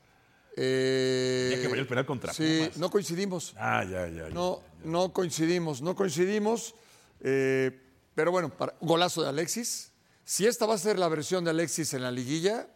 Eh, 0.55 1.49
El 1.51 1.53
día 1.59 1.61
que 1.63 1.69
falló 1.69 1.81
el 1.83 1.87
penal 1.87 2.05
contra 2.07 2.33
Sí, 2.33 2.57
Pumas. 2.61 2.77
no 2.77 2.89
coincidimos. 2.89 3.53
Ah, 3.59 3.83
ya, 3.83 4.07
ya. 4.07 4.29
ya. 4.29 4.29
No, 4.29 4.61
no 4.83 5.13
coincidimos, 5.13 5.83
no 5.83 5.95
coincidimos. 5.95 6.73
eh, 7.21 7.83
pero 8.15 8.31
bueno, 8.31 8.49
para- 8.49 8.73
golazo 8.81 9.21
de 9.21 9.29
Alexis. 9.29 9.91
Si 10.23 10.47
esta 10.47 10.65
va 10.65 10.73
a 10.73 10.77
ser 10.79 10.97
la 10.97 11.07
versión 11.07 11.43
de 11.43 11.51
Alexis 11.51 11.93
en 11.93 12.01
la 12.01 12.09
liguilla, 12.09 12.67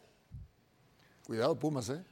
cuidado, 1.26 1.58
Pumas, 1.58 1.90
¿eh? 1.90 2.04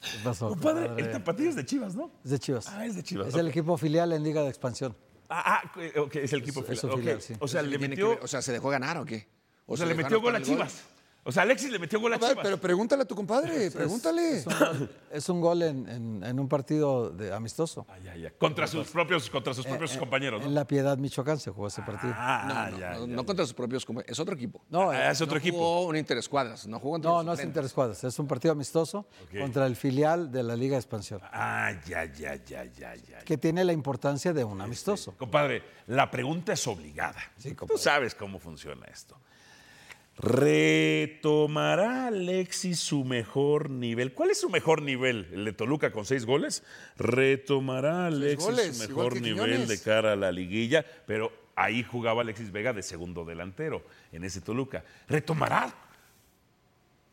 ¿Qué 0.00 0.18
pasó, 0.24 0.48
Compadre, 0.48 0.86
compadre? 0.86 1.02
el 1.04 1.12
tapatío 1.12 1.48
es 1.50 1.56
de 1.56 1.64
Chivas, 1.66 1.94
¿no? 1.94 2.10
Es 2.24 2.30
de 2.30 2.38
Chivas. 2.38 2.66
Ah, 2.68 2.86
es 2.86 2.96
de 2.96 3.02
Chivas, 3.02 3.28
Es 3.28 3.34
el 3.34 3.48
equipo 3.48 3.76
filial 3.76 4.12
en 4.12 4.22
Liga 4.24 4.42
de 4.42 4.48
Expansión. 4.48 4.96
Ah, 5.28 5.60
ah, 5.62 5.72
ok, 6.00 6.16
es 6.16 6.32
el 6.32 6.40
equipo 6.40 6.60
Es- 6.60 6.70
es 6.70 6.80
filial. 6.80 6.98
filial, 6.98 7.22
sí. 7.22 7.34
O 7.38 7.46
sea, 7.46 7.62
le 7.62 7.68
Tiene 7.68 7.84
que 7.84 7.88
metió, 7.90 8.08
ver- 8.10 8.20
o 8.22 8.26
sea, 8.26 8.42
¿se 8.42 8.52
dejó 8.52 8.70
ganar 8.70 8.96
o 8.98 9.04
qué? 9.04 9.28
o 9.66 9.76
sea, 9.76 9.86
se 9.86 9.94
le 9.94 10.02
metió 10.02 10.20
gol 10.20 10.34
a 10.34 10.42
Chivas. 10.42 10.80
O 11.22 11.30
sea, 11.32 11.42
Alexis 11.42 11.70
le 11.70 11.78
metió 11.78 12.00
gol 12.00 12.12
a 12.14 12.16
A 12.16 12.18
ver, 12.18 12.30
Chivas. 12.30 12.42
pero 12.44 12.58
pregúntale 12.58 13.02
a 13.02 13.04
tu 13.04 13.14
compadre, 13.14 13.70
pregúntale. 13.70 14.38
Es 14.38 14.46
un 14.46 14.52
gol, 14.58 14.90
es 15.10 15.28
un 15.28 15.40
gol 15.40 15.62
en, 15.62 15.88
en- 15.88 16.24
en 16.24 16.40
un 16.40 16.48
partido 16.48 17.10
de 17.10 17.32
amistoso. 17.34 17.84
Ah, 17.90 17.98
ya, 17.98 18.16
ya. 18.16 18.30
Contra 18.30 18.66
sus 18.66 18.88
propios, 18.88 19.28
contra 19.28 19.52
sus 19.52 19.66
propios 19.66 19.94
Eh, 19.94 19.98
compañeros, 19.98 20.40
En 20.42 20.48
¿no? 20.48 20.54
La 20.54 20.66
Piedad, 20.66 20.96
Michoacán, 20.96 21.38
se 21.38 21.50
jugó 21.50 21.66
ese 21.68 21.82
partido. 21.82 22.14
Ah, 22.16 22.44
No, 22.70 22.78
ya, 22.78 22.90
no, 22.94 23.00
ya, 23.00 23.06
no 23.06 23.20
ya. 23.20 23.26
contra 23.26 23.44
sus 23.44 23.52
propios 23.54 23.84
compañeros, 23.84 24.10
es 24.12 24.18
otro 24.18 24.34
equipo. 24.34 24.62
No, 24.70 24.90
Ah, 24.90 25.08
eh, 25.08 25.12
es 25.12 25.20
otro 25.20 25.34
no 25.34 25.40
equipo. 25.40 25.58
jugó 25.58 25.86
un 25.88 25.96
interescuadras, 25.96 26.66
no 26.66 26.78
jugó 26.78 26.92
contra 26.92 27.10
no, 27.10 27.22
no 27.22 27.32
es 27.34 27.44
interescuadras, 27.44 28.02
es 28.02 28.18
un 28.18 28.26
partido 28.26 28.52
amistoso 28.52 29.06
contra 29.38 29.66
el 29.66 29.76
filial 29.76 30.32
de 30.32 30.42
la 30.42 30.56
Liga 30.56 30.76
de 30.76 30.80
Expansión, 30.80 31.20
Ah, 31.32 31.72
ya, 31.86 32.06
ya, 32.06 32.36
ya, 32.36 32.64
ya, 32.64 32.94
ya. 32.96 33.18
que 33.26 33.36
tiene 33.36 33.62
la 33.64 33.74
importancia 33.74 34.32
de 34.32 34.42
un 34.42 34.58
amistoso. 34.62 35.12
Compadre, 35.18 35.62
la 35.88 36.10
pregunta 36.10 36.54
es 36.54 36.66
obligada. 36.66 37.20
Sí, 37.36 37.54
Tú 37.54 37.76
sabes 37.76 38.14
cómo 38.14 38.38
funciona 38.38 38.86
esto. 38.86 39.18
¿Retomará 40.22 42.08
Alexis 42.08 42.78
su 42.78 43.04
mejor 43.04 43.70
nivel? 43.70 44.12
¿Cuál 44.12 44.30
es 44.30 44.40
su 44.40 44.50
mejor 44.50 44.82
nivel? 44.82 45.26
¿El 45.32 45.46
de 45.46 45.52
Toluca 45.54 45.92
con 45.92 46.04
seis 46.04 46.26
goles? 46.26 46.62
¿Retomará 46.98 48.06
Alexis 48.06 48.44
goles, 48.44 48.76
su 48.76 48.88
mejor 48.88 49.14
nivel 49.20 49.50
Quiñones. 49.50 49.68
de 49.68 49.80
cara 49.80 50.12
a 50.12 50.16
la 50.16 50.30
liguilla? 50.30 50.84
Pero 51.06 51.32
ahí 51.56 51.82
jugaba 51.82 52.20
Alexis 52.20 52.52
Vega 52.52 52.74
de 52.74 52.82
segundo 52.82 53.24
delantero 53.24 53.82
en 54.12 54.24
ese 54.24 54.42
Toluca. 54.42 54.84
¿Retomará 55.08 55.72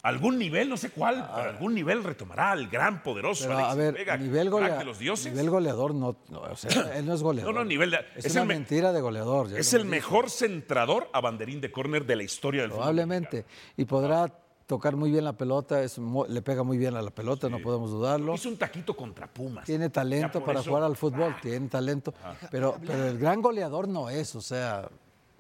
algún 0.08 0.38
nivel? 0.38 0.70
No 0.70 0.78
sé 0.78 0.90
cuál, 0.90 1.30
pero 1.36 1.50
algún 1.50 1.74
nivel 1.76 2.04
retomará 2.04 2.52
al 2.52 2.68
gran 2.68 3.04
poderoso 3.04 3.46
Pero 3.46 3.58
Alexis 3.58 3.74
a 3.74 3.76
ver, 3.76 3.94
Vega. 3.94 4.18
nivel, 4.18 4.50
crack 4.50 4.62
golea- 4.62 4.78
de 4.80 4.86
los 4.86 5.00
dioses. 5.00 5.32
nivel 5.32 5.50
goleador 5.50 5.94
no, 5.96 6.16
no, 6.30 6.40
o 6.42 6.56
sea, 6.56 6.98
él 6.98 7.06
no 7.06 7.14
es 7.14 7.22
goleador. 7.24 7.54
No, 7.54 7.60
no, 7.60 7.66
nivel 7.66 7.92
de- 7.92 8.00
es, 8.16 8.26
es 8.26 8.32
una 8.34 8.46
mentira 8.46 8.92
de 8.94 9.02
goleador. 9.02 9.56
Es 9.58 9.74
el 9.74 9.86
mejor 9.86 10.30
centrador 10.30 11.10
a 11.14 11.22
banderín 11.22 11.62
de 11.62 11.72
córner 11.72 12.06
de 12.06 12.16
la 12.16 12.24
historia 12.24 12.62
del 12.62 12.72
fútbol. 12.72 12.84
Probablemente. 12.84 13.46
Y 13.76 13.86
podrá 13.86 14.32
tocar 14.66 14.98
muy 14.98 15.10
bien 15.12 15.24
la 15.24 15.32
pelota, 15.32 15.82
es 15.82 15.98
le 16.28 16.42
pega 16.42 16.62
muy 16.62 16.78
bien 16.78 16.96
a 16.98 17.02
la 17.02 17.10
pelota, 17.12 17.48
no 17.48 17.60
podemos 17.60 17.90
dudarlo. 17.90 18.34
Hizo 18.36 18.50
un 18.50 18.58
taquito 18.58 18.98
contra 18.98 19.26
Pumas. 19.28 19.64
Tiene 19.66 19.90
talento 19.90 20.44
para 20.44 20.60
eso- 20.60 20.70
jugar 20.70 20.84
al 20.84 20.98
fútbol, 20.98 21.36
tiene 21.42 21.68
talento. 21.70 22.14
Pero, 22.52 22.76
pero 22.86 23.08
el 23.08 23.18
gran 23.18 23.42
goleador 23.42 23.88
no 23.88 24.10
es, 24.10 24.36
o 24.36 24.42
sea, 24.42 24.90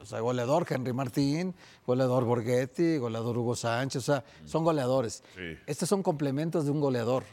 o 0.07 0.09
sea, 0.09 0.21
goleador 0.21 0.65
Henry 0.69 0.93
Martín, 0.93 1.53
goleador 1.85 2.23
Borghetti, 2.23 2.97
goleador 2.97 3.37
Hugo 3.37 3.57
Sánchez, 3.57 4.03
o 4.09 4.13
sea, 4.13 4.23
son 4.45 4.63
goleadores. 4.63 5.21
Sí. 5.35 5.57
Estos 5.65 5.89
son 5.89 6.01
complementos 6.01 6.63
de 6.63 6.71
un 6.71 6.79
goleador. 6.79 7.23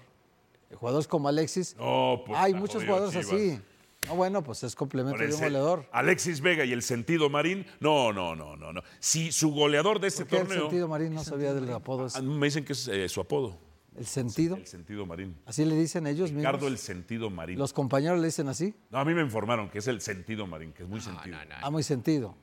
Jugadores 0.75 1.07
como 1.07 1.29
Alexis, 1.29 1.77
No, 1.79 2.23
pues, 2.27 2.37
hay 2.37 2.53
muchos 2.53 2.83
jodido 2.83 2.97
jugadores 2.97 3.27
Chivas. 3.29 3.43
así. 3.43 3.63
No, 4.09 4.17
bueno, 4.17 4.43
pues 4.43 4.65
es 4.65 4.75
complemento 4.75 5.23
de 5.23 5.33
un 5.33 5.41
goleador. 5.41 5.87
Alexis 5.93 6.41
Vega 6.41 6.65
y 6.65 6.73
el 6.73 6.83
sentido 6.83 7.31
Marín. 7.31 7.65
No, 7.79 8.13
no, 8.13 8.35
no, 8.35 8.57
no, 8.57 8.73
no. 8.73 8.83
Si 8.99 9.31
su 9.31 9.53
goleador 9.53 10.01
de 10.01 10.09
este 10.09 10.25
¿Por 10.25 10.31
qué 10.31 10.37
el 10.39 10.43
torneo. 10.49 10.63
sentido 10.65 10.89
Marín 10.89 11.15
no 11.15 11.23
sabía 11.23 11.55
del 11.55 11.73
apodo? 11.73 12.07
ese? 12.07 12.19
Ah, 12.19 12.23
Me 12.23 12.47
dicen 12.49 12.65
que 12.65 12.73
es 12.73 12.89
eh, 12.89 13.09
su 13.09 13.21
apodo. 13.21 13.57
¿El 13.97 14.07
sentido? 14.07 14.57
El 14.57 14.67
sentido 14.67 15.07
Marín. 15.07 15.37
Así 15.47 15.65
le 15.65 15.77
dicen 15.77 16.09
ellos 16.09 16.33
mismos. 16.33 16.41
Ricardo 16.53 16.67
el 16.67 16.79
sentido 16.79 17.31
Marín. 17.31 17.57
Los 17.57 17.73
compañeros 17.73 18.19
le 18.19 18.27
dicen 18.27 18.49
así. 18.49 18.75
No, 18.91 18.99
a 18.99 19.05
mí 19.05 19.15
me 19.15 19.23
informaron 19.23 19.71
que 19.71 19.79
es 19.79 19.87
el 19.87 20.01
sentido 20.01 20.49
Marín, 20.49 20.73
que 20.73 20.83
es 20.83 20.89
muy 20.89 21.01
sentido. 21.01 21.37
Ah, 21.63 21.71
muy 21.71 21.85
sentido. 21.85 22.35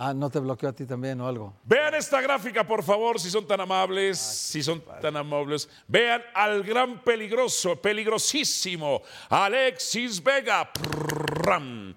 Ah, 0.00 0.14
no 0.14 0.30
te 0.30 0.38
bloqueó 0.38 0.68
a 0.68 0.72
ti 0.72 0.86
también 0.86 1.20
o 1.20 1.26
algo. 1.26 1.52
Vean 1.64 1.92
esta 1.96 2.20
gráfica, 2.20 2.64
por 2.64 2.84
favor, 2.84 3.18
si 3.18 3.32
son 3.32 3.44
tan 3.48 3.60
amables, 3.60 4.16
si 4.16 4.62
son 4.62 4.80
tan 5.02 5.16
amables. 5.16 5.68
Vean 5.88 6.22
al 6.34 6.62
gran 6.62 7.02
peligroso, 7.02 7.74
peligrosísimo 7.82 9.02
Alexis 9.28 10.22
Vega. 10.22 10.72
Prrram. 10.72 11.96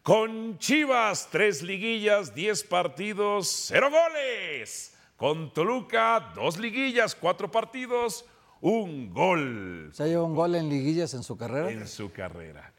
Con 0.00 0.58
Chivas, 0.58 1.28
tres 1.28 1.60
liguillas, 1.62 2.32
diez 2.36 2.62
partidos, 2.62 3.48
cero 3.66 3.88
goles. 3.90 4.94
Con 5.16 5.52
Toluca, 5.52 6.32
dos 6.36 6.56
liguillas, 6.56 7.16
cuatro 7.16 7.50
partidos, 7.50 8.24
un 8.60 9.12
gol 9.12 9.90
¿Se 9.92 10.04
ha 10.04 10.06
llevado 10.06 10.26
un 10.26 10.36
gol 10.36 10.54
en 10.54 10.68
liguillas 10.68 11.14
en 11.14 11.24
su 11.24 11.36
carrera? 11.36 11.68
en 11.68 11.88
su 11.88 12.12
carrera. 12.12 12.72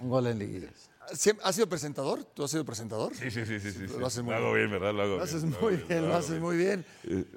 Un 0.00 0.10
gol 0.10 0.26
en 0.26 0.38
liguillas. 0.38 0.90
¿Siem- 1.14 1.38
¿Has 1.42 1.54
sido 1.54 1.68
presentador? 1.68 2.24
¿Tú 2.24 2.44
has 2.44 2.50
sido 2.50 2.64
presentador? 2.64 3.14
Sí, 3.14 3.30
sí, 3.30 3.44
sí, 3.46 3.60
sí. 3.60 3.70
sí, 3.72 3.78
Lo 3.86 3.98
sí. 3.98 4.04
haces 4.04 4.22
muy 4.22 4.32
Lo 4.32 4.38
hago 4.38 4.52
bien. 4.54 4.68
bien, 4.70 4.80
¿verdad? 4.80 4.94
Lo 4.94 5.02
hago 5.02 5.16
Lo 5.18 5.22
haces 5.22 5.42
bien, 5.42 5.56
muy 5.60 5.76
bien, 5.76 6.08
lo 6.08 6.14
haces 6.14 6.40
muy 6.40 6.56
bien. 6.56 6.84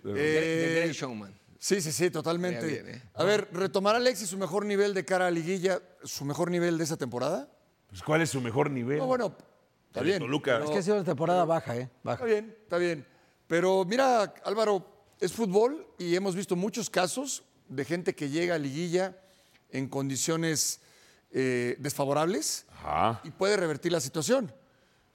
Eh, 0.06 0.92
Showman. 0.94 1.34
Sí, 1.60 1.80
sí, 1.82 1.92
sí, 1.92 2.10
totalmente. 2.10 2.66
Bien, 2.66 2.86
bien, 2.86 2.98
¿eh? 2.98 3.04
A 3.14 3.24
ver, 3.24 3.48
¿retomará 3.54 3.98
Alexis 3.98 4.28
su 4.30 4.38
mejor 4.38 4.66
nivel 4.66 4.94
de 4.94 5.06
cara 5.06 5.28
a 5.28 5.32
liguilla, 5.32 5.80
su 6.04 6.26
mejor 6.26 6.50
nivel 6.50 6.78
de 6.78 6.84
esa 6.84 6.98
temporada? 6.98 7.50
Pues, 7.90 8.02
¿Cuál 8.02 8.22
es 8.22 8.30
su 8.32 8.42
mejor 8.42 8.72
nivel? 8.72 8.98
No, 8.98 9.06
bueno, 9.06 9.36
está 9.88 10.00
El 10.00 10.06
bien. 10.08 10.20
Toluca. 10.20 10.54
pero- 10.54 10.66
Es 10.66 10.72
que 10.72 10.78
ha 10.80 10.82
sido 10.82 10.96
una 10.96 11.06
temporada 11.06 11.46
baja, 11.46 11.76
¿eh? 11.78 11.82
Está 11.82 12.00
Baja. 12.04 12.26
bien, 12.26 12.56
está 12.64 12.78
bien. 12.78 13.06
Pero 13.48 13.86
mira, 13.86 14.34
Álvaro, 14.44 14.88
es 15.20 15.34
fútbol 15.34 15.86
y 16.00 16.16
hemos 16.16 16.36
visto 16.36 16.56
muchos 16.56 16.90
casos 16.90 17.44
de 17.70 17.86
gente 17.86 18.16
que 18.16 18.30
llega 18.30 18.56
a 18.56 18.58
liguilla 18.58 19.18
en 19.70 19.88
condiciones 19.88 20.80
eh, 21.32 21.76
desfavorables 21.80 22.66
Ajá. 22.72 23.22
y 23.24 23.30
puede 23.32 23.58
revertir 23.58 23.92
la 23.92 24.00
situación. 24.00 24.52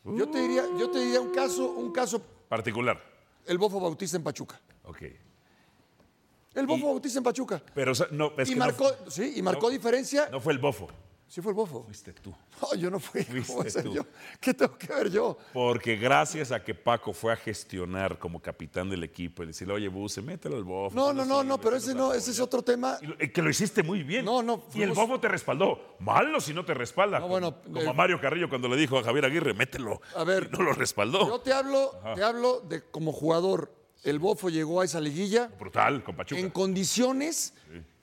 Yo 0.05 0.29
te 0.29 0.39
diría, 0.41 0.65
yo 0.79 0.89
te 0.91 1.01
diría 1.01 1.21
un 1.21 1.33
caso, 1.33 1.69
un 1.73 1.93
caso, 1.93 2.23
Particular. 2.49 3.03
el 3.47 3.59
Bofo 3.59 3.81
Bautista 3.81 4.17
en 4.17 4.23
Pachuca. 4.23 4.61
Ok. 4.85 5.03
El 6.55 6.67
Bofo 6.67 6.87
Bautista 6.87 7.19
en 7.19 7.25
Pachuca. 7.25 7.61
Pero 7.75 7.91
o 7.93 7.95
sea, 7.95 8.07
no, 8.13 8.33
es 8.39 8.49
y 8.49 8.53
que 8.55 8.59
marcó, 8.59 8.89
sí, 9.09 9.35
y 9.37 9.43
marcó 9.43 9.63
no- 9.67 9.71
diferencia. 9.71 10.29
No 10.31 10.41
fue 10.41 10.53
el 10.53 10.59
bofo. 10.61 10.89
Sí 11.29 11.43
fue 11.43 11.51
el 11.51 11.57
Bofo. 11.57 11.83
Fuiste 11.83 12.13
tú. 12.13 12.33
No, 12.63 12.75
yo 12.79 12.89
no 12.89 13.01
fui. 13.01 13.25
¿Cómo 13.25 13.41
voy 13.41 13.43
a 13.43 13.63
Fuiste 13.63 13.83
tú. 13.83 13.95
yo? 13.95 14.07
¿Qué 14.41 14.55
tengo 14.55 14.79
que 14.79 14.87
ver 14.87 15.11
yo? 15.11 15.37
Porque 15.53 15.97
gracias 15.97 16.53
a 16.53 16.63
que 16.63 16.73
Paco 16.75 17.13
fue 17.13 17.33
a 17.33 17.37
gestionar 17.37 18.19
como 18.19 18.41
capitán 18.41 18.89
del 18.89 19.03
equipo 19.03 19.43
y 19.43 19.47
decirle, 19.47 19.75
oye, 19.75 19.89
Buse, 19.89 20.23
mételo 20.23 20.57
al 20.57 20.63
bofo. 20.65 20.95
No, 20.95 21.13
no, 21.13 21.25
no, 21.25 21.43
no, 21.43 21.59
pero 21.59 21.77
ese 21.77 21.95
no, 21.95 22.05
apoyas". 22.07 22.23
ese 22.23 22.31
es 22.31 22.41
otro 22.41 22.63
tema. 22.63 22.99
Y 23.03 23.25
eh, 23.25 23.33
que 23.33 23.43
lo 23.43 23.51
hiciste 23.51 23.83
muy 23.83 24.05
bien. 24.05 24.25
No, 24.25 24.41
no, 24.43 24.63
Y 24.73 24.83
el 24.83 24.93
bofo 24.93 25.19
te 25.19 25.27
respaldó. 25.29 25.97
Malo 25.99 26.41
si 26.41 26.55
no 26.55 26.65
te 26.65 26.75
respalda. 26.75 27.19
No, 27.19 27.27
bueno, 27.29 27.61
como, 27.61 27.81
eh, 27.81 27.89
a 27.89 27.93
Mario 27.93 28.21
Carrillo 28.21 28.49
cuando 28.49 28.69
le 28.69 28.77
dijo 28.77 28.97
a 28.97 29.03
Javier 29.03 29.25
Aguirre, 29.25 29.53
mételo. 29.53 30.01
A 30.15 30.23
ver, 30.23 30.49
Y 30.53 30.57
no 30.57 30.63
lo 30.63 30.73
respaldó. 30.75 31.27
Yo 31.27 31.41
te 31.41 31.53
hablo, 31.53 31.91
te 32.15 32.23
hablo 32.23 32.61
de 32.61 32.83
como 32.91 33.13
jugador. 33.13 33.75
El 34.05 34.21
Bofo 34.21 34.49
llegó 34.49 34.81
a 34.81 34.85
esa 34.85 35.01
liguilla 35.01 35.51
Brutal, 35.59 36.05
con 36.05 36.15
Pachuca. 36.15 36.41
en 36.41 36.51
condiciones 36.51 37.53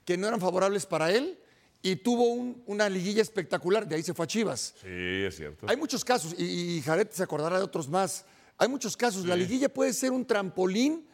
que 0.04 0.18
no 0.18 0.28
eran 0.28 0.42
favorables 0.42 0.86
para 0.86 1.10
él 1.12 1.40
y 1.84 1.98
tuvo 1.98 2.24
un- 2.30 2.64
una 2.66 2.90
liguilla 2.90 3.22
espectacular. 3.22 3.86
De 3.88 3.96
ahí 3.96 4.02
se 4.04 4.14
fue 4.16 4.24
a 4.24 4.28
Chivas. 4.28 4.74
Sí, 4.82 4.88
es 4.88 5.36
cierto. 5.36 5.68
Hay 5.70 5.78
muchos 5.78 6.04
casos, 6.04 6.34
y, 6.38 6.78
y 6.78 6.82
Jared 6.82 7.10
se 7.12 7.22
acordará 7.22 7.58
de 7.60 7.64
otros 7.66 7.88
más. 7.90 8.26
Hay 8.58 8.68
muchos 8.70 8.98
casos. 8.98 9.26
La 9.26 9.36
liguilla 9.36 9.68
puede 9.70 9.94
ser 9.94 10.12
un 10.12 10.26
trampolín 10.26 11.06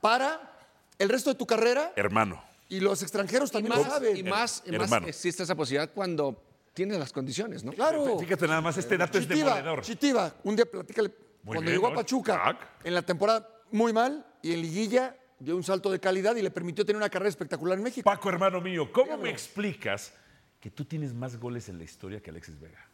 para 0.00 0.58
el 0.98 1.08
resto 1.08 1.30
de 1.30 1.36
tu 1.36 1.46
carrera 1.46 1.92
Hermano. 1.96 2.42
y 2.68 2.80
los 2.80 3.02
extranjeros 3.02 3.50
Y 3.50 3.52
también 3.52 3.74
más, 3.76 3.84
lo 3.86 3.92
saben. 3.92 4.16
y 4.16 4.22
más, 4.22 4.62
y 4.66 4.72
más 4.72 4.90
existe 5.06 5.42
esa 5.42 5.54
posibilidad 5.54 5.90
cuando 5.92 6.42
tienes 6.72 6.98
las 6.98 7.12
condiciones, 7.12 7.62
¿no? 7.64 7.72
Claro. 7.72 8.18
Fíjate 8.18 8.46
nada 8.48 8.60
más, 8.60 8.76
este 8.78 8.96
dato 8.96 9.18
es 9.18 9.28
Chitiva, 9.28 9.54
demoledor. 9.56 9.82
Chitiva, 9.82 10.34
un 10.44 10.56
día 10.56 10.64
platícale. 10.66 11.08
Muy 11.42 11.56
cuando 11.56 11.70
bien, 11.70 11.74
llegó 11.74 11.88
a. 11.88 11.94
Pachuca, 11.94 12.34
Crack. 12.42 12.58
en 12.84 12.94
la 12.94 13.02
temporada 13.02 13.48
muy 13.70 13.92
mal 13.92 14.24
y 14.40 14.52
en 14.52 14.62
liguilla 14.62 15.14
dio 15.38 15.56
un 15.56 15.62
salto 15.62 15.90
de 15.90 16.00
calidad 16.00 16.36
y 16.36 16.42
le 16.42 16.50
permitió 16.50 16.84
tener 16.84 16.96
una 16.96 17.08
carrera 17.10 17.28
espectacular 17.28 17.76
en 17.78 17.84
México. 17.84 18.04
Paco, 18.04 18.28
hermano 18.28 18.60
mío, 18.60 18.90
¿cómo 18.92 19.16
me 19.18 19.30
explicas 19.30 20.12
que 20.60 20.70
tú 20.70 20.84
tienes 20.84 21.12
más 21.14 21.36
goles 21.38 21.68
en 21.68 21.78
la 21.78 21.84
historia 21.84 22.20
que 22.20 22.30
Alexis 22.30 22.58
Vega? 22.58 22.88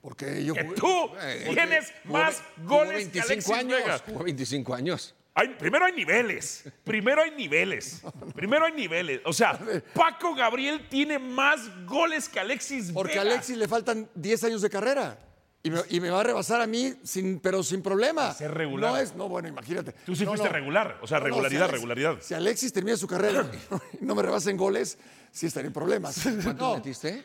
Porque 0.00 0.44
yo 0.44 0.54
Que 0.54 0.64
jugué- 0.64 0.74
tú 0.76 1.10
tienes 1.54 1.92
Jugó- 2.04 2.18
más 2.18 2.42
goles 2.64 3.08
que 3.08 3.20
25 3.20 3.26
Alexis 3.32 3.54
años. 3.54 3.78
Vega. 3.80 3.98
Jugó 4.06 4.24
25 4.24 4.74
años. 4.74 5.14
Hay- 5.34 5.48
primero 5.54 5.84
hay 5.84 5.92
niveles. 5.92 6.64
Primero 6.84 7.22
hay 7.22 7.30
niveles. 7.32 8.02
Primero 8.34 8.64
hay 8.64 8.72
niveles. 8.72 9.20
O 9.24 9.32
sea, 9.32 9.58
Paco 9.94 10.34
Gabriel 10.34 10.88
tiene 10.88 11.18
más 11.18 11.60
goles 11.86 12.28
que 12.28 12.40
Alexis 12.40 12.90
Porque 12.92 13.18
a 13.18 13.22
Vega. 13.22 13.34
Alexis 13.34 13.56
le 13.56 13.68
faltan 13.68 14.08
10 14.14 14.42
años 14.44 14.62
de 14.62 14.70
carrera. 14.70 15.18
Y 15.60 15.70
me, 15.70 15.80
y 15.90 15.98
me 16.00 16.08
va 16.08 16.20
a 16.20 16.22
rebasar 16.22 16.60
a 16.60 16.66
mí, 16.68 16.94
sin, 17.02 17.40
pero 17.40 17.64
sin 17.64 17.82
problema. 17.82 18.32
ser 18.32 18.54
regular. 18.54 18.92
No 18.92 18.96
es, 18.96 19.14
no, 19.16 19.28
bueno, 19.28 19.48
imagínate. 19.48 19.92
Tú 20.06 20.14
sí 20.14 20.24
No, 20.24 20.30
fuiste 20.30 20.46
no. 20.46 20.52
regular. 20.52 20.98
O 21.02 21.06
sea, 21.08 21.18
No, 21.18 21.24
no, 21.24 21.30
regularidad, 21.30 21.60
si 21.60 21.64
Alex- 21.64 21.72
regularidad. 21.72 22.18
Si 22.20 22.34
Alexis 22.34 22.72
termina 22.72 22.96
su 22.96 23.08
carrera 23.08 23.50
y 24.00 24.04
no, 24.04 24.14
me 24.14 24.22
rebasa 24.22 24.50
en 24.50 24.56
goles, 24.56 24.98
sí 25.32 25.46
estaría 25.46 25.66
en 25.66 25.72
problemas. 25.72 26.20
¿Cuántos 26.22 26.54
No, 26.56 26.76
metiste? 26.76 27.24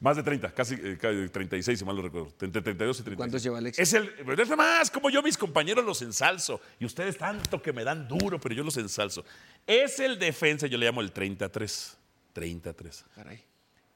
Más 0.00 0.16
de 0.16 0.22
30, 0.24 0.52
casi 0.52 0.74
eh, 0.74 0.98
casi 1.00 1.28
36, 1.28 1.78
si 1.78 1.84
mal 1.84 1.94
no 1.96 2.02
recuerdo. 2.02 2.28
Entre 2.40 2.60
32 2.62 2.98
y 3.00 3.02
36. 3.04 3.16
¿Cuántos 3.16 3.42
lleva 3.44 3.58
Alexis? 3.58 3.80
Es 3.82 3.92
el. 3.94 4.12
Es 4.40 4.48
más, 4.56 4.90
como 4.90 5.08
yo 5.08 5.22
mis 5.22 5.38
compañeros 5.38 5.84
los 5.84 6.02
ensalzo. 6.02 6.60
Y 6.80 6.84
ustedes 6.84 7.16
tanto 7.16 7.62
que 7.62 7.72
me 7.72 7.84
dan 7.84 8.08
duro, 8.08 8.40
pero 8.40 8.56
yo 8.56 8.64
los 8.64 8.76
ensalzo. 8.76 9.24
Es 9.66 10.00
el 10.00 10.18
defensa, 10.18 10.66
yo 10.66 10.78
le 10.78 10.86
llamo 10.86 11.00
el 11.00 11.12
33. 11.12 11.96
33. 12.32 13.04
Caray. 13.14 13.44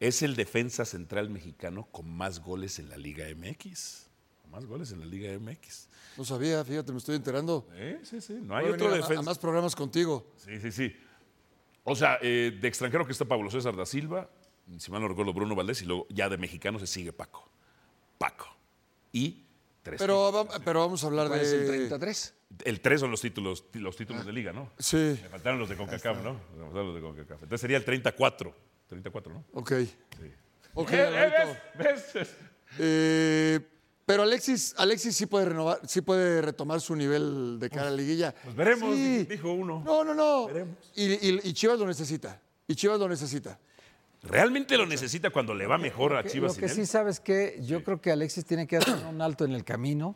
Es 0.02 0.22
el 0.22 0.34
defensa 0.34 0.84
central 0.84 1.30
mexicano 1.30 1.86
con 1.92 2.10
más 2.10 2.40
goles 2.40 2.78
en 2.80 2.88
la 2.88 2.96
Liga 2.96 3.24
MX. 3.36 4.08
Con 4.42 4.50
más 4.50 4.64
goles 4.66 4.90
en 4.90 4.98
la 5.00 5.06
Liga 5.06 5.32
MX. 5.38 5.88
no 6.16 6.24
sabía, 6.24 6.64
fíjate, 6.64 6.90
me 6.92 6.98
estoy 6.98 7.14
enterando. 7.16 7.68
¿Eh? 7.74 8.00
Sí, 8.02 8.20
sí. 8.20 8.38
No 8.42 8.56
hay 8.56 8.64
Voy 8.64 8.74
otro 8.74 8.88
a- 8.88 8.96
defensa. 8.96 9.20
a 9.20 9.22
más 9.22 9.38
programas 9.38 9.76
contigo. 9.76 10.26
Sí, 10.36 10.58
sí, 10.60 10.72
sí. 10.72 10.96
O 11.84 11.94
sea, 11.94 12.18
eh, 12.20 12.58
de 12.60 12.68
extranjero 12.68 13.06
que 13.06 13.12
está 13.12 13.24
Pablo 13.24 13.48
César 13.50 13.76
da 13.76 13.86
Silva, 13.86 14.28
si 14.78 14.90
mal 14.90 15.00
no 15.02 15.08
recuerdo, 15.08 15.32
Bruno 15.32 15.54
Valdés, 15.54 15.82
y 15.82 15.84
luego 15.86 16.06
ya 16.10 16.28
de 16.28 16.36
mexicano 16.36 16.78
se 16.80 16.86
sigue 16.88 17.12
Paco. 17.12 17.48
Paco. 18.18 18.46
Y 19.12 19.44
tres. 19.84 19.98
Pero, 20.00 20.32
va- 20.32 20.48
pero 20.64 20.80
vamos 20.80 21.02
a 21.04 21.06
hablar 21.06 21.28
¿Cuál 21.28 21.40
de. 21.40 21.46
es 21.46 21.52
el 21.52 21.66
33? 21.66 22.34
El 22.64 22.80
tres 22.80 23.00
son 23.00 23.10
los 23.12 23.20
títulos, 23.20 23.64
los 23.74 23.96
títulos 23.96 24.26
de 24.26 24.32
liga, 24.32 24.52
¿no? 24.52 24.68
Sí, 24.78 24.96
Me 25.22 25.28
faltaron 25.28 25.58
los 25.60 25.68
de 25.68 25.76
CONCACAF, 25.76 26.22
¿no? 26.22 26.34
Me 26.56 26.64
faltaron 26.64 26.86
los 26.88 26.94
de 26.96 27.00
CONCACAF. 27.00 27.42
Entonces 27.44 27.60
sería 27.60 27.76
el 27.78 27.84
34. 27.84 28.71
34, 28.92 29.32
¿no? 29.32 29.44
ok. 29.54 29.72
Ok, 30.74 30.92
Eh, 30.92 30.96
eh, 30.96 31.02
Alvarito. 31.06 31.60
¿Ves? 31.78 32.12
¿Ves? 32.14 32.30
Eh, 32.78 33.60
pero 34.04 34.22
Alexis, 34.22 34.74
Alexis 34.76 35.16
sí 35.16 35.26
puede 35.26 35.46
renovar, 35.46 35.80
sí 35.86 36.00
puede 36.02 36.42
retomar 36.42 36.80
su 36.80 36.94
nivel 36.96 37.58
de 37.58 37.70
cara 37.70 37.88
a 37.88 37.90
la 37.90 37.96
liguilla. 37.96 38.34
Pues 38.44 38.54
veremos, 38.56 38.94
Sí. 38.94 39.24
dijo 39.24 39.52
uno. 39.52 39.82
No, 39.84 40.04
no, 40.04 40.12
no. 40.14 40.46
Veremos. 40.46 40.76
Y, 40.94 41.12
y- 41.28 41.40
y 41.44 41.52
Chivas 41.54 41.78
lo 41.78 41.86
necesita. 41.86 42.40
Y 42.66 42.74
Chivas 42.74 42.98
lo 42.98 43.08
necesita. 43.08 43.58
¿Realmente 44.22 44.76
lo 44.76 44.86
necesita 44.86 45.30
cuando 45.30 45.54
le 45.54 45.66
va 45.66 45.78
mejor 45.78 46.14
a 46.14 46.24
Chivas 46.24 46.54
Lo 46.54 46.60
que 46.60 46.68
sin 46.68 46.84
sí 46.86 46.90
sabes 46.92 47.18
que 47.20 47.58
yo 47.62 47.82
creo 47.82 48.00
que 48.00 48.12
Alexis 48.12 48.44
tiene 48.44 48.66
que 48.66 48.76
hacer 48.76 48.94
un 49.06 49.20
alto 49.22 49.44
en 49.44 49.52
el 49.52 49.64
camino. 49.64 50.14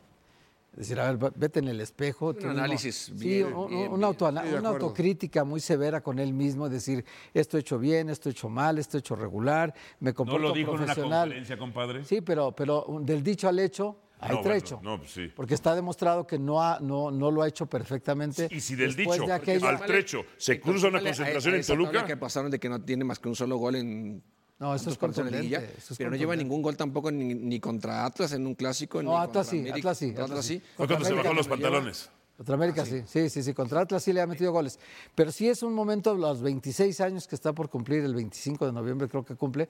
Es 0.77 0.81
decir, 0.89 0.99
a 0.99 1.11
ver, 1.11 1.31
vete 1.35 1.57
en 1.57 1.69
el 1.69 1.81
espejo. 1.81 2.35
tú 2.35 2.45
mismo- 2.45 2.51
análisis 2.51 2.95
Sí, 2.95 3.13
bien, 3.15 3.51
un- 3.51 3.67
bien, 3.67 3.81
un 3.91 3.97
bien. 3.97 4.03
autoana- 4.03 4.43
Sí, 4.43 4.53
una 4.53 4.69
autocrítica 4.69 5.43
muy 5.43 5.59
severa 5.59 6.01
con 6.01 6.19
él 6.19 6.33
mismo. 6.33 6.69
Decir, 6.69 7.03
esto 7.33 7.57
he 7.57 7.61
hecho 7.61 7.79
bien, 7.79 8.11
esto 8.11 8.29
he 8.29 8.31
hecho 8.31 8.47
mal, 8.47 8.77
esto 8.77 8.95
he 8.95 8.99
hecho 8.99 9.15
regular, 9.15 9.73
me 9.99 10.11
¿No 10.11 10.15
comporto 10.15 10.39
lo 10.49 10.53
dijo 10.53 10.69
en 10.71 10.77
una 10.77 10.85
profesional. 10.85 11.21
conferencia, 11.29 11.57
compadre? 11.57 12.03
Sí, 12.03 12.21
pero, 12.21 12.51
pero 12.55 12.85
un- 12.85 13.03
del 13.03 13.23
dicho 13.23 13.47
al 13.49 13.57
hecho 13.57 13.97
hay 14.19 14.35
No, 14.35 14.41
trecho. 14.41 14.75
bueno, 14.77 14.91
no, 14.91 14.97
pues 14.99 15.11
sí. 15.11 15.31
Porque 15.35 15.55
está 15.55 15.73
demostrado 15.73 16.27
que 16.27 16.37
no, 16.37 16.61
ha- 16.61 16.79
no, 16.79 17.09
no 17.09 17.31
lo 17.31 17.41
ha 17.41 17.47
hecho 17.47 17.65
perfectamente. 17.65 18.47
Y 18.51 18.59
si 18.59 18.75
del 18.75 18.95
dicho 18.95 19.25
de 19.25 19.33
aquello- 19.33 19.67
al 19.67 19.83
trecho 19.83 20.25
se 20.37 20.59
cruza 20.61 20.89
una 20.89 20.99
Súmale 20.99 21.09
a- 21.09 21.11
concentración 21.15 21.53
a 21.55 21.57
en 21.57 21.63
Toluca, 21.65 22.05
que 22.05 22.17
pasaron 22.17 22.51
de 22.51 22.59
que 22.59 22.69
no 22.69 22.79
tiene 22.83 23.03
más 23.03 23.17
que 23.17 23.27
un 23.29 23.35
solo 23.35 23.57
gol 23.57 23.75
en 23.77 24.21
No, 24.59 24.73
eso 24.73 24.89
es 24.89 24.97
contundente, 24.97 25.37
liguilla, 25.37 25.59
eso 25.59 25.93
es 25.93 25.97
pero 25.97 26.09
no 26.09 26.15
lleva 26.15 26.35
ningún 26.35 26.63
gol 26.63 26.75
tampoco 26.75 27.11
ni, 27.11 27.35
ni 27.35 27.59
contra 27.59 28.05
Atlas 28.05 28.31
en 28.31 28.47
un 28.47 28.55
clásico. 28.55 29.03
No, 29.03 29.11
ni 29.11 29.23
Atlas 29.23 29.47
sí, 29.47 29.59
América. 29.59 29.77
Atlas 29.77 29.97
sí, 29.99 30.15
Atlas 30.17 30.45
sí. 30.45 30.61
fue 30.75 30.87
cuando 30.87 31.05
se 31.05 31.13
bajó 31.13 31.33
los 31.33 31.47
pantalones. 31.47 32.09
Contra 32.37 32.55
América 32.55 32.85
sí. 32.85 33.03
sí, 33.05 33.29
sí, 33.29 33.43
sí, 33.43 33.53
Contra 33.53 33.81
Atlas 33.81 34.03
sí 34.03 34.13
le 34.13 34.21
ha 34.21 34.27
metido 34.27 34.51
goles. 34.51 34.79
Pero 35.13 35.31
sí 35.31 35.47
es 35.47 35.61
un 35.61 35.73
momento, 35.73 36.15
los 36.15 36.41
26 36.41 37.01
años 37.01 37.27
que 37.27 37.35
está 37.35 37.53
por 37.53 37.69
cumplir, 37.69 38.03
el 38.03 38.15
25 38.15 38.65
de 38.65 38.73
noviembre 38.73 39.07
creo 39.07 39.23
que 39.23 39.35
cumple, 39.35 39.69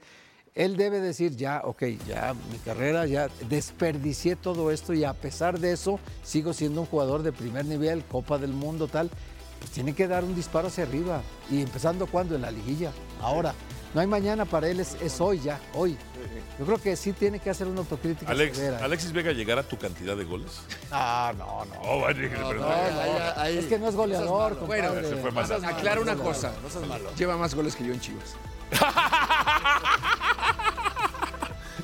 él 0.55 0.75
debe 0.75 0.99
decir 0.99 1.35
ya, 1.35 1.61
ok, 1.63 1.83
ya 2.07 2.33
mi 2.51 2.57
carrera, 2.59 3.05
ya 3.05 3.29
desperdicié 3.47 4.35
todo 4.35 4.71
esto 4.71 4.93
y 4.93 5.03
a 5.03 5.13
pesar 5.13 5.59
de 5.59 5.71
eso 5.73 5.99
sigo 6.23 6.51
siendo 6.53 6.81
un 6.81 6.87
jugador 6.87 7.23
de 7.23 7.31
primer 7.31 7.65
nivel, 7.65 8.03
Copa 8.05 8.37
del 8.37 8.53
Mundo, 8.53 8.87
tal. 8.87 9.11
Pues 9.59 9.71
tiene 9.71 9.93
que 9.93 10.07
dar 10.07 10.23
un 10.23 10.33
disparo 10.33 10.67
hacia 10.67 10.83
arriba. 10.83 11.21
Y 11.49 11.61
empezando 11.61 12.07
cuando 12.07 12.35
en 12.35 12.41
la 12.41 12.51
liguilla, 12.51 12.91
ahora. 13.21 13.53
No 13.93 14.01
hay 14.01 14.07
mañana 14.07 14.45
para 14.45 14.67
él, 14.67 14.79
es, 14.79 14.95
es 15.01 15.19
hoy 15.21 15.39
ya, 15.39 15.59
hoy. 15.73 15.97
Yo 16.59 16.65
creo 16.65 16.77
que 16.77 16.95
sí 16.95 17.13
tiene 17.13 17.39
que 17.39 17.49
hacer 17.49 17.67
una 17.67 17.79
autocrítica 17.79 18.29
Alex, 18.31 18.57
severa. 18.57 18.83
¿Alexis 18.83 19.11
Vega 19.13 19.31
llegará 19.31 19.61
a 19.61 19.63
tu 19.63 19.77
cantidad 19.77 20.15
de 20.17 20.23
goles? 20.25 20.51
Ah, 20.91 21.33
no, 21.37 21.65
no. 21.65 21.99
Vaya, 22.01 22.19
dije, 22.19 22.35
pero- 22.35 22.59
No, 22.59 22.67
ahí- 22.67 23.33
ahí- 23.37 23.57
Es 23.57 23.65
que 23.65 23.79
no 23.79 23.87
es 23.87 23.95
goleador, 23.95 24.59
Bueno, 24.67 24.93
se 25.01 25.15
fue 25.17 25.31
más 25.31 25.49
No 25.49 25.59
seas 25.59 25.73
Aclaro 25.73 26.01
malo, 26.01 26.01
una 26.01 26.15
no 26.15 26.23
cosa. 26.23 26.51
no 26.61 26.69
seas 26.69 26.87
malo. 26.87 27.09
Lleva 27.15 27.37
más 27.37 27.55
goles 27.55 27.75
que 27.75 27.85
yo 27.85 27.93
en 27.93 27.99
Chivas. 28.01 28.35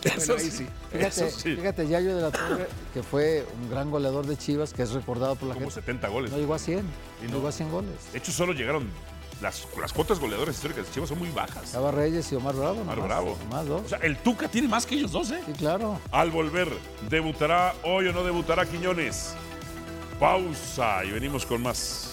Eso 0.03 0.33
ahí 0.33 0.39
sí. 0.39 0.51
sí. 0.51 0.67
Fíjate, 0.91 1.07
Eso 1.27 1.39
sí. 1.39 1.55
fíjate, 1.55 1.87
Yayo 1.87 2.15
de 2.17 2.21
la 2.23 2.31
Torre, 2.31 2.67
que 2.93 3.01
fue 3.03 3.45
un 3.61 3.69
gran 3.69 3.89
goleador 3.89 4.25
de 4.27 4.35
Chivas, 4.37 4.73
que 4.73 4.83
es 4.83 4.91
recordado 4.91 5.35
por 5.35 5.47
la 5.47 5.53
Como 5.53 5.67
gente. 5.67 5.81
70 5.81 6.07
goles. 6.09 6.31
No 6.31 6.37
llegó 6.37 6.53
a 6.55 6.59
100, 6.59 6.79
Sí, 6.79 6.85
no 7.21 7.29
no. 7.29 7.35
llegó 7.37 7.47
a 7.47 7.51
100 7.53 7.71
goles. 7.71 7.93
De 8.11 8.17
hecho, 8.17 8.31
solo 8.33 8.51
llegaron. 8.53 8.89
Las, 9.43 9.67
las 9.77 9.91
cuotas 9.91 10.21
goleadoras 10.21 10.55
históricas 10.55 10.87
de 10.87 10.93
Chivas 10.93 11.09
son 11.09 11.19
muy 11.19 11.29
bajas. 11.29 11.65
Estaba 11.65 11.91
Reyes 11.91 12.31
y 12.31 12.35
Omar 12.35 12.55
Bravo. 12.55 12.79
Omar 12.79 12.95
nomás, 12.95 13.09
Bravo. 13.09 13.37
Más 13.51 13.67
dos. 13.67 13.81
O 13.85 13.89
sea, 13.89 13.97
el 13.97 14.15
Tuca 14.17 14.47
tiene 14.47 14.69
más 14.69 14.85
que 14.85 14.95
ellos 14.95 15.11
dos, 15.11 15.31
¿eh? 15.31 15.41
sí, 15.45 15.51
claro. 15.51 15.99
Al 16.13 16.31
volver, 16.31 16.69
¿debutará 17.09 17.75
hoy 17.83 18.07
o 18.07 18.13
no 18.13 18.23
debutará 18.23 18.65
Quiñones? 18.65 19.35
Pausa 20.17 21.03
y 21.03 21.11
venimos 21.11 21.45
con 21.45 21.61
más. 21.61 22.12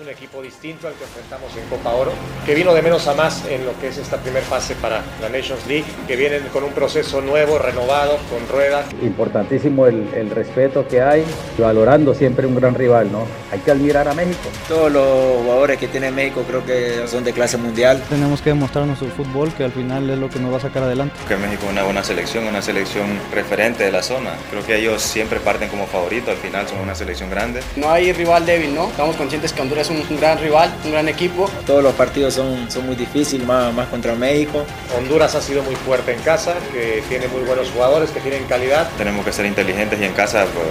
Un 0.00 0.08
equipo 0.08 0.40
distinto 0.40 0.88
al 0.88 0.94
que 0.94 1.04
enfrentamos 1.04 1.54
en 1.56 1.68
Copa 1.68 1.94
Oro, 1.94 2.12
que 2.46 2.54
vino 2.54 2.72
de 2.72 2.80
menos 2.80 3.06
a 3.06 3.14
más 3.14 3.44
en 3.46 3.66
lo 3.66 3.78
que 3.78 3.88
es 3.88 3.98
esta 3.98 4.16
primera 4.16 4.44
fase 4.44 4.74
para 4.76 5.02
la 5.20 5.28
Nations 5.28 5.66
League, 5.66 5.84
que 6.06 6.16
vienen 6.16 6.42
con 6.52 6.64
un 6.64 6.72
proceso 6.72 7.20
nuevo, 7.20 7.58
renovado, 7.58 8.16
con 8.30 8.48
rueda. 8.48 8.84
Importantísimo 9.02 9.86
el, 9.86 10.08
el 10.14 10.30
respeto 10.30 10.88
que 10.88 11.02
hay, 11.02 11.24
valorando 11.58 12.14
siempre 12.14 12.46
un 12.46 12.54
gran 12.54 12.74
rival, 12.74 13.12
¿no? 13.12 13.26
Hay 13.52 13.58
que 13.58 13.70
admirar 13.70 14.08
a 14.08 14.14
México. 14.14 14.48
Todos 14.68 14.90
los 14.90 15.42
jugadores 15.42 15.78
que 15.78 15.88
tiene 15.88 16.10
México 16.10 16.44
creo 16.46 16.64
que 16.64 17.06
son 17.06 17.22
de 17.24 17.32
clase 17.32 17.58
mundial. 17.58 18.02
Tenemos 18.08 18.40
que 18.40 18.50
demostrar 18.50 18.86
nuestro 18.86 19.08
fútbol, 19.08 19.52
que 19.52 19.64
al 19.64 19.72
final 19.72 20.08
es 20.08 20.18
lo 20.18 20.30
que 20.30 20.38
nos 20.38 20.52
va 20.52 20.56
a 20.56 20.60
sacar 20.60 20.82
adelante. 20.84 21.14
Que 21.28 21.36
México 21.36 21.64
es 21.66 21.72
una 21.72 21.82
buena 21.82 22.02
selección, 22.02 22.46
una 22.46 22.62
selección 22.62 23.06
referente 23.32 23.84
de 23.84 23.92
la 23.92 24.02
zona. 24.02 24.30
Creo 24.50 24.64
que 24.64 24.76
ellos 24.76 25.02
siempre 25.02 25.40
parten 25.40 25.68
como 25.68 25.86
favoritos, 25.86 26.30
al 26.30 26.36
final 26.36 26.66
son 26.66 26.78
una 26.78 26.94
selección 26.94 27.28
grande. 27.28 27.60
No 27.76 27.90
hay 27.90 28.12
rival 28.12 28.46
débil, 28.46 28.74
¿no? 28.74 28.88
Estamos 28.88 29.16
conscientes 29.16 29.52
que 29.52 29.60
Honduras 29.60 29.89
es 29.90 30.08
un, 30.10 30.14
un, 30.14 30.20
gran 30.20 30.38
rival, 30.38 30.72
un 30.84 30.92
gran 30.92 31.08
equipo. 31.08 31.48
Todos 31.66 31.82
los 31.82 31.94
partidos 31.94 32.34
son, 32.34 32.70
son 32.70 32.86
muy 32.86 32.96
difíciles, 32.96 33.46
más, 33.46 33.72
más 33.74 33.88
contra 33.88 34.14
México. 34.14 34.64
Honduras 34.96 35.34
ha 35.34 35.40
sido 35.40 35.62
muy 35.62 35.74
fuerte 35.76 36.12
en 36.12 36.20
casa, 36.20 36.54
que 36.72 37.02
tiene 37.08 37.28
muy 37.28 37.42
buenos 37.42 37.70
jugadores, 37.70 38.10
que 38.10 38.20
tienen 38.20 38.44
calidad. 38.44 38.88
Tenemos 38.96 39.24
que 39.24 39.32
ser 39.32 39.46
inteligentes 39.46 40.00
y 40.00 40.04
en 40.04 40.12
casa 40.12 40.46
pues, 40.54 40.66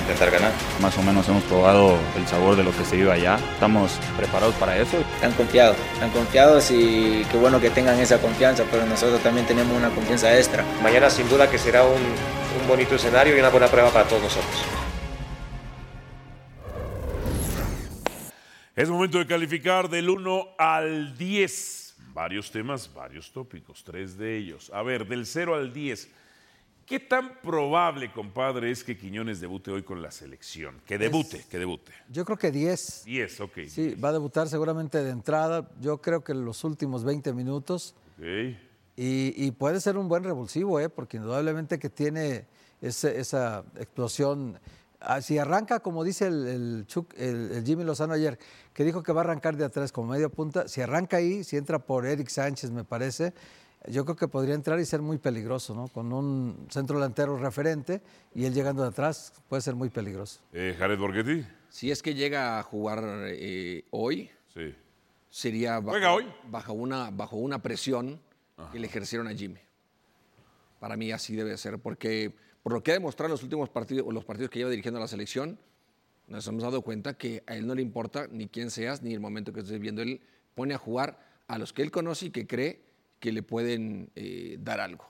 intentar 0.00 0.30
ganar. 0.30 0.52
Más 0.80 0.96
o 0.98 1.02
menos 1.02 1.28
hemos 1.28 1.42
probado 1.44 1.96
el 2.16 2.26
sabor 2.26 2.56
de 2.56 2.64
lo 2.64 2.76
que 2.76 2.84
se 2.84 2.96
vive 2.96 3.12
allá. 3.12 3.38
Estamos 3.54 3.92
preparados 4.16 4.54
para 4.56 4.76
eso. 4.76 4.98
Están 5.14 5.32
confiados, 5.32 5.76
están 5.94 6.10
confiados 6.10 6.70
y 6.70 7.24
qué 7.30 7.36
bueno 7.36 7.60
que 7.60 7.70
tengan 7.70 7.98
esa 8.00 8.18
confianza, 8.18 8.64
pero 8.70 8.84
nosotros 8.86 9.20
también 9.22 9.46
tenemos 9.46 9.76
una 9.76 9.90
confianza 9.90 10.36
extra. 10.36 10.64
Mañana 10.82 11.10
sin 11.10 11.28
duda 11.28 11.48
que 11.48 11.58
será 11.58 11.84
un, 11.84 11.92
un 11.92 12.68
bonito 12.68 12.94
escenario 12.94 13.36
y 13.36 13.40
una 13.40 13.50
buena 13.50 13.68
prueba 13.68 13.90
para 13.90 14.06
todos 14.06 14.22
nosotros. 14.22 14.83
Es 18.76 18.90
momento 18.90 19.18
de 19.18 19.26
calificar 19.26 19.88
del 19.88 20.10
1 20.10 20.48
al 20.58 21.16
10. 21.16 21.94
Varios 22.12 22.50
temas, 22.50 22.92
varios 22.92 23.30
tópicos, 23.30 23.84
tres 23.84 24.18
de 24.18 24.36
ellos. 24.36 24.68
A 24.74 24.82
ver, 24.82 25.06
del 25.06 25.26
0 25.26 25.54
al 25.54 25.72
10. 25.72 26.08
¿Qué 26.84 26.98
tan 26.98 27.40
probable, 27.40 28.10
compadre, 28.10 28.72
es 28.72 28.82
que 28.82 28.98
Quiñones 28.98 29.40
debute 29.40 29.70
hoy 29.70 29.84
con 29.84 30.02
la 30.02 30.10
selección? 30.10 30.80
Que 30.86 30.98
debute, 30.98 31.36
es, 31.36 31.46
que 31.46 31.60
debute. 31.60 31.92
Yo 32.10 32.24
creo 32.24 32.36
que 32.36 32.50
10. 32.50 33.04
10, 33.04 33.40
ok. 33.42 33.58
Sí, 33.68 33.82
10. 33.90 34.04
va 34.04 34.08
a 34.08 34.12
debutar 34.12 34.48
seguramente 34.48 35.04
de 35.04 35.10
entrada. 35.10 35.70
Yo 35.80 36.02
creo 36.02 36.24
que 36.24 36.32
en 36.32 36.44
los 36.44 36.64
últimos 36.64 37.04
20 37.04 37.32
minutos. 37.32 37.94
Ok. 38.18 38.24
Y, 38.96 39.34
y 39.36 39.52
puede 39.52 39.80
ser 39.80 39.96
un 39.96 40.08
buen 40.08 40.24
revulsivo, 40.24 40.80
¿eh? 40.80 40.88
porque 40.88 41.18
indudablemente 41.18 41.78
que 41.78 41.90
tiene 41.90 42.46
ese, 42.80 43.20
esa 43.20 43.64
explosión 43.76 44.58
si 45.20 45.38
arranca, 45.38 45.80
como 45.80 46.04
dice 46.04 46.26
el, 46.26 46.46
el, 46.46 46.84
Chuck, 46.86 47.12
el, 47.16 47.52
el, 47.52 47.64
Jimmy 47.64 47.84
Lozano 47.84 48.14
ayer, 48.14 48.38
que 48.72 48.84
dijo 48.84 49.02
que 49.02 49.12
va 49.12 49.20
a 49.22 49.24
arrancar 49.24 49.56
de 49.56 49.64
atrás 49.64 49.92
como 49.92 50.12
medio 50.12 50.30
punta, 50.30 50.68
si 50.68 50.80
arranca 50.80 51.18
ahí, 51.18 51.44
si 51.44 51.56
entra 51.56 51.78
por 51.78 52.06
Eric 52.06 52.28
Sánchez, 52.28 52.70
me 52.70 52.84
parece, 52.84 53.34
yo 53.86 54.04
creo 54.04 54.16
que 54.16 54.28
podría 54.28 54.54
entrar 54.54 54.80
y 54.80 54.84
ser 54.86 55.02
muy 55.02 55.18
peligroso, 55.18 55.74
¿no? 55.74 55.88
Con 55.88 56.12
un 56.12 56.66
centro 56.70 56.96
delantero 56.96 57.36
referente 57.36 58.00
y 58.34 58.44
él 58.46 58.54
llegando 58.54 58.82
de 58.82 58.88
atrás 58.88 59.32
puede 59.48 59.62
ser 59.62 59.74
muy 59.74 59.90
peligroso. 59.90 60.40
Eh, 60.52 60.74
Jared 60.78 60.98
Borghetti. 60.98 61.46
Si 61.68 61.90
es 61.90 62.02
que 62.02 62.14
llega 62.14 62.58
a 62.58 62.62
jugar 62.62 63.02
eh, 63.26 63.84
hoy, 63.90 64.30
sí. 64.54 64.74
sería 65.28 65.80
bajo, 65.80 65.90
¿Juega 65.90 66.12
hoy? 66.14 66.26
bajo, 66.48 66.72
una, 66.72 67.10
bajo 67.10 67.36
una 67.36 67.60
presión 67.60 68.20
Ajá. 68.56 68.70
que 68.70 68.78
le 68.78 68.86
ejercieron 68.86 69.28
a 69.28 69.34
Jimmy. 69.34 69.60
Para 70.80 70.96
mí 70.96 71.10
así 71.12 71.34
debe 71.34 71.56
ser, 71.56 71.78
porque 71.78 72.34
por 72.64 72.72
lo 72.72 72.82
que 72.82 72.92
ha 72.92 72.94
demostrado 72.94 73.26
en 73.26 73.32
los 73.32 73.42
últimos 73.42 73.68
partidos, 73.68 74.10
los 74.10 74.24
partidos 74.24 74.50
que 74.50 74.58
lleva 74.58 74.70
dirigiendo 74.70 74.98
la 74.98 75.06
selección, 75.06 75.58
nos 76.28 76.48
hemos 76.48 76.62
dado 76.62 76.80
cuenta 76.80 77.12
que 77.12 77.44
a 77.46 77.56
él 77.56 77.66
no 77.66 77.74
le 77.74 77.82
importa 77.82 78.26
ni 78.32 78.48
quién 78.48 78.70
seas 78.70 79.02
ni 79.02 79.12
el 79.12 79.20
momento 79.20 79.52
que 79.52 79.60
estés 79.60 79.78
viendo. 79.78 80.00
Él 80.00 80.22
pone 80.54 80.72
a 80.72 80.78
jugar 80.78 81.20
a 81.46 81.58
los 81.58 81.74
que 81.74 81.82
él 81.82 81.90
conoce 81.90 82.26
y 82.26 82.30
que 82.30 82.46
cree 82.46 82.80
que 83.20 83.32
le 83.32 83.42
pueden 83.42 84.08
eh, 84.14 84.56
dar 84.60 84.80
algo. 84.80 85.04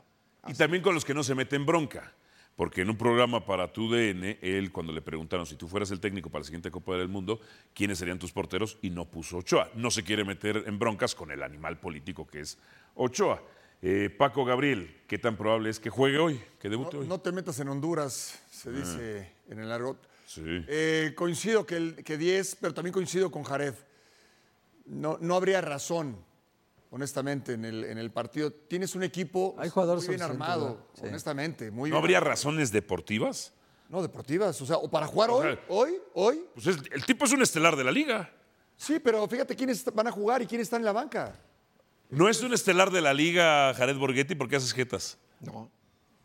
Y 0.48 0.54
también 0.54 0.82
con 0.82 0.94
los 0.94 1.04
que 1.04 1.14
no 1.14 1.22
se 1.22 1.36
meten 1.36 1.64
bronca. 1.64 2.12
Porque 2.56 2.82
en 2.82 2.90
un 2.90 2.96
programa 2.96 3.46
para 3.46 3.72
tu 3.72 3.88
DN, 3.88 4.38
él 4.42 4.72
cuando 4.72 4.92
le 4.92 5.00
preguntaron 5.00 5.46
si 5.46 5.54
tú 5.54 5.68
fueras 5.68 5.92
el 5.92 6.00
técnico 6.00 6.30
para 6.30 6.40
la 6.40 6.46
siguiente 6.46 6.72
Copa 6.72 6.96
del 6.96 7.08
Mundo, 7.08 7.40
quiénes 7.72 7.98
serían 7.98 8.18
tus 8.18 8.32
porteros 8.32 8.78
y 8.82 8.90
no 8.90 9.04
puso 9.04 9.38
Ochoa. 9.38 9.70
No 9.76 9.92
se 9.92 10.02
quiere 10.02 10.24
meter 10.24 10.64
en 10.66 10.76
broncas 10.76 11.14
con 11.14 11.30
el 11.30 11.44
animal 11.44 11.78
político 11.78 12.26
que 12.26 12.40
es 12.40 12.58
Ochoa. 12.96 13.40
Eh, 13.82 14.10
Paco 14.10 14.44
Gabriel, 14.44 15.02
¿qué 15.06 15.18
tan 15.18 15.36
probable 15.36 15.70
es 15.70 15.78
que 15.78 15.90
juegue 15.90 16.18
hoy, 16.18 16.40
que 16.58 16.68
debute 16.68 16.96
no, 16.96 17.02
hoy? 17.02 17.08
No 17.08 17.20
te 17.20 17.32
metas 17.32 17.60
en 17.60 17.68
Honduras, 17.68 18.40
se 18.50 18.70
dice 18.72 19.28
ah. 19.28 19.52
en 19.52 19.58
el 19.58 19.70
argot. 19.70 19.98
Sí. 20.26 20.42
Eh, 20.44 21.12
coincido 21.14 21.66
que, 21.66 21.76
el, 21.76 22.04
que 22.04 22.16
10, 22.16 22.56
pero 22.60 22.72
también 22.72 22.92
coincido 22.92 23.30
con 23.30 23.42
Jared. 23.42 23.74
No, 24.86 25.18
no 25.20 25.36
habría 25.36 25.60
razón, 25.60 26.16
honestamente, 26.90 27.52
en 27.52 27.64
el, 27.64 27.84
en 27.84 27.98
el 27.98 28.10
partido. 28.10 28.52
Tienes 28.52 28.94
un 28.94 29.02
equipo 29.02 29.54
Hay 29.58 29.68
jugadores 29.68 30.04
muy 30.04 30.16
bien 30.16 30.22
armado, 30.22 30.88
sí. 30.94 31.02
honestamente. 31.06 31.70
Muy 31.70 31.90
¿No 31.90 31.96
bien 31.96 32.02
habría 32.02 32.18
armado. 32.18 32.30
razones 32.30 32.72
deportivas? 32.72 33.52
No, 33.88 34.02
deportivas. 34.02 34.60
O 34.60 34.66
sea, 34.66 34.76
o 34.78 34.90
para 34.90 35.06
jugar 35.06 35.30
o 35.30 35.36
hoy, 35.36 35.58
hoy, 35.68 35.92
hoy. 36.14 36.44
Pues 36.54 36.66
es, 36.66 36.78
el 36.90 37.04
tipo 37.04 37.26
es 37.26 37.32
un 37.32 37.42
estelar 37.42 37.76
de 37.76 37.84
la 37.84 37.92
liga. 37.92 38.30
Sí, 38.76 38.98
pero 38.98 39.26
fíjate 39.28 39.54
quiénes 39.54 39.84
van 39.94 40.06
a 40.06 40.10
jugar 40.10 40.42
y 40.42 40.46
quiénes 40.46 40.66
están 40.66 40.80
en 40.80 40.86
la 40.86 40.92
banca. 40.92 41.38
¿No 42.10 42.28
es 42.28 42.42
un 42.42 42.52
estelar 42.52 42.90
de 42.90 43.00
la 43.00 43.12
liga, 43.12 43.72
Jared 43.74 43.96
Borghetti? 43.96 44.34
¿Por 44.34 44.48
qué 44.48 44.56
haces 44.56 44.72
jetas? 44.72 45.18
No. 45.40 45.70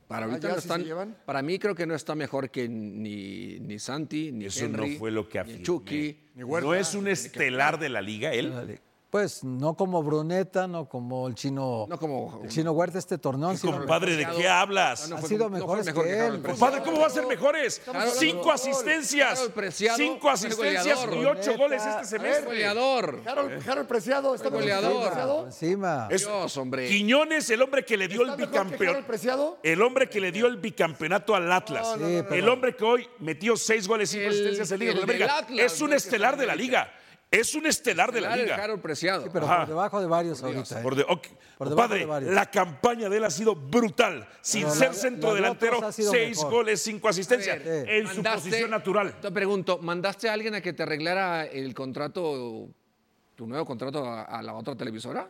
Para, 0.08 0.26
ahorita 0.26 0.48
ah, 0.48 0.52
no 0.54 0.58
están, 0.58 1.18
para 1.24 1.44
mí 1.44 1.60
creo 1.60 1.76
que 1.76 1.86
no 1.86 1.94
está 1.94 2.16
mejor 2.16 2.50
que 2.50 2.68
ni, 2.68 3.60
ni 3.60 3.78
Santi, 3.78 4.32
ni 4.32 4.46
Eso 4.46 4.66
Henry, 4.66 4.94
no 4.94 4.98
fue 4.98 5.12
lo 5.12 5.30
que 5.30 5.38
afirmé. 5.38 5.60
ni 5.60 5.64
Chucky. 5.64 6.20
Ni 6.34 6.44
Huerta, 6.44 6.68
¿No 6.68 6.74
es 6.74 6.96
un 6.96 7.08
estelar 7.08 7.78
de 7.78 7.90
la 7.90 8.02
liga 8.02 8.34
él? 8.34 8.80
Pues 9.10 9.44
no 9.44 9.74
como 9.76 10.04
Bruneta, 10.04 10.68
no 10.68 10.88
como 10.88 11.28
el 11.28 11.34
chino, 11.34 11.88
no 11.90 11.98
como, 11.98 12.42
el 12.44 12.50
chino 12.50 12.74
Huerta 12.74 13.00
este 13.00 13.18
torneo. 13.18 13.52
¿Qué 13.60 13.68
compadre, 13.68 14.16
¿de 14.16 14.28
qué 14.38 14.48
hablas? 14.48 15.10
No, 15.10 15.16
no, 15.18 15.26
ha 15.26 15.28
sido 15.28 15.50
mejores 15.50 15.88
mejor 15.88 16.06
que, 16.06 16.12
que 16.12 16.26
él. 16.28 16.42
Compadre, 16.44 16.84
¿cómo 16.84 17.00
va 17.00 17.08
a 17.08 17.10
ser 17.10 17.26
mejores? 17.26 17.82
Claro, 17.84 18.12
cinco 18.12 18.52
asistencias. 18.52 19.50
Cinco 19.96 20.30
asistencias 20.30 21.00
y 21.12 21.26
ocho 21.26 21.58
goles 21.58 21.84
este 21.84 22.06
semestre. 22.06 22.46
goleador. 22.46 23.22
Harold, 23.26 23.88
Preciado 23.88 24.36
está 24.36 24.50
goleador. 24.50 25.46
Encima. 25.48 26.08
Es, 26.12 26.28
Dios, 26.28 26.56
hombre. 26.58 26.88
Quiñones, 26.88 27.50
el 27.50 27.64
hombre 27.64 27.84
que 27.84 27.98
le 27.98 28.08
dio 28.08 28.22
el 28.22 28.36
bicampeonato. 28.36 29.58
El 29.64 29.82
hombre 29.82 30.08
que 30.08 30.22
le 30.22 30.32
dio 30.32 30.46
el 30.46 30.58
bicampeonato 30.58 31.34
al 31.34 31.52
Atlas. 31.52 31.96
El 32.30 32.48
hombre 32.48 32.76
que 32.76 32.84
hoy 32.84 33.08
metió 33.18 33.58
seis 33.58 33.88
goles, 33.88 34.12
cinco 34.12 34.30
asistencias 34.30 34.72
en 34.72 34.80
Liga. 34.82 35.48
Es 35.58 35.82
un 35.82 35.94
estelar 35.94 36.38
de 36.38 36.46
la 36.46 36.56
liga. 36.56 36.94
Es 37.32 37.54
un 37.54 37.68
estelar 37.68 38.12
de 38.12 38.22
la 38.22 38.36
liga. 38.36 38.56
Harold 38.56 38.82
Preciado. 38.82 39.24
Sí, 39.24 39.30
pero 39.32 39.46
Ajá. 39.46 39.60
por 39.60 39.68
debajo 39.68 40.02
de 40.02 40.08
varios 40.08 40.42
ahorita. 40.42 40.80
¿eh? 40.80 40.84
Por 40.84 40.96
de- 40.96 41.04
ok. 41.04 41.28
Por 41.60 41.70
debajo 41.70 41.70
Compadre, 41.70 42.00
de 42.00 42.06
varios. 42.06 42.34
la 42.34 42.50
campaña 42.50 43.08
de 43.08 43.18
él 43.18 43.24
ha 43.24 43.30
sido 43.30 43.56
brutal. 43.56 44.28
Sin 44.42 44.64
Pero 44.64 44.74
ser 44.76 44.88
la- 44.88 44.94
centro 44.96 45.34
delantero, 45.36 45.92
seis 45.92 46.38
mejor. 46.38 46.52
goles, 46.52 46.82
cinco 46.82 47.08
asistencias. 47.08 47.64
Ver, 47.64 47.88
en 47.88 48.08
su 48.08 48.24
posición 48.24 48.72
natural. 48.72 49.20
Te 49.22 49.32
pregunto, 49.32 49.78
¿mandaste 49.78 50.28
a 50.28 50.34
alguien 50.34 50.56
a 50.56 50.62
que 50.62 50.74
te 50.74 50.82
arreglara 50.82 51.46
el 51.46 51.76
contrato, 51.76 52.68
tu 53.36 53.46
nuevo 53.46 53.64
contrato 53.66 54.04
a, 54.06 54.24
a 54.24 54.42
la 54.42 54.56
otra 54.56 54.76
televisora? 54.76 55.28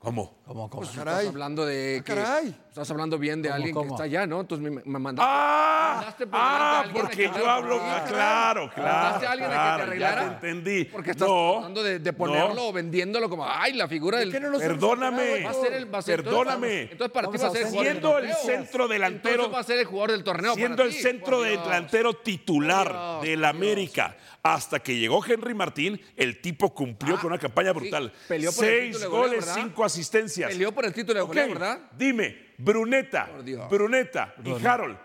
¿Cómo? 0.00 0.38
¿Cómo, 0.46 0.70
cómo? 0.70 0.82
Pues 0.82 0.96
caray. 0.96 1.16
estás 1.18 1.28
hablando 1.28 1.66
de 1.66 1.98
Ah, 2.00 2.04
que 2.04 2.14
caray. 2.14 2.56
estás 2.70 2.90
hablando 2.90 3.18
bien 3.18 3.42
de 3.42 3.50
¿Cómo, 3.50 3.56
alguien 3.56 3.74
cómo? 3.74 3.86
que 3.88 3.92
está 3.96 4.04
allá, 4.04 4.26
¿no? 4.26 4.40
Entonces 4.40 4.64
me, 4.72 4.80
me 4.82 4.98
mandaste. 4.98 5.30
Ah, 5.30 5.92
mandaste 5.96 6.26
por 6.26 6.40
ah, 6.40 6.80
alguien 6.80 6.96
a 6.96 7.00
porque 7.02 7.16
que 7.30 7.38
yo 7.38 7.50
hablo. 7.50 7.74
arreglara. 7.82 8.04
claro, 8.08 8.70
claro. 8.74 8.92
¿Mandaste 8.94 9.26
a 9.26 9.30
alguien 9.32 9.50
a 9.50 9.52
que 9.52 9.58
te 9.58 9.62
claro, 9.66 9.82
arreglara? 9.82 10.22
Ya 10.22 10.28
te 10.40 10.48
entendí. 10.48 10.84
Porque 10.86 11.10
estás 11.10 11.28
no, 11.28 11.52
tratando 11.52 11.82
de, 11.82 11.98
de 11.98 12.12
ponerlo 12.14 12.54
no. 12.54 12.68
o 12.68 12.72
vendiéndolo 12.72 13.28
como, 13.28 13.44
ay, 13.46 13.74
la 13.74 13.86
figura 13.88 14.20
del. 14.20 14.32
qué 14.32 14.40
no 14.40 14.56
Perdóname. 14.56 15.22
enterado, 15.36 15.44
Va 15.54 15.60
a 15.60 15.64
ser 15.64 15.72
el, 15.74 15.94
va 15.94 15.98
a 15.98 16.02
ser- 16.02 16.24
Perdóname. 16.24 16.80
Entonces, 16.92 17.12
para 17.12 17.30
ti 17.30 17.36
va 17.36 17.46
a 17.46 17.50
ser 17.50 17.66
el 17.66 17.72
del 17.72 17.80
Siendo 17.82 18.18
el 18.18 18.32
centro 18.36 18.88
delantero. 18.88 19.34
Entonces 19.34 19.54
va 19.54 19.60
a 19.60 19.64
ser 19.64 19.78
el 19.80 19.84
jugador 19.84 20.10
del 20.12 20.24
torneo. 20.24 20.54
siendo 20.54 20.76
para 20.78 20.88
el 20.88 20.94
ti, 20.94 21.02
centro 21.02 21.42
delantero 21.42 22.14
titular 22.14 23.20
del 23.20 23.44
América. 23.44 24.16
Hasta 24.42 24.80
que 24.80 24.96
llegó 24.96 25.22
Henry 25.24 25.52
Martín, 25.54 26.00
el 26.16 26.40
tipo 26.40 26.72
cumplió 26.74 27.16
Ah, 27.16 27.20
con 27.20 27.30
una 27.32 27.38
campaña 27.38 27.72
sí, 27.72 27.78
brutal. 27.78 28.12
peleó 28.26 28.50
por 28.52 28.64
el 28.64 28.70
Seis 28.70 28.86
título 28.96 29.00
de 29.00 29.06
goleo, 29.06 29.28
goles, 29.28 29.46
¿verdad? 29.46 29.62
cinco 29.62 29.84
asistencias. 29.84 30.50
Peleó 30.50 30.72
por 30.72 30.84
el 30.86 30.92
título 30.94 31.20
de 31.20 31.26
goleo, 31.26 31.48
¿verdad? 31.48 31.80
Dime, 31.96 32.46
Bruneta. 32.56 33.28
Bruneta 33.70 34.34
y 34.42 34.66
Harold 34.66 34.96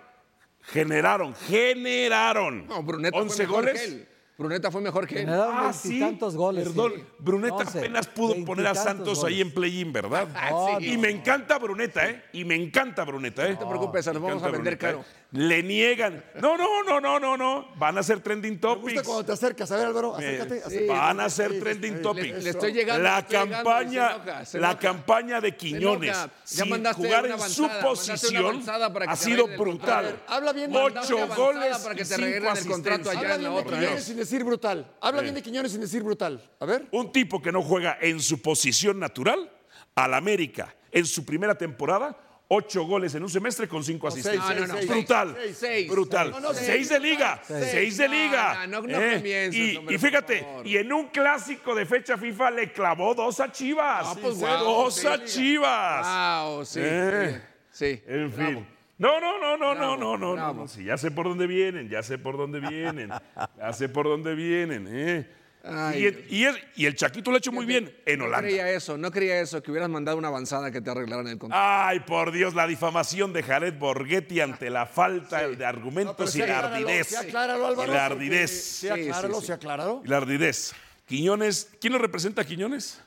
generaron, 0.62 1.36
generaron 1.36 2.66
No, 2.68 2.82
Bruneta 2.82 3.18
11 3.18 3.36
fue 3.36 3.46
mejor 3.46 3.66
goles. 3.66 4.08
Bruneta 4.38 4.70
fue 4.70 4.82
mejor 4.82 5.08
que 5.08 5.22
él. 5.22 5.30
Ah, 5.30 5.72
sí. 5.74 5.90
veintitantos 5.90 6.36
goles. 6.36 6.68
Perdón, 6.68 6.94
sí. 6.96 7.04
Bruneta 7.20 7.56
Once, 7.56 7.80
apenas 7.80 8.08
pudo 8.08 8.44
poner 8.44 8.68
a 8.68 8.76
Santos 8.76 9.24
ahí 9.24 9.40
en 9.40 9.54
play-in, 9.54 9.94
¿verdad? 9.94 10.28
No, 10.52 10.80
Y 10.82 10.96
no. 10.96 11.02
me 11.04 11.10
encanta 11.10 11.58
Bruneta, 11.58 12.10
¿eh? 12.10 12.24
Y 12.34 12.44
me 12.44 12.56
encanta 12.56 13.04
Bruneta, 13.06 13.48
¿eh? 13.48 13.54
No 13.54 13.60
te 13.60 13.66
preocupes, 13.66 14.06
Me 14.08 14.20
vamos 14.20 14.44
a 14.44 14.48
vender 14.50 14.78
Bruneta, 14.78 14.88
caro. 14.88 15.00
¿eh? 15.02 15.26
Le 15.32 15.64
niegan. 15.64 16.24
No, 16.42 16.58
no, 16.58 16.84
no, 16.84 17.00
no, 17.02 17.20
no, 17.20 17.36
no. 17.38 17.68
Van 17.78 17.98
a 17.98 18.04
ser 18.04 18.20
trending 18.22 18.54
Me 18.54 18.60
gusta 18.60 18.76
topics. 18.80 19.04
cuando 19.04 19.26
te 19.26 19.32
acercas. 19.34 19.72
A 19.72 19.78
ver, 19.78 19.86
Álvaro, 19.88 20.16
acércate. 20.16 20.88
Van 20.88 21.20
a 21.20 21.30
ser 21.30 21.52
Sí, 21.52 21.60
trending 21.60 21.96
sí, 21.98 22.02
topics. 22.02 22.38
Le, 22.38 22.42
le 22.42 22.50
estoy 22.52 22.74
llegando. 22.74 23.04
le 23.04 23.10
La 23.10 23.20
estoy 23.20 23.38
llegando, 23.38 23.56
campaña, 23.64 24.10
se 24.10 24.16
enoja, 24.16 24.46
se 24.46 24.60
la 24.60 24.68
enoja. 24.72 24.80
campaña 24.82 25.42
de 25.42 25.56
Quiñones. 25.56 26.12
Ya 26.16 26.30
sin 26.44 26.70
mandaste 26.70 27.04
jugar 27.04 27.26
en 27.26 27.32
avanzada, 27.34 27.80
su 27.82 27.86
posición, 27.86 28.64
ha 29.08 29.16
sido 29.16 29.48
brutal. 29.58 30.22
Habla 30.28 30.54
bien 30.54 30.72
Ocho 30.76 31.28
goles 31.36 31.78
para 31.80 31.96
que 31.96 32.06
te 32.06 32.16
cinco 32.16 32.22
arreglen 32.28 32.58
el 32.58 32.66
contrato 32.68 33.10
allá 33.10 33.36
en 33.36 33.44
la 33.44 33.52
otra. 33.52 33.80
Decir 34.26 34.44
brutal. 34.44 34.92
Habla 35.02 35.22
bien 35.22 35.36
de 35.36 35.42
Quiñones 35.44 35.72
sin 35.72 35.82
decir 35.82 36.02
brutal. 36.02 36.42
A 36.60 36.66
ver. 36.66 36.88
Un 36.92 37.12
tipo 37.12 37.40
que 37.42 37.52
no 37.52 37.62
juega 37.62 37.98
en 38.02 38.20
su 38.20 38.42
posición 38.42 39.00
natural, 39.00 39.52
al 39.94 40.14
América, 40.16 40.76
en 40.92 41.06
su 41.06 41.24
primera 41.24 41.56
temporada, 41.56 42.18
ocho 42.48 42.86
goles 42.86 43.14
en 43.14 43.22
un 43.22 43.30
semestre 43.30 43.68
con 43.68 43.84
cinco 43.84 44.08
asistencias. 44.08 44.44
seis, 44.48 44.60
No, 44.62 44.68
no, 44.68 44.74
no, 44.82 44.88
brutal, 44.88 45.38
seis, 45.40 45.58
seis. 45.60 45.90
brutal. 45.92 46.32
No, 46.32 46.40
no, 46.40 46.54
seis, 46.56 46.90
de 46.90 47.00
liga, 47.00 47.40
Seis. 47.46 47.98
de 47.98 48.08
liga. 48.10 48.66
Eh, 48.66 49.52
y, 49.54 49.76
hombre, 49.76 49.94
y 49.96 49.98
por 49.98 50.08
fíjate, 50.10 50.48
y 50.66 50.78
en 50.78 50.92
un 50.92 51.08
clásico 51.10 51.76
de 51.76 51.86
fecha 51.86 52.18
FIFA 52.18 52.50
le 52.52 52.72
clavó 52.72 53.14
dos 53.14 53.40
a 53.40 53.52
Chivas. 53.52 54.08
Ah, 54.10 54.16
pues, 54.20 54.40
dos 54.40 55.06
a 55.06 55.24
Chivas. 55.24 56.44
Wow, 56.48 56.66
sí. 56.66 56.80
Eh. 56.82 57.42
Sí. 57.72 58.02
En 58.08 58.36
Bravo. 58.36 58.66
No, 58.98 59.20
no, 59.20 59.38
no, 59.40 59.58
no, 59.58 59.76
Bravo, 59.76 59.98
no, 59.98 59.98
no, 59.98 60.18
no, 60.18 60.36
no, 60.36 60.54
no. 60.54 60.68
Sí, 60.68 60.86
ya 60.86 60.98
sé 60.98 61.12
por 61.12 61.26
dónde 61.28 61.48
vienen, 61.48 61.90
ya 61.90 62.02
sé 62.02 62.18
por 62.18 62.38
dónde 62.38 62.60
vienen, 62.62 63.10
ya 63.58 63.74
sé 63.74 63.90
por 63.90 64.06
dónde 64.06 64.36
vienen. 64.36 64.88
eh. 64.90 65.30
Ay, 65.68 66.04
y, 66.04 66.06
el, 66.06 66.26
y 66.30 66.44
el- 66.44 66.64
y 66.76 66.86
el 66.86 66.96
Chaquito 66.96 67.32
lo 67.32 67.36
ha 67.36 67.40
hecho 67.40 67.52
muy 67.52 67.66
bien 67.66 67.92
en 68.06 68.20
No 68.20 68.26
Holanda. 68.26 68.48
creía 68.48 68.70
eso, 68.70 69.00
no 69.00 69.10
creía 69.12 69.40
eso, 69.42 69.64
que 69.64 69.72
hubieras 69.72 69.90
mandado 69.90 70.16
una 70.16 70.28
avanzada 70.28 70.70
que 70.70 70.80
te 70.80 70.92
arreglaran 70.92 71.28
el 71.28 71.40
contrato. 71.40 71.60
Ay, 71.68 72.02
por 72.02 72.32
Dios, 72.32 72.54
la 72.54 72.68
difamación 72.68 73.34
de 73.34 73.42
Jared 73.42 73.74
Borghetti 73.74 74.42
ante 74.42 74.70
la 74.70 74.86
falta 74.86 75.48
de 75.48 75.58
No, 75.58 75.66
argumentos 75.66 76.36
y 76.36 76.40
la 76.40 76.60
ardidez. 76.60 77.08
sí 77.08 77.16
acláralo, 77.16 77.66
Álvaro, 77.66 77.92
y 77.92 77.96
la 77.96 78.06
ardidez. 78.06 78.52
Sí, 78.80 78.90
acláralo, 78.90 79.42
sí, 79.42 79.52
acláralo. 79.52 80.02
Y 80.06 80.08
la 80.08 80.18
ardidez. 80.18 80.76
Quiñones, 81.08 81.72
¿quién 81.82 81.94
lo 81.94 82.00
representa 82.00 82.44
a 82.44 82.46
Quiñones? 82.46 83.02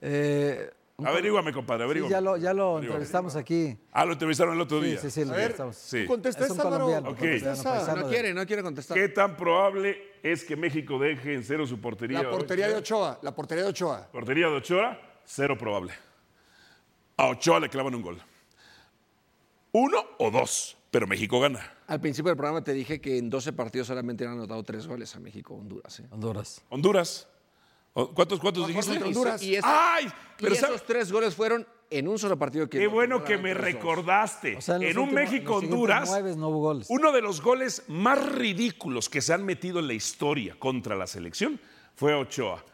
Eh, 0.00 0.70
Averíguame, 0.98 1.52
compadre, 1.52 1.80
Sí, 1.80 1.84
averíguame. 1.84 2.10
ya 2.12 2.20
lo, 2.20 2.36
ya 2.36 2.54
lo 2.54 2.78
entrevistamos 2.78 3.34
aquí. 3.34 3.76
Ah, 3.92 4.04
lo 4.04 4.12
entrevistaron 4.12 4.54
el 4.54 4.60
otro 4.60 4.80
Sí, 4.80 4.86
día. 4.86 4.98
sí, 4.98 5.10
sí, 5.10 5.24
lo 5.24 5.30
A 5.32 5.36
ver, 5.36 5.40
entrevistamos. 5.50 5.76
Sí. 5.76 6.06
Contesta 6.06 6.44
Es 6.44 6.50
un 6.50 6.58
colombiano, 6.58 7.08
Contesta. 7.08 7.54
paisano 7.62 8.02
no 8.02 8.08
quiere, 8.08 8.34
no 8.34 8.46
quiere 8.46 8.62
contestar. 8.62 8.96
¿Qué 8.96 9.08
tan 9.08 9.36
probable 9.36 10.12
es 10.22 10.44
que 10.44 10.54
México 10.54 10.98
deje 10.98 11.34
en 11.34 11.42
cero 11.44 11.66
su 11.66 11.80
portería? 11.80 12.22
La 12.22 12.30
portería 12.30 12.68
de 12.68 12.76
Ochoa. 12.76 13.18
La 13.22 13.34
portería 13.34 13.64
de 13.64 13.70
Ochoa. 13.70 14.08
Portería 14.12 14.48
de 14.48 14.56
Ochoa, 14.56 15.00
cero 15.24 15.56
probable. 15.58 15.92
A 17.16 17.26
Ochoa 17.28 17.58
le 17.60 17.68
clavan 17.68 17.94
un 17.94 18.02
gol. 18.02 18.22
Uno 19.72 20.04
o 20.18 20.30
dos, 20.30 20.76
pero 20.90 21.06
México 21.06 21.40
gana. 21.40 21.72
Al 21.86 22.00
principio 22.00 22.28
del 22.30 22.36
programa 22.36 22.62
te 22.62 22.72
dije 22.74 23.00
que 23.00 23.18
en 23.18 23.28
12 23.30 23.52
partidos 23.54 23.86
solamente 23.88 24.24
han 24.26 24.32
anotado 24.32 24.62
tres 24.62 24.86
goles 24.86 25.16
a 25.16 25.20
México, 25.20 25.54
Honduras. 25.54 25.98
¿eh? 26.00 26.06
Honduras. 26.10 26.62
Honduras. 26.68 27.28
¿Cuántos, 27.92 28.40
cuántos 28.40 28.66
dijiste? 28.68 29.02
Honduras. 29.02 29.42
Y, 29.42 29.56
eso- 29.56 29.66
¡Ay! 29.68 30.06
y 30.06 30.10
Pero 30.42 30.54
esos 30.54 30.66
¿sabes? 30.66 30.82
tres 30.86 31.12
goles 31.12 31.34
fueron 31.34 31.66
en 31.90 32.08
un 32.08 32.18
solo 32.18 32.38
partido. 32.38 32.68
Que 32.70 32.78
Qué 32.78 32.84
no 32.86 32.90
bueno 32.90 33.22
que 33.24 33.36
me 33.36 33.52
recordaste. 33.52 34.56
O 34.56 34.60
sea, 34.62 34.76
en 34.76 34.82
un 34.98 35.04
últimos- 35.10 35.12
México-Honduras, 35.12 36.10
no 36.36 36.48
uno 36.88 37.12
de 37.12 37.20
los 37.20 37.42
goles 37.42 37.82
más 37.88 38.24
ridículos 38.32 39.08
que 39.10 39.20
se 39.20 39.34
han 39.34 39.44
metido 39.44 39.78
en 39.80 39.88
la 39.88 39.92
historia 39.92 40.56
contra 40.58 40.96
la 40.96 41.06
selección 41.06 41.60
fue 41.94 42.14
Ochoa. 42.14 42.64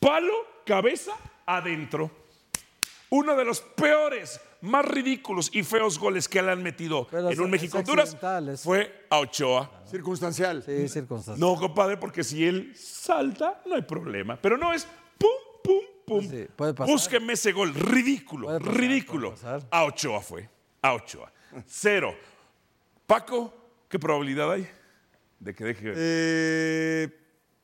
Palo, 0.00 0.32
cabeza, 0.64 1.12
adentro. 1.44 2.10
Uno 3.10 3.36
de 3.36 3.44
los 3.44 3.60
peores, 3.60 4.40
más 4.62 4.84
ridículos 4.84 5.50
y 5.52 5.62
feos 5.62 5.98
goles 5.98 6.28
que 6.28 6.40
le 6.40 6.50
han 6.52 6.62
metido 6.62 7.06
Pero 7.10 7.30
en 7.30 7.40
un 7.40 7.50
México-Honduras 7.50 8.16
fue 8.62 9.06
a 9.10 9.18
Ochoa. 9.18 9.82
Circunstancial. 9.90 10.62
Sí, 10.62 10.88
circunstancias. 10.88 11.38
No, 11.38 11.56
compadre, 11.56 11.96
porque 11.96 12.24
si 12.24 12.46
él 12.46 12.72
salta, 12.76 13.60
no 13.66 13.74
hay 13.74 13.82
problema. 13.82 14.40
Pero 14.40 14.56
no 14.56 14.72
es 14.72 14.86
pum, 15.18 15.28
pum, 15.62 15.80
pum. 16.06 16.30
Sí, 16.30 16.46
puede 16.56 16.74
pasar. 16.74 16.92
Búsquenme 16.92 17.32
ese 17.34 17.52
gol. 17.52 17.74
Ridículo, 17.74 18.46
Puede 18.46 18.60
pasar, 18.60 18.74
ridículo. 18.76 19.30
puede 19.34 19.42
pasar. 19.42 19.68
A 19.70 19.84
Ochoa 19.84 20.20
fue. 20.20 20.48
A 20.80 20.94
Ochoa. 20.94 21.32
Cero. 21.66 22.14
Paco, 23.06 23.52
¿qué 23.88 23.98
probabilidad 23.98 24.52
hay 24.52 24.66
de 25.38 25.54
que 25.54 25.64
deje? 25.64 25.92
Eh, 25.94 27.08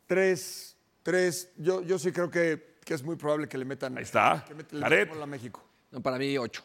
tres, 0.06 0.76
tres. 1.02 1.52
Yo, 1.56 1.82
yo 1.82 1.98
sí 1.98 2.12
creo 2.12 2.28
que, 2.28 2.78
que 2.84 2.94
es 2.94 3.02
muy 3.02 3.16
probable 3.16 3.48
que 3.48 3.56
le 3.56 3.64
metan. 3.64 3.96
Ahí 3.96 4.02
está. 4.02 4.44
Que 4.46 4.54
le 4.54 4.56
metan 4.64 5.08
gol 5.08 5.22
a 5.22 5.26
México. 5.26 5.64
No, 5.90 6.02
para 6.02 6.18
mí, 6.18 6.36
ocho. 6.36 6.64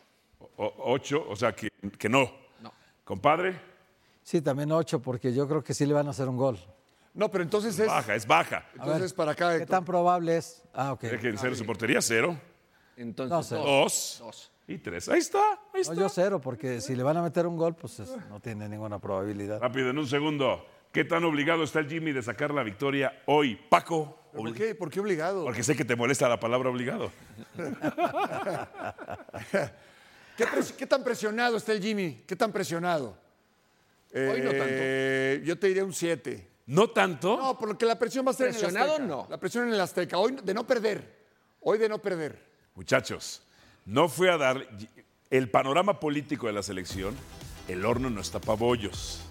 O- 0.57 0.73
ocho, 0.93 1.25
o 1.29 1.35
sea 1.35 1.53
que, 1.53 1.69
que 1.97 2.09
no. 2.09 2.29
No. 2.61 2.71
Compadre, 3.03 3.59
Sí, 4.21 4.41
también 4.41 4.71
ocho, 4.71 5.01
porque 5.01 5.33
yo 5.33 5.45
creo 5.47 5.61
que 5.61 5.73
sí 5.73 5.85
le 5.85 5.93
van 5.93 6.07
a 6.07 6.11
hacer 6.11 6.29
un 6.29 6.37
gol. 6.37 6.57
No, 7.13 7.29
pero 7.29 7.43
entonces 7.43 7.77
es. 7.77 7.87
baja, 7.87 8.15
es 8.15 8.25
baja. 8.25 8.57
A 8.57 8.61
ver, 8.61 8.71
Entonces 8.93 9.13
para 9.13 9.33
acá. 9.33 9.49
¿Qué 9.49 9.55
Héctor. 9.63 9.69
tan 9.69 9.85
probable 9.85 10.37
es? 10.37 10.63
Ah, 10.73 10.93
ok. 10.93 11.01
Deje 11.01 11.29
en 11.29 11.37
cero 11.37 11.55
su 11.55 11.65
portería, 11.65 12.01
cero. 12.01 12.39
Entonces, 12.95 13.51
No 13.51 13.57
dos. 13.65 14.17
Dos. 14.19 14.49
Y 14.65 14.77
tres. 14.77 15.09
Ahí 15.09 15.19
está, 15.19 15.41
ahí 15.73 15.81
está. 15.81 15.93
No, 15.93 15.99
yo 15.99 16.07
cero, 16.09 16.39
porque 16.39 16.79
si 16.79 16.95
le 16.95 17.03
van 17.03 17.17
a 17.17 17.21
meter 17.21 17.45
un 17.45 17.57
gol, 17.57 17.75
pues 17.75 17.99
es- 17.99 18.15
no 18.29 18.39
tiene 18.39 18.69
ninguna 18.69 18.97
probabilidad. 18.97 19.59
Rápido, 19.59 19.89
en 19.89 19.97
un 19.97 20.07
segundo. 20.07 20.65
¿Qué 20.93 21.03
tan 21.03 21.25
obligado 21.25 21.63
está 21.63 21.79
el 21.79 21.89
Jimmy 21.89 22.13
de 22.13 22.23
sacar 22.23 22.53
la 22.53 22.63
victoria 22.63 23.23
hoy? 23.25 23.59
Paco. 23.69 24.19
¿Pero 24.31 24.43
¿Por 24.43 24.53
qué? 24.53 24.73
¿Por 24.75 24.89
qué 24.89 24.99
obligado? 25.01 25.43
Porque 25.43 25.63
sé 25.63 25.75
que 25.75 25.83
te 25.83 25.97
molesta 25.97 26.29
la 26.29 26.39
palabra 26.39 26.69
obligado. 26.69 27.11
¿Qué, 30.37 30.45
pres- 30.47 30.71
qué 30.75 30.87
tan 30.87 31.03
presionado 31.03 31.57
está 31.57 31.71
el 31.73 31.81
Jimmy? 31.81 32.23
¿Qué 32.27 32.35
tan 32.35 32.51
presionado? 32.51 33.17
Hoy 34.13 34.41
no 34.41 34.49
tanto. 34.51 34.65
Eh, 34.67 35.41
Yo 35.45 35.57
te 35.57 35.67
diría 35.67 35.83
un 35.83 35.93
7. 35.93 36.47
¿No 36.67 36.89
tanto? 36.89 37.37
No, 37.37 37.57
porque 37.59 37.85
la 37.85 37.97
presión 37.99 38.25
va 38.25 38.31
a 38.31 38.33
ser 38.33 38.47
en 38.49 38.55
el 38.55 38.59
¿Presionado 38.61 38.91
Azteca. 38.93 39.07
no? 39.07 39.27
La 39.29 39.37
presión 39.37 39.67
en 39.67 39.73
el 39.73 39.81
Azteca. 39.81 40.17
Hoy 40.17 40.37
de 40.43 40.53
no 40.53 40.65
perder. 40.65 41.23
Hoy 41.61 41.77
de 41.77 41.89
no 41.89 41.99
perder. 41.99 42.41
Muchachos, 42.75 43.41
no 43.85 44.07
fue 44.07 44.31
a 44.31 44.37
dar 44.37 44.67
el 45.29 45.49
panorama 45.49 45.99
político 45.99 46.47
de 46.47 46.53
la 46.53 46.63
selección. 46.63 47.15
El 47.67 47.85
horno 47.85 48.09
no 48.09 48.21
está 48.21 48.39
pa' 48.39 48.53
bollos. 48.55 49.21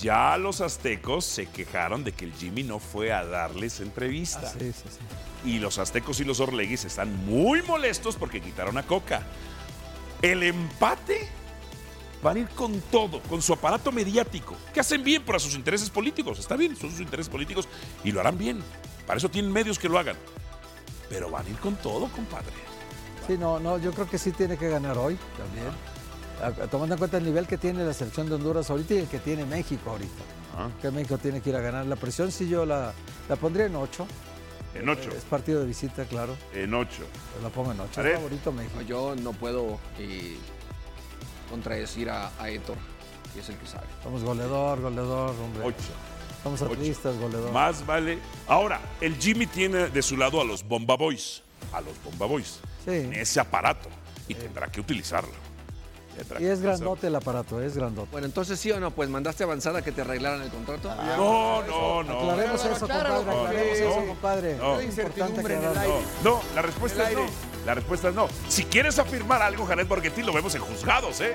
Ya 0.00 0.36
los 0.38 0.60
aztecos 0.60 1.24
se 1.24 1.46
quejaron 1.46 2.04
de 2.04 2.12
que 2.12 2.24
el 2.24 2.32
Jimmy 2.32 2.62
no 2.62 2.78
fue 2.78 3.12
a 3.12 3.24
darles 3.24 3.80
entrevista. 3.80 4.42
Ah, 4.44 4.54
sí, 4.58 4.72
sí, 4.72 4.84
sí. 4.88 5.48
Y 5.50 5.58
los 5.58 5.78
aztecos 5.78 6.20
y 6.20 6.24
los 6.24 6.40
orleguis 6.40 6.84
están 6.84 7.14
muy 7.26 7.62
molestos 7.62 8.16
porque 8.16 8.40
quitaron 8.40 8.78
a 8.78 8.86
Coca. 8.86 9.22
El 10.22 10.42
empate 10.42 11.28
van 12.22 12.36
a 12.36 12.40
ir 12.40 12.48
con 12.50 12.78
todo, 12.82 13.20
con 13.22 13.40
su 13.40 13.52
aparato 13.52 13.90
mediático, 13.90 14.54
que 14.74 14.80
hacen 14.80 15.02
bien 15.02 15.24
para 15.24 15.38
sus 15.38 15.54
intereses 15.54 15.88
políticos. 15.88 16.38
Está 16.38 16.56
bien, 16.56 16.76
son 16.76 16.90
sus 16.90 17.00
intereses 17.00 17.30
políticos 17.30 17.68
y 18.04 18.12
lo 18.12 18.20
harán 18.20 18.36
bien. 18.36 18.62
Para 19.06 19.18
eso 19.18 19.30
tienen 19.30 19.50
medios 19.52 19.78
que 19.78 19.88
lo 19.88 19.98
hagan. 19.98 20.16
Pero 21.08 21.30
van 21.30 21.46
a 21.46 21.48
ir 21.48 21.56
con 21.56 21.74
todo, 21.76 22.08
compadre. 22.08 22.52
Sí, 23.26 23.36
no, 23.38 23.58
no, 23.58 23.78
yo 23.78 23.92
creo 23.92 24.08
que 24.08 24.18
sí 24.18 24.32
tiene 24.32 24.56
que 24.56 24.68
ganar 24.68 24.98
hoy 24.98 25.18
también. 25.36 26.70
Tomando 26.70 26.94
en 26.94 26.98
cuenta 26.98 27.18
el 27.18 27.24
nivel 27.24 27.46
que 27.46 27.58
tiene 27.58 27.84
la 27.84 27.92
selección 27.92 28.28
de 28.28 28.34
Honduras 28.34 28.70
ahorita 28.70 28.94
y 28.94 28.98
el 28.98 29.08
que 29.08 29.18
tiene 29.18 29.44
México 29.44 29.90
ahorita. 29.90 30.22
Ah. 30.56 30.68
Que 30.80 30.90
México 30.90 31.18
tiene 31.18 31.40
que 31.40 31.50
ir 31.50 31.56
a 31.56 31.60
ganar. 31.60 31.86
La 31.86 31.96
presión 31.96 32.32
sí 32.32 32.48
yo 32.48 32.64
la, 32.64 32.92
la 33.28 33.36
pondría 33.36 33.66
en 33.66 33.76
8. 33.76 34.06
En 34.74 34.88
ocho. 34.88 35.10
Es 35.10 35.24
partido 35.24 35.60
de 35.60 35.66
visita, 35.66 36.04
claro. 36.04 36.36
En 36.54 36.72
ocho. 36.74 37.04
Pues 37.32 37.42
la 37.42 37.50
pongo 37.50 37.72
en 37.72 37.80
ocho. 37.80 38.00
Es 38.02 38.14
favorito 38.16 38.52
México. 38.52 38.80
Yo 38.82 39.14
no 39.16 39.32
puedo 39.32 39.78
eh, 39.98 40.36
contradecir 41.50 42.08
a, 42.10 42.30
a 42.38 42.48
Héctor, 42.50 42.76
que 43.34 43.40
es 43.40 43.48
el 43.48 43.56
que 43.56 43.66
sabe. 43.66 43.86
Somos 44.02 44.22
goleador, 44.22 44.80
goleador, 44.80 45.30
hombre. 45.42 45.62
Ocho. 45.64 45.76
Somos 46.42 46.62
Ocho. 46.62 46.72
atlistas, 46.72 47.18
goleador. 47.18 47.52
Más 47.52 47.84
vale. 47.84 48.18
Ahora, 48.46 48.80
el 49.00 49.16
Jimmy 49.16 49.46
tiene 49.46 49.88
de 49.88 50.02
su 50.02 50.16
lado 50.16 50.40
a 50.40 50.44
los 50.44 50.66
Bomba 50.66 50.96
Boys. 50.96 51.42
A 51.72 51.80
los 51.80 52.02
Bomba 52.04 52.26
Boys. 52.26 52.60
Sí. 52.84 52.92
En 52.92 53.12
ese 53.14 53.40
aparato. 53.40 53.88
Y 54.28 54.34
tendrá 54.34 54.68
que 54.68 54.80
utilizarlo. 54.80 55.32
Y 56.38 56.44
es 56.46 56.60
grandote 56.60 57.06
el 57.08 57.16
aparato, 57.16 57.60
es 57.60 57.76
grandote. 57.76 58.08
Bueno, 58.12 58.26
entonces 58.26 58.58
sí 58.58 58.70
o 58.70 58.80
no, 58.80 58.90
pues 58.90 59.08
mandaste 59.08 59.44
avanzada 59.44 59.82
que 59.82 59.92
te 59.92 60.00
arreglaran 60.02 60.42
el 60.42 60.50
contrato. 60.50 60.94
No, 61.16 61.62
no, 61.62 62.02
no. 62.02 62.18
Aclaremos 62.20 62.64
eso, 62.64 62.80
compadre. 62.88 63.08
no, 63.10 63.18
Aclaremos 63.20 63.78
no, 63.80 63.86
eso, 63.88 64.06
compadre. 64.06 64.56
no. 64.56 64.80
Es 64.80 64.98
importante 64.98 65.40
aclararlo. 65.40 66.00
No, 66.24 66.30
no, 66.30 66.40
la 66.54 66.62
respuesta 66.62 67.10
es 67.10 67.16
no. 67.16 67.26
La 67.66 67.74
respuesta 67.74 68.08
es 68.08 68.14
no. 68.14 68.26
Si 68.48 68.64
quieres 68.64 68.98
afirmar 68.98 69.42
algo, 69.42 69.66
Janet 69.66 69.86
Borghetti, 69.86 70.22
lo 70.22 70.32
vemos 70.32 70.54
en 70.54 70.62
juzgados, 70.62 71.20
¿eh? 71.20 71.32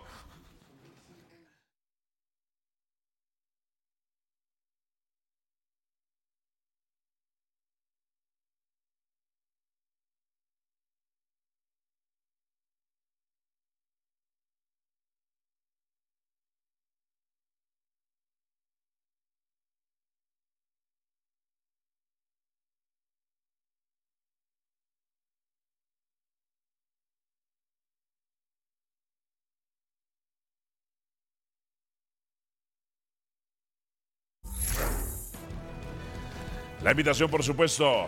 La 36.87 36.91
invitación, 36.91 37.29
por 37.29 37.43
supuesto, 37.43 38.07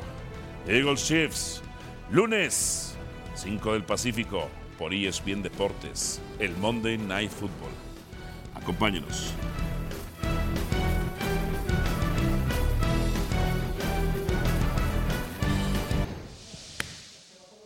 Eagles 0.65 1.05
Chiefs, 1.05 1.61
lunes, 2.11 2.95
5 3.36 3.73
del 3.73 3.84
Pacífico, 3.84 4.47
por 4.77 4.93
ESPN 4.93 5.41
Deportes, 5.41 6.21
el 6.39 6.55
Monday 6.55 6.97
Night 6.97 7.30
Football. 7.30 7.73
Acompáñenos. 8.55 9.34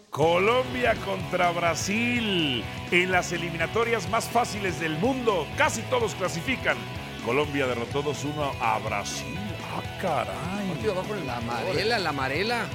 Colombia 0.09 0.95
contra 1.05 1.51
Brasil 1.51 2.63
en 2.89 3.11
las 3.11 3.31
eliminatorias 3.33 4.09
más 4.09 4.27
fáciles 4.27 4.79
del 4.79 4.97
mundo. 4.97 5.45
Casi 5.59 5.83
todos 5.83 6.15
clasifican. 6.15 6.77
Colombia 7.23 7.67
derrotó 7.67 8.01
2-1 8.01 8.51
a 8.59 8.79
Brasil. 8.79 9.37
Ah, 9.75 9.83
caray. 10.01 10.62
Partido 10.83 11.01
va 11.01 11.07
con 11.07 11.25
la 11.25 11.37
amarela, 11.37 11.99
la 11.99 12.09
amarela. 12.09 12.65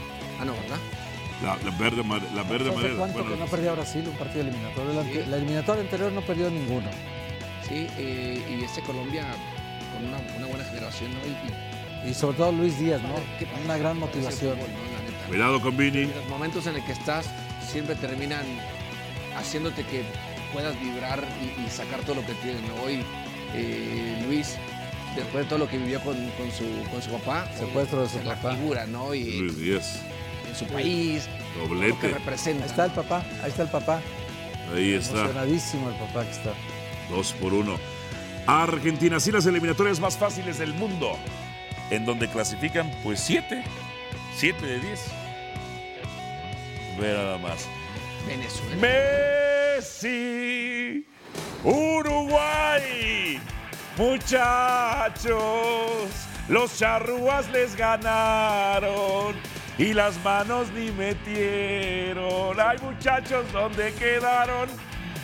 Ah, 0.41 0.45
no, 0.47 0.53
¿verdad? 0.55 0.79
La, 1.43 1.57
la 1.71 1.77
verde, 1.77 2.03
la 2.35 2.43
verde 2.43 2.71
¿Hace 2.71 2.79
amarela. 2.79 2.97
cuánto 2.97 3.19
Bueno, 3.19 3.35
que 3.35 3.41
no 3.41 3.47
perdía 3.47 3.73
Brasil 3.73 4.09
un 4.09 4.17
partido 4.17 4.41
eliminatorio? 4.41 5.05
La, 5.29 5.37
eliminatoria 5.37 5.83
anterior 5.83 6.13
no 6.13 6.23
perdió 6.23 6.51
ninguno. 6.51 6.89
Sí, 7.69 7.87
eh, 7.99 8.43
y 8.59 8.65
este 8.65 8.81
Colombia 8.81 9.27
con 9.93 10.07
una, 10.09 10.19
una 10.39 10.47
buena 10.47 10.65
generación, 10.65 11.11
¿no? 11.13 11.21
Y, 11.27 12.09
y 12.09 12.11
Y 12.11 12.15
sobre 12.15 12.39
todo 12.39 12.51
Luis 12.53 12.79
Díaz, 12.79 13.03
¿no? 13.03 13.15
Una 13.63 13.77
gran 13.77 13.99
motivación. 13.99 14.55
fútbol. 14.57 14.71
Cuidado 15.29 15.61
con 15.61 15.77
Vini. 15.77 15.99
Y 15.99 16.07
los 16.07 16.27
momentos 16.31 16.67
en 16.67 16.77
el 16.77 16.85
que 16.87 16.93
estás 16.93 17.27
siempre 17.61 17.95
terminan 17.97 18.47
haciéndote 19.37 19.85
que 19.85 20.03
puedas 20.55 20.81
vibrar 20.81 21.23
y, 21.43 21.67
y 21.67 21.69
sacar 21.69 22.01
todo 22.01 22.15
lo 22.15 22.23
que 22.27 22.33
tienes. 22.35 22.63
¿no? 22.63 22.83
Hoy 22.85 23.05
eh, 23.55 24.23
Luis, 24.27 24.57
después 25.17 25.45
de 25.45 25.49
todo 25.49 25.59
lo 25.59 25.69
que 25.69 25.79
vivió 25.79 26.01
con, 26.01 26.15
con 26.33 26.51
su, 26.53 26.65
con 26.91 27.03
su 27.03 27.11
papá, 27.11 27.47
Secuestro 27.59 28.03
de 28.03 28.09
su 28.09 28.19
la 28.23 28.35
papá. 28.37 28.55
figura, 28.55 28.87
¿no? 28.87 29.15
Y 29.15 29.39
Luis 29.41 29.59
Díaz. 29.59 30.01
en 30.49 30.55
su 30.57 30.67
país, 30.67 31.29
lo 31.57 31.63
que 31.65 31.69
Doblete. 31.75 32.09
representa. 32.11 32.65
Ahí 32.65 32.71
está 32.71 32.85
el 32.87 32.91
papá, 32.93 33.23
ahí 33.43 33.51
está 33.51 33.63
el 33.63 33.69
papá. 33.69 34.01
Ahí 34.75 34.95
está. 34.95 35.19
Emocionadísimo 35.21 35.89
el 35.89 35.95
papá 35.97 36.25
que 36.25 36.31
está. 36.33 36.53
Dos 37.11 37.33
por 37.41 37.53
uno. 37.55 37.79
Argentina, 38.47 39.19
sí, 39.21 39.31
las 39.33 39.45
eliminatorias 39.47 40.01
más 40.01 40.17
fáciles 40.17 40.59
del 40.59 40.73
mundo. 40.75 41.17
En 41.91 42.05
donde 42.07 42.29
clasifican, 42.29 42.91
pues, 43.03 43.21
siete. 43.21 43.63
Siete 44.37 44.65
de 44.67 44.79
diez. 44.81 45.01
Ve 47.01 47.13
nada 47.15 47.39
más. 47.39 47.67
Venezuela. 48.27 48.77
Messi, 49.77 51.07
Uruguay, 51.65 53.28
muchachos, 53.99 55.41
los 56.49 56.79
charrúas 56.79 57.51
les 57.51 57.77
ganaron 57.77 59.35
y 59.77 59.93
las 59.93 60.23
manos 60.25 60.71
ni 60.73 60.91
metieron. 60.93 62.59
Ay, 62.59 62.79
muchachos, 62.83 63.45
¿dónde 63.53 63.93
quedaron? 63.95 64.69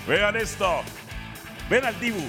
Vean 0.07 0.37
esto, 0.37 0.83
ven 1.71 1.85
al 1.85 1.99
Dibu. 2.01 2.25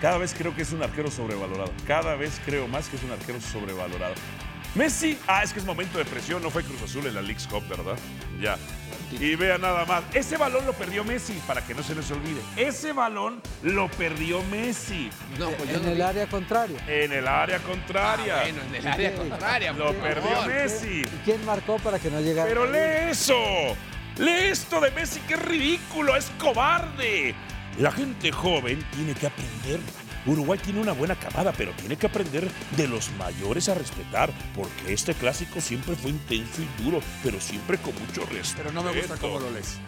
Cada 0.00 0.18
vez 0.18 0.34
creo 0.36 0.54
que 0.54 0.62
es 0.62 0.72
un 0.72 0.82
arquero 0.82 1.10
sobrevalorado. 1.10 1.72
Cada 1.86 2.16
vez 2.16 2.40
creo 2.44 2.68
más 2.68 2.88
que 2.88 2.96
es 2.96 3.02
un 3.02 3.12
arquero 3.12 3.40
sobrevalorado. 3.40 4.14
Messi, 4.74 5.18
ah, 5.26 5.42
es 5.42 5.52
que 5.52 5.58
es 5.58 5.64
momento 5.64 5.96
de 5.96 6.04
presión, 6.04 6.42
no 6.42 6.50
fue 6.50 6.62
Cruz 6.62 6.82
Azul 6.82 7.06
en 7.06 7.14
la 7.14 7.22
League's 7.22 7.46
Cup, 7.46 7.66
¿verdad? 7.66 7.96
Ya. 8.38 8.58
Y 9.12 9.34
vea 9.36 9.56
nada 9.58 9.84
más, 9.84 10.02
ese 10.14 10.36
balón 10.36 10.66
lo 10.66 10.72
perdió 10.72 11.04
Messi, 11.04 11.34
para 11.46 11.64
que 11.64 11.74
no 11.74 11.82
se 11.82 11.94
les 11.94 12.10
olvide. 12.10 12.40
Ese 12.56 12.92
balón 12.92 13.40
lo 13.62 13.88
perdió 13.90 14.42
Messi 14.44 15.10
No, 15.38 15.50
pues 15.50 15.70
yo 15.70 15.76
En 15.76 15.82
no 15.84 15.88
el 15.90 15.96
vi. 15.96 16.02
área 16.02 16.26
contraria. 16.26 16.78
en 16.88 17.12
el 17.12 17.26
área 17.28 17.58
contraria. 17.60 18.38
Ah, 18.38 18.42
bueno, 18.42 18.62
en 18.68 18.74
el 18.74 18.86
área 18.86 19.14
contraria. 19.14 19.72
Lo 19.72 19.92
perdió. 19.94 20.42
Messi. 20.46 21.02
¿Y 21.02 21.20
quién 21.24 21.44
marcó 21.44 21.76
para 21.78 21.98
que 21.98 22.10
no 22.10 22.20
llegara? 22.20 22.48
Pero 22.48 22.66
lee 22.70 23.10
eso. 23.10 23.34
Lee 24.18 24.48
esto 24.50 24.80
de 24.80 24.90
Messi, 24.92 25.20
que 25.20 25.34
es 25.34 25.42
ridículo, 25.42 26.16
es 26.16 26.30
cobarde. 26.38 27.34
La 27.78 27.92
gente 27.92 28.32
joven 28.32 28.82
tiene 28.94 29.12
que 29.14 29.26
aprender. 29.26 29.80
Uruguay 30.26 30.58
tiene 30.62 30.80
una 30.80 30.92
buena 30.92 31.14
camada, 31.14 31.52
pero 31.56 31.72
tiene 31.72 31.96
que 31.96 32.06
aprender 32.06 32.50
de 32.76 32.88
los 32.88 33.10
mayores 33.12 33.68
a 33.68 33.74
respetar, 33.74 34.30
porque 34.54 34.92
este 34.92 35.14
clásico 35.14 35.60
siempre 35.60 35.94
fue 35.94 36.10
intenso 36.10 36.62
y 36.62 36.82
duro, 36.82 37.00
pero 37.22 37.40
siempre 37.40 37.78
con 37.78 37.94
mucho 37.94 38.22
respeto. 38.26 38.56
Pero 38.56 38.72
no 38.72 38.82
me 38.82 38.92
gusta 38.92 39.16
cómo 39.16 39.38
lo 39.40 39.50
lees. 39.50 39.78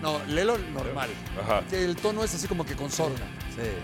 No, 0.00 0.20
léelo 0.28 0.56
normal. 0.58 1.10
Ajá. 1.42 1.64
Que 1.68 1.84
el 1.84 1.96
tono 1.96 2.22
es 2.22 2.32
así 2.32 2.46
como 2.46 2.64
que 2.64 2.76
con 2.76 2.88
sorna. 2.90 3.26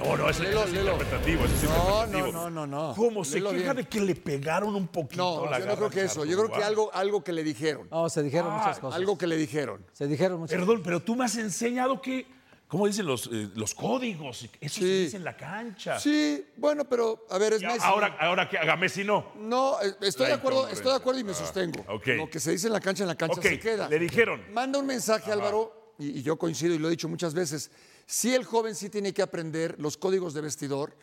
No, 0.04 0.16
no, 0.16 0.30
ese, 0.30 0.44
Léelo, 0.44 0.62
ese 0.62 0.70
es 0.70 0.78
interpretativo, 0.78 1.44
ese 1.46 1.54
es 1.56 1.62
No, 1.64 2.04
interpretativo. 2.04 2.26
no, 2.32 2.50
no, 2.50 2.66
no, 2.66 2.88
no. 2.90 2.94
¿Cómo 2.94 3.24
se 3.24 3.34
Léelo 3.40 3.50
queja 3.50 3.72
bien. 3.72 3.76
de 3.76 3.84
que 3.88 4.00
le 4.00 4.14
pegaron 4.14 4.76
un 4.76 4.86
poquito 4.86 5.42
No, 5.46 5.50
la 5.50 5.58
yo 5.58 5.66
no 5.66 5.74
creo 5.74 5.90
que 5.90 6.02
eso. 6.04 6.24
Yo 6.24 6.38
creo 6.38 6.52
que 6.56 6.62
algo, 6.62 6.94
algo 6.94 7.24
que 7.24 7.32
le 7.32 7.42
dijeron. 7.42 7.88
No, 7.90 8.08
se 8.08 8.22
dijeron 8.22 8.52
muchas 8.54 8.78
cosas. 8.78 8.96
Algo 8.96 9.18
que 9.18 9.26
le 9.26 9.36
dijeron. 9.36 9.84
Se 9.92 10.06
dijeron 10.06 10.38
muchas 10.38 10.56
Perdón, 10.56 10.82
pero 10.84 11.00
tú 11.00 11.16
me 11.16 11.24
has 11.24 11.34
enseñado 11.34 12.00
que, 12.00 12.28
¿cómo 12.74 12.88
dicen 12.88 13.06
los, 13.06 13.28
eh, 13.32 13.50
los 13.54 13.72
códigos? 13.72 14.48
Eso 14.60 14.74
se 14.74 14.80
Sí. 14.80 15.02
dice 15.04 15.16
en 15.18 15.22
la 15.22 15.36
cancha. 15.36 16.00
Sí, 16.00 16.44
bueno, 16.56 16.84
pero 16.88 17.24
a 17.30 17.38
ver, 17.38 17.52
es 17.52 17.62
Messi. 17.62 17.78
ahora, 17.82 18.16
ahora 18.18 18.48
que 18.48 18.58
haga 18.58 18.74
Messi 18.74 19.04
no. 19.04 19.30
No, 19.36 19.80
eh, 19.80 19.94
estoy 20.00 20.26
de 20.26 20.32
acuerdo, 20.32 20.66
estoy 20.66 20.90
de 20.90 20.96
acuerdo 20.96 21.20
y 21.20 21.24
me 21.24 21.30
Ah, 21.30 21.34
sostengo. 21.36 21.84
ok. 21.86 22.06
Lo 22.16 22.28
que 22.28 22.40
se 22.40 22.50
dice 22.50 22.66
en 22.66 22.72
la 22.72 22.80
cancha, 22.80 23.04
en 23.04 23.08
la 23.08 23.14
cancha 23.14 23.40
se 23.40 23.60
queda. 23.60 23.88
le 23.88 24.00
dijeron. 24.00 24.42
Manda 24.52 24.80
un 24.80 24.86
mensaje, 24.86 25.30
Álvaro, 25.30 25.94
y, 26.00 26.18
y 26.18 26.22
yo 26.24 26.36
coincido 26.36 26.74
y 26.74 26.78
lo 26.78 26.88
he 26.88 26.90
dicho 26.90 27.08
muchas 27.08 27.32
veces. 27.32 27.70
Sí, 28.06 28.34
el 28.34 28.44
joven 28.44 28.74
sí 28.74 28.90
tiene 28.90 29.14
que 29.14 29.22
aprender 29.22 29.76
los 29.78 29.96
códigos 29.96 30.34
de 30.34 30.40
vestidor 30.40 30.96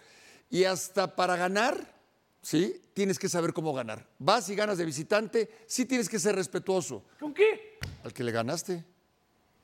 y 0.49 0.65
hasta 0.65 1.15
para 1.15 1.37
ganar, 1.37 1.95
sí, 2.41 2.81
tienes 2.93 3.17
que 3.17 3.29
saber 3.29 3.53
cómo 3.53 3.73
ganar. 3.73 4.05
Vas 4.19 4.49
y 4.49 4.55
ganas 4.55 4.77
de 4.77 4.83
visitante, 4.83 5.49
sí 5.67 5.85
tienes 5.85 6.09
que 6.09 6.19
ser 6.19 6.35
respetuoso. 6.35 7.05
¿Con 7.17 7.33
qué? 7.33 7.79
Al 8.03 8.11
que 8.11 8.25
le 8.25 8.33
ganaste. 8.33 8.83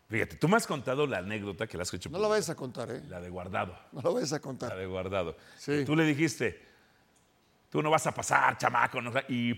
Fíjate, 0.09 0.37
tú 0.37 0.47
me 0.47 0.55
has 0.55 0.65
contado 0.65 1.05
la 1.05 1.17
anécdota 1.17 1.67
que 1.67 1.75
le 1.77 1.83
has 1.83 1.93
hecho. 1.93 2.09
No 2.09 2.17
la 2.19 2.27
vayas 2.29 2.49
a 2.49 2.55
contar, 2.55 2.89
¿eh? 2.91 3.03
La 3.09 3.19
de 3.19 3.29
guardado. 3.29 3.77
No 3.91 4.01
lo 4.01 4.13
vayas 4.13 4.31
a 4.31 4.35
La 4.35 4.41
contar. 4.41 4.77
de 4.77 4.85
guardado. 4.85 5.35
Sí. 5.57 5.83
Tú 5.85 5.95
le 5.95 6.05
dijiste, 6.05 6.61
tú 7.69 7.81
no 7.81 7.89
vas 7.89 8.07
a 8.07 8.13
pasar, 8.13 8.57
chamaco. 8.57 9.01
no 9.01 9.11
sé", 9.11 9.25
y 9.27 9.53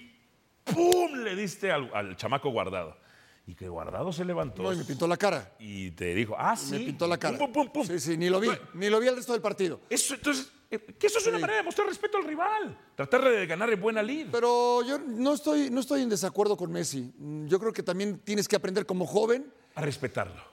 ¡pum! 0.64 1.14
le 1.24 1.36
diste 1.36 1.72
al, 1.72 1.92
al 1.94 2.16
chamaco 2.18 2.50
guardado. 2.50 2.98
Y 3.46 3.56
que 3.56 3.68
guardado 3.68 4.12
se 4.14 4.26
levantó. 4.26 4.62
No, 4.64 4.74
y 4.74 4.78
me 4.78 4.86
pintó 4.86 5.08
la 5.08 5.18
cara. 5.18 5.54
Y 5.60 5.92
te 5.92 6.14
dijo, 6.14 6.36
ah, 6.38 6.54
Y 6.56 6.58
sí. 6.66 6.72
Me 6.74 6.80
pintó 6.80 7.08
la 7.08 7.18
cara. 7.18 7.38
Pum, 7.38 7.52
pum, 7.52 7.66
pum, 7.66 7.72
pum. 7.74 7.88
Sí, 7.88 8.00
sí, 8.00 8.18
ni 8.18 8.30
lo 8.30 8.40
vi. 8.40 8.50
Ni 8.76 8.90
lo 8.90 9.00
vi 9.00 9.08
al 9.08 9.16
resto 9.16 9.34
del 9.34 9.42
partido. 9.42 9.82
Eso, 9.90 10.14
entonces, 10.16 10.52
eh, 10.70 10.78
que 10.80 11.08
eso 11.08 11.18
es 11.20 11.26
una 11.28 11.40
manera 11.40 11.58
de 11.58 11.64
mostrar 11.64 11.88
respeto 11.88 12.18
al 12.18 12.26
rival. 12.26 12.78
Tratar 12.96 13.24
de 13.24 13.48
ganar 13.48 13.72
en 13.72 13.82
buena 13.82 14.04
lid. 14.04 14.28
Pero 14.32 14.84
yo 14.84 15.00
no 15.00 15.34
estoy, 15.34 15.72
no 15.72 15.80
estoy 15.80 16.04
en 16.04 16.10
desacuerdo 16.10 16.56
con 16.58 16.72
Messi. 16.72 17.12
Yo 17.48 17.60
creo 17.60 17.74
que 17.74 17.82
también 17.82 18.20
tienes 18.20 18.48
que 18.48 18.56
aprender 18.56 18.86
como 18.86 19.06
joven. 19.08 19.52
A 19.80 19.82
respetarlo. 19.82 20.50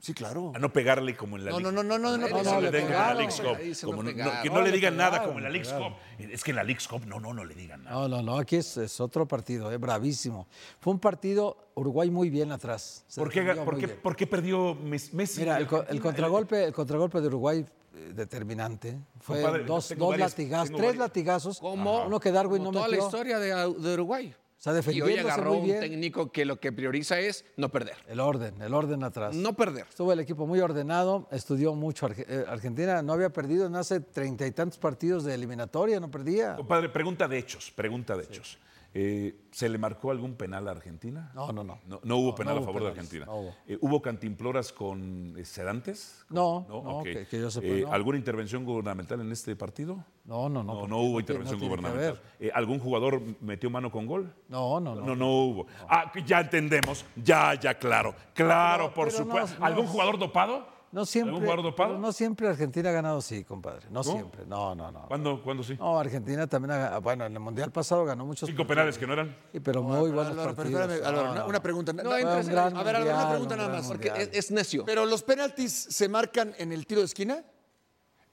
Sí, 0.00 0.14
claro. 0.14 0.52
A 0.54 0.60
no 0.60 0.72
pegarle 0.72 1.16
como 1.16 1.36
en 1.36 1.44
la 1.46 1.50
No, 1.50 1.58
no, 1.58 1.72
no, 1.72 1.82
no, 1.82 1.98
no, 1.98 2.16
no, 2.16 2.28
Como 2.28 2.42
no, 2.44 2.60
le 2.60 2.70
le 2.70 2.70
den 2.70 2.86
en 2.86 2.92
la 2.92 2.96
pegaron. 2.98 3.18
Leagues 3.18 3.40
Cup. 3.40 3.86
Como 3.90 4.02
no- 4.04 4.10
no- 4.12 4.42
que 4.42 4.48
no 4.48 4.54
No, 4.54 4.60
le 4.62 4.70
digan 4.70 4.96
nada 4.96 5.24
como 5.24 5.38
en 5.38 5.42
la 5.44 5.50
le 5.50 5.58
Leagues. 5.58 5.72
Cup. 5.72 5.94
Es 6.20 6.44
que 6.44 6.50
en 6.52 6.56
la 6.56 6.62
Leagues 6.62 6.86
Cup, 6.86 7.04
no, 7.04 7.18
no, 7.18 7.34
no 7.34 7.44
le 7.44 7.54
digan 7.56 7.82
nada. 7.82 7.96
No, 7.96 8.08
no, 8.08 8.22
no, 8.22 8.38
aquí 8.38 8.54
es, 8.56 8.76
es 8.76 9.00
otro 9.00 9.26
partido, 9.26 9.72
es 9.72 9.80
bravísimo. 9.80 10.46
Fue 10.78 10.92
un 10.92 11.00
partido, 11.00 11.56
Uruguay 11.74 12.10
muy 12.10 12.30
bien 12.30 12.52
atrás. 12.52 13.04
¿Por 13.16 13.28
qué, 13.28 13.42
por 13.42 13.76
qué- 13.76 13.86
bien. 13.86 14.00
por 14.00 14.14
qué 14.14 14.26
perdió 14.28 14.76
Mes- 14.76 15.12
Messi? 15.12 15.40
Mira, 15.40 15.58
el, 15.58 15.66
el 15.88 16.00
contragolpe, 16.00 16.62
el 16.64 16.72
contragolpe 16.72 17.20
de 17.20 17.26
Uruguay 17.26 17.66
eh, 17.96 18.12
determinante. 18.14 18.96
Fue 19.20 19.42
Compadre, 19.42 19.64
dos, 19.64 19.88
dos 19.98 20.10
varias- 20.10 20.30
latigazos, 20.30 20.68
tres 20.68 20.80
varias- 20.80 20.96
latigazos. 20.96 21.58
Como, 21.58 22.04
Uno 22.04 22.20
que 22.20 22.30
Darwin 22.30 22.58
como 22.58 22.70
no 22.70 22.78
toda 22.78 22.86
metió. 22.88 23.00
la 23.02 23.06
historia 23.08 23.38
de, 23.40 23.48
de 23.80 23.94
Uruguay. 23.94 24.32
O 24.58 24.60
sea, 24.60 24.92
y 24.92 25.00
hoy 25.00 25.16
agarró 25.16 25.54
muy 25.54 25.70
un 25.70 25.78
técnico 25.78 26.32
que 26.32 26.44
lo 26.44 26.58
que 26.58 26.72
prioriza 26.72 27.20
es 27.20 27.44
no 27.56 27.68
perder. 27.68 27.94
El 28.08 28.18
orden, 28.18 28.60
el 28.60 28.74
orden 28.74 29.04
atrás. 29.04 29.36
No 29.36 29.54
perder. 29.54 29.86
Estuvo 29.88 30.12
el 30.12 30.18
equipo 30.18 30.48
muy 30.48 30.58
ordenado, 30.58 31.28
estudió 31.30 31.74
mucho. 31.74 32.08
Eh, 32.08 32.44
Argentina 32.48 33.00
no 33.02 33.12
había 33.12 33.30
perdido 33.30 33.66
en 33.66 33.76
hace 33.76 34.00
treinta 34.00 34.44
y 34.48 34.50
tantos 34.50 34.78
partidos 34.78 35.22
de 35.22 35.34
eliminatoria, 35.34 36.00
no 36.00 36.10
perdía. 36.10 36.56
Compadre, 36.56 36.88
pregunta 36.88 37.28
de 37.28 37.38
hechos, 37.38 37.70
pregunta 37.70 38.16
de 38.16 38.24
hechos. 38.24 38.58
Eh, 39.00 39.36
¿Se 39.52 39.68
le 39.68 39.78
marcó 39.78 40.10
algún 40.10 40.34
penal 40.34 40.66
a 40.66 40.72
Argentina? 40.72 41.30
No, 41.32 41.52
no, 41.52 41.62
no. 41.62 41.78
No, 41.86 42.00
no 42.02 42.16
hubo 42.16 42.30
No, 42.30 42.34
penal 42.34 42.56
no 42.56 42.62
a 42.62 42.64
favor 42.64 42.82
de 42.82 42.88
Argentina. 42.88 43.26
no 43.26 43.36
hubo. 43.36 43.54
Eh, 43.68 43.78
¿Hubo 43.80 44.02
cantimploras 44.02 44.72
con 44.72 45.36
eh, 45.38 45.44
sedantes? 45.44 46.24
No, 46.30 46.66
no, 46.68 47.04
que, 47.04 47.24
que 47.26 47.38
yo 47.38 47.48
sepa, 47.48 47.68
no. 47.68 47.92
¿Alguna 47.92 48.18
intervención 48.18 48.64
gubernamental 48.64 49.20
en 49.20 49.30
este 49.30 49.54
partido? 49.54 50.04
No, 50.24 50.48
no, 50.48 50.64
no. 50.64 50.88
No, 50.88 50.98
hubo 50.98 51.20
intervención 51.20 51.60
gubernamental. 51.60 52.20
¿Algún 52.52 52.80
jugador 52.80 53.22
metió 53.40 53.70
mano 53.70 53.92
con 53.92 54.04
gol? 54.06 54.34
No, 54.48 54.80
no, 54.80 54.96
no. 54.96 55.02
No, 55.06 55.14
no 55.14 55.30
hubo. 55.30 55.66
Ah, 55.88 56.10
ya 56.26 56.40
entendemos. 56.40 57.04
Ya, 57.14 57.54
ya, 57.54 57.78
claro. 57.78 58.16
Claro, 58.34 58.92
por 58.92 59.12
supuesto. 59.12 59.64
¿Algún 59.64 59.86
jugador 59.86 60.18
dopado? 60.18 60.77
No 60.90 61.04
siempre. 61.04 61.46
No 61.98 62.12
siempre 62.12 62.48
Argentina 62.48 62.88
ha 62.88 62.92
ganado 62.92 63.18
así, 63.18 63.44
compadre. 63.44 63.86
No, 63.90 64.00
¿No? 64.00 64.04
siempre. 64.04 64.46
No, 64.46 64.74
no, 64.74 64.90
no. 64.90 65.06
¿Cuándo, 65.06 65.42
¿Cuándo 65.42 65.62
sí? 65.62 65.76
No, 65.78 65.98
Argentina 65.98 66.46
también 66.46 66.70
ha 66.72 66.78
ganado. 66.78 67.00
Bueno, 67.02 67.26
en 67.26 67.32
el 67.34 67.40
Mundial 67.40 67.70
pasado 67.70 68.04
ganó 68.04 68.24
muchos. 68.24 68.48
Cinco 68.48 68.66
penales 68.66 68.96
que 68.96 69.06
no 69.06 69.12
eran. 69.12 69.36
Sí, 69.52 69.60
pero 69.60 69.82
muy 69.82 70.10
buenos 70.10 70.28
Álvaro, 70.28 70.54
pero 70.54 70.56
partidos. 70.56 70.80
espérame, 70.82 71.06
Álvaro, 71.06 71.26
No, 71.26 71.32
una, 71.32 71.40
no, 71.40 71.46
una 71.46 71.58
no. 71.58 71.62
pregunta. 71.62 71.92
No, 71.92 72.02
un 72.02 72.06
gran 72.46 72.76
a 72.76 72.82
ver, 72.82 72.96
Álvaro, 72.96 73.16
una 73.16 73.28
pregunta 73.30 73.54
un 73.54 73.60
nada 73.60 73.76
más. 73.76 73.86
Porque 73.86 74.08
es, 74.16 74.30
es 74.32 74.50
necio. 74.50 74.84
Pero 74.86 75.04
los 75.04 75.22
penaltis 75.22 75.72
se 75.72 76.08
marcan 76.08 76.54
en 76.58 76.72
el 76.72 76.86
tiro 76.86 77.00
de 77.02 77.06
esquina, 77.06 77.44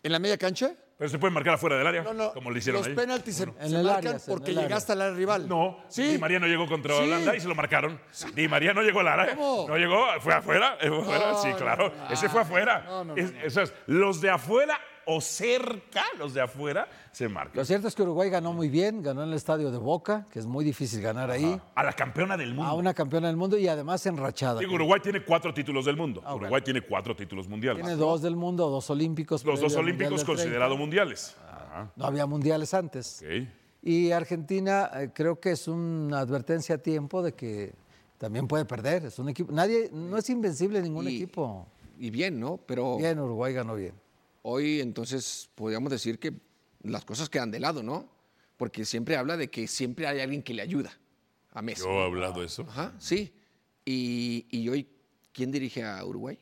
en 0.02 0.12
la 0.12 0.20
media 0.20 0.38
cancha. 0.38 0.76
Pero 0.98 1.10
se 1.10 1.20
pueden 1.20 1.34
marcar 1.34 1.56
afuera 1.56 1.78
del 1.78 1.86
área, 1.86 2.04
No, 2.04 2.14
no. 2.14 2.32
como 2.34 2.50
le 2.52 2.60
hicieron 2.60 2.80
los 2.80 2.88
ahí. 2.88 2.96
penaltis 2.96 3.36
se, 3.36 3.44
En 3.44 3.54
se 3.60 3.66
el 3.76 3.84
marcan 3.84 3.98
área, 3.98 4.12
en 4.12 4.20
porque 4.28 4.54
llegaste 4.54 4.94
al 4.94 5.02
área 5.02 5.14
rival. 5.16 5.48
No, 5.50 5.84
Sí. 5.90 6.04
Di 6.14 6.18
María 6.18 6.40
no 6.40 6.48
llegó 6.48 6.68
contra 6.68 6.96
Sí. 6.96 7.04
Holanda 7.04 7.36
y 7.36 7.42
se 7.42 7.48
lo 7.50 7.56
marcaron. 7.56 8.00
Di 8.34 8.48
María 8.48 8.74
no 8.74 8.82
llegó 8.82 9.02
al 9.02 9.10
área. 9.10 9.36
¿Cómo? 9.36 9.66
No 9.68 9.78
llegó, 9.78 10.06
fue 10.22 10.34
afuera. 10.34 10.78
Fue 10.80 10.88
afuera, 10.98 11.32
No, 11.34 11.42
sí, 11.42 11.50
claro. 11.58 11.92
no, 11.98 12.04
no. 12.06 12.14
Ese 12.14 12.30
fue 12.30 12.42
afuera. 12.42 12.84
No, 12.86 13.04
no, 13.04 13.16
no, 13.16 13.22
Es- 13.22 13.34
no. 13.34 13.40
eso 13.42 13.62
es, 13.64 13.74
los 13.88 14.22
de 14.22 14.30
afuera 14.30 14.80
o 15.08 15.22
cerca, 15.22 16.04
los 16.18 16.34
de 16.34 16.42
afuera, 16.42 16.88
se 17.12 17.28
marcan. 17.30 17.56
Lo 17.56 17.66
cierto 17.66 17.88
es 17.88 17.96
que 17.96 18.02
Uruguay 18.04 18.30
ganó 18.30 18.54
muy 18.54 18.70
bien, 18.70 19.02
ganó 19.04 19.24
en 19.24 19.30
el 19.30 19.36
estadio 19.36 19.72
de 19.72 19.78
Boca, 19.78 20.26
que 20.32 20.40
es 20.40 20.46
muy 20.46 20.66
difícil 20.66 21.02
ganar 21.02 21.30
ahí, 21.32 21.60
A 21.76 21.84
la 21.84 21.94
campeona 21.94 22.36
del 22.38 22.54
mundo. 22.54 22.70
a 22.70 22.74
una 22.74 22.94
campeona 22.94 23.28
del 23.28 23.38
mundo 23.38 23.58
y 23.58 23.68
además 23.68 24.06
enrachada. 24.06 24.60
Digo, 24.60 24.74
Uruguay 24.76 25.00
tiene 25.02 25.24
cuatro 25.24 25.54
títulos 25.54 25.86
del 25.86 25.96
mundo. 25.98 26.22
Uruguay 26.36 26.62
tiene 26.64 26.82
cuatro 26.82 27.16
títulos 27.16 27.48
mundiales. 27.48 27.84
Tiene 27.84 27.96
dos 27.98 28.22
del 28.22 28.36
mundo, 28.36 28.70
dos 28.70 28.90
olímpicos. 28.90 29.44
Los 29.46 29.62
dos 29.62 29.76
olímpicos 29.76 30.18
del 30.18 30.26
30. 30.26 30.32
considerados 30.44 30.78
mundiales. 30.78 31.36
Ajá. 31.50 31.92
No 31.96 32.06
había 32.06 32.26
mundiales 32.26 32.74
antes. 32.74 33.24
Y 33.82 34.12
Argentina 34.12 34.90
eh, 34.96 35.10
creo 35.14 35.40
que 35.40 35.52
es 35.52 35.68
una 35.68 36.20
advertencia 36.20 36.76
a 36.76 36.78
tiempo 36.80 37.22
de 37.22 37.34
que 37.34 37.74
también 38.18 38.48
puede 38.48 38.66
perder. 38.66 39.06
Es 39.06 39.20
un 39.20 39.30
equipo, 39.30 39.52
nadie, 39.52 39.90
no 39.94 40.18
es 40.18 40.28
invencible 40.30 40.82
ningún 40.82 41.08
Y- 41.08 41.16
equipo. 41.18 41.68
Y 42.00 42.10
bien, 42.10 42.40
¿no? 42.40 42.58
Pero 42.66 42.98
Bien, 42.98 43.20
Uruguay 43.20 43.54
ganó 43.54 43.76
bien. 43.76 43.94
Hoy 44.48 44.80
entonces 44.80 45.50
podríamos 45.56 45.92
decir 45.92 46.20
que 46.20 46.34
las 46.84 47.04
cosas 47.04 47.30
quedan 47.30 47.50
de 47.52 47.60
lado, 47.60 47.82
¿no? 47.82 48.08
Porque 48.58 48.86
siempre 48.86 49.18
habla 49.18 49.38
de 49.38 49.50
que 49.50 49.68
siempre 49.68 50.06
hay 50.08 50.20
alguien 50.20 50.44
que 50.44 50.54
le 50.54 50.62
ayuda 50.62 50.96
a 51.52 51.62
Messi. 51.64 51.82
Yo 51.82 51.90
he 51.90 52.06
hablado 52.06 52.40
de 52.42 52.46
eso. 52.46 52.66
Ajá, 52.70 52.94
sí. 53.00 53.34
Y, 53.84 54.46
y 54.52 54.70
hoy, 54.70 54.88
¿quién 55.34 55.52
dirige 55.52 55.84
a 55.84 56.04
Uruguay? 56.06 56.38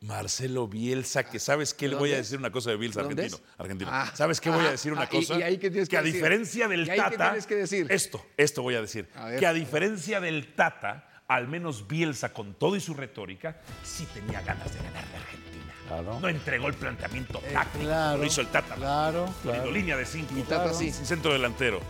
Marcelo 0.00 0.66
Bielsa, 0.66 1.22
que 1.24 1.38
sabes 1.38 1.74
qué 1.74 1.86
le 1.88 1.94
voy 1.94 2.08
a 2.08 2.12
¿Dónde 2.14 2.22
decir 2.22 2.38
una 2.38 2.50
cosa 2.50 2.70
de 2.70 2.76
Bielsa, 2.76 3.02
¿Dónde 3.02 3.22
argentino. 3.22 3.48
argentino. 3.58 3.90
Ah. 3.92 4.10
¿Sabes 4.16 4.40
qué 4.40 4.50
voy 4.50 4.64
a 4.64 4.68
Ah, 4.68 4.70
decir 4.72 4.92
una 4.92 5.02
ah, 5.02 5.08
y- 5.12 5.16
cosa? 5.16 5.38
y 5.38 5.42
ahí 5.42 5.58
qué 5.58 5.70
tienes 5.70 5.88
que 5.88 5.96
a 5.96 6.02
decir. 6.02 6.14
diferencia 6.14 6.66
del 6.66 6.86
¿Y 6.86 6.90
ahí 6.90 6.96
Tata. 6.98 7.16
tienes 7.28 7.46
que 7.46 7.54
decir? 7.54 7.86
Esto, 7.90 8.24
esto 8.36 8.62
voy 8.62 8.74
a 8.74 8.80
decir. 8.80 9.08
A 9.14 9.26
ver. 9.26 9.38
Que 9.38 9.46
a 9.46 9.52
diferencia 9.52 10.20
del 10.20 10.54
Tata, 10.54 11.08
al 11.34 11.48
menos 11.48 11.86
Bielsa, 11.88 12.32
con 12.32 12.54
todo 12.54 12.76
y 12.76 12.80
su 12.80 12.94
retórica, 12.94 13.56
sí 13.84 14.06
tenía 14.14 14.40
ganas 14.42 14.72
de 14.72 14.78
ganar 14.82 15.04
de 15.08 15.16
Argentina. 15.16 15.72
Claro. 15.88 16.20
No 16.20 16.28
entregó 16.28 16.68
el 16.68 16.74
planteamiento 16.74 17.40
Eh, 17.44 17.50
táctico. 17.52 17.84
claro, 17.84 18.18
lo 18.18 18.24
hizo 18.24 18.40
el 18.40 18.46
Tata. 18.48 18.74
Claro, 18.76 19.28
claro. 19.42 19.70
línea 19.70 19.96
de 19.96 20.06
cinco. 20.06 20.34
Y 20.36 20.42
Tata 20.42 20.72
sí. 20.72 20.90
Sin 20.92 21.04
centro 21.06 21.32
delantero. 21.32 21.80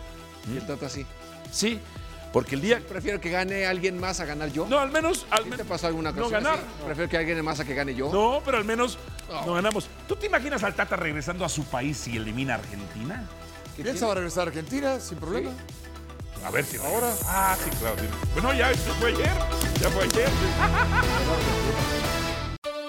Y 0.51 0.57
el 0.57 0.65
Tata 0.67 0.89
sí. 0.89 1.05
Sí, 1.51 1.79
porque 2.33 2.55
el 2.55 2.61
día. 2.61 2.81
Prefiero 2.87 3.21
que 3.21 3.29
gane 3.29 3.65
alguien 3.65 3.99
más 3.99 4.19
a 4.19 4.25
ganar 4.25 4.51
yo. 4.51 4.65
No, 4.67 4.79
al 4.79 4.91
menos. 4.91 5.25
Al 5.29 5.43
¿Sí 5.43 5.49
men- 5.49 5.57
te 5.59 5.65
pasó 5.65 5.87
alguna 5.87 6.11
No 6.11 6.25
ocasión 6.27 6.43
ganar. 6.43 6.59
así? 6.59 6.83
Prefiero 6.85 7.09
que 7.09 7.17
alguien 7.17 7.45
más 7.45 7.59
a 7.59 7.65
que 7.65 7.75
gane 7.75 7.93
yo. 7.95 8.11
No, 8.11 8.41
pero 8.43 8.57
al 8.57 8.65
menos 8.65 8.97
No. 9.29 9.45
no 9.45 9.53
ganamos. 9.53 9.87
¿Tú 10.07 10.15
te 10.15 10.25
imaginas 10.25 10.63
al 10.63 10.73
Tata 10.73 10.95
regresando 10.95 11.45
a 11.45 11.49
su 11.49 11.63
país 11.65 12.05
y 12.07 12.17
elimina 12.17 12.55
a 12.55 12.57
Argentina? 12.57 13.23
Piensa 13.77 14.05
va 14.05 14.11
a 14.11 14.15
regresar 14.15 14.47
a 14.47 14.49
Argentina 14.49 14.99
sin 14.99 15.17
problema. 15.17 15.51
A 16.45 16.51
ver 16.51 16.65
si 16.65 16.77
ahora. 16.77 17.13
Ah, 17.25 17.55
sí, 17.63 17.69
claro. 17.79 17.95
Bueno, 18.33 18.53
ya 18.53 18.71
esto 18.71 18.93
fue 18.95 19.09
ayer. 19.09 19.31
Ya 19.79 19.89
fue 19.89 20.03
ayer. 20.03 20.29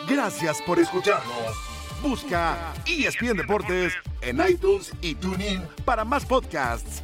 Gracias 0.09 0.61
por 0.63 0.79
escucharnos. 0.79 1.57
Busca 2.03 2.75
ESPN 2.85 3.37
Deportes 3.37 3.95
en 4.21 4.41
iTunes 4.47 4.93
y 5.01 5.15
TuneIn 5.15 5.63
para 5.85 6.05
más 6.05 6.25
podcasts. 6.25 7.03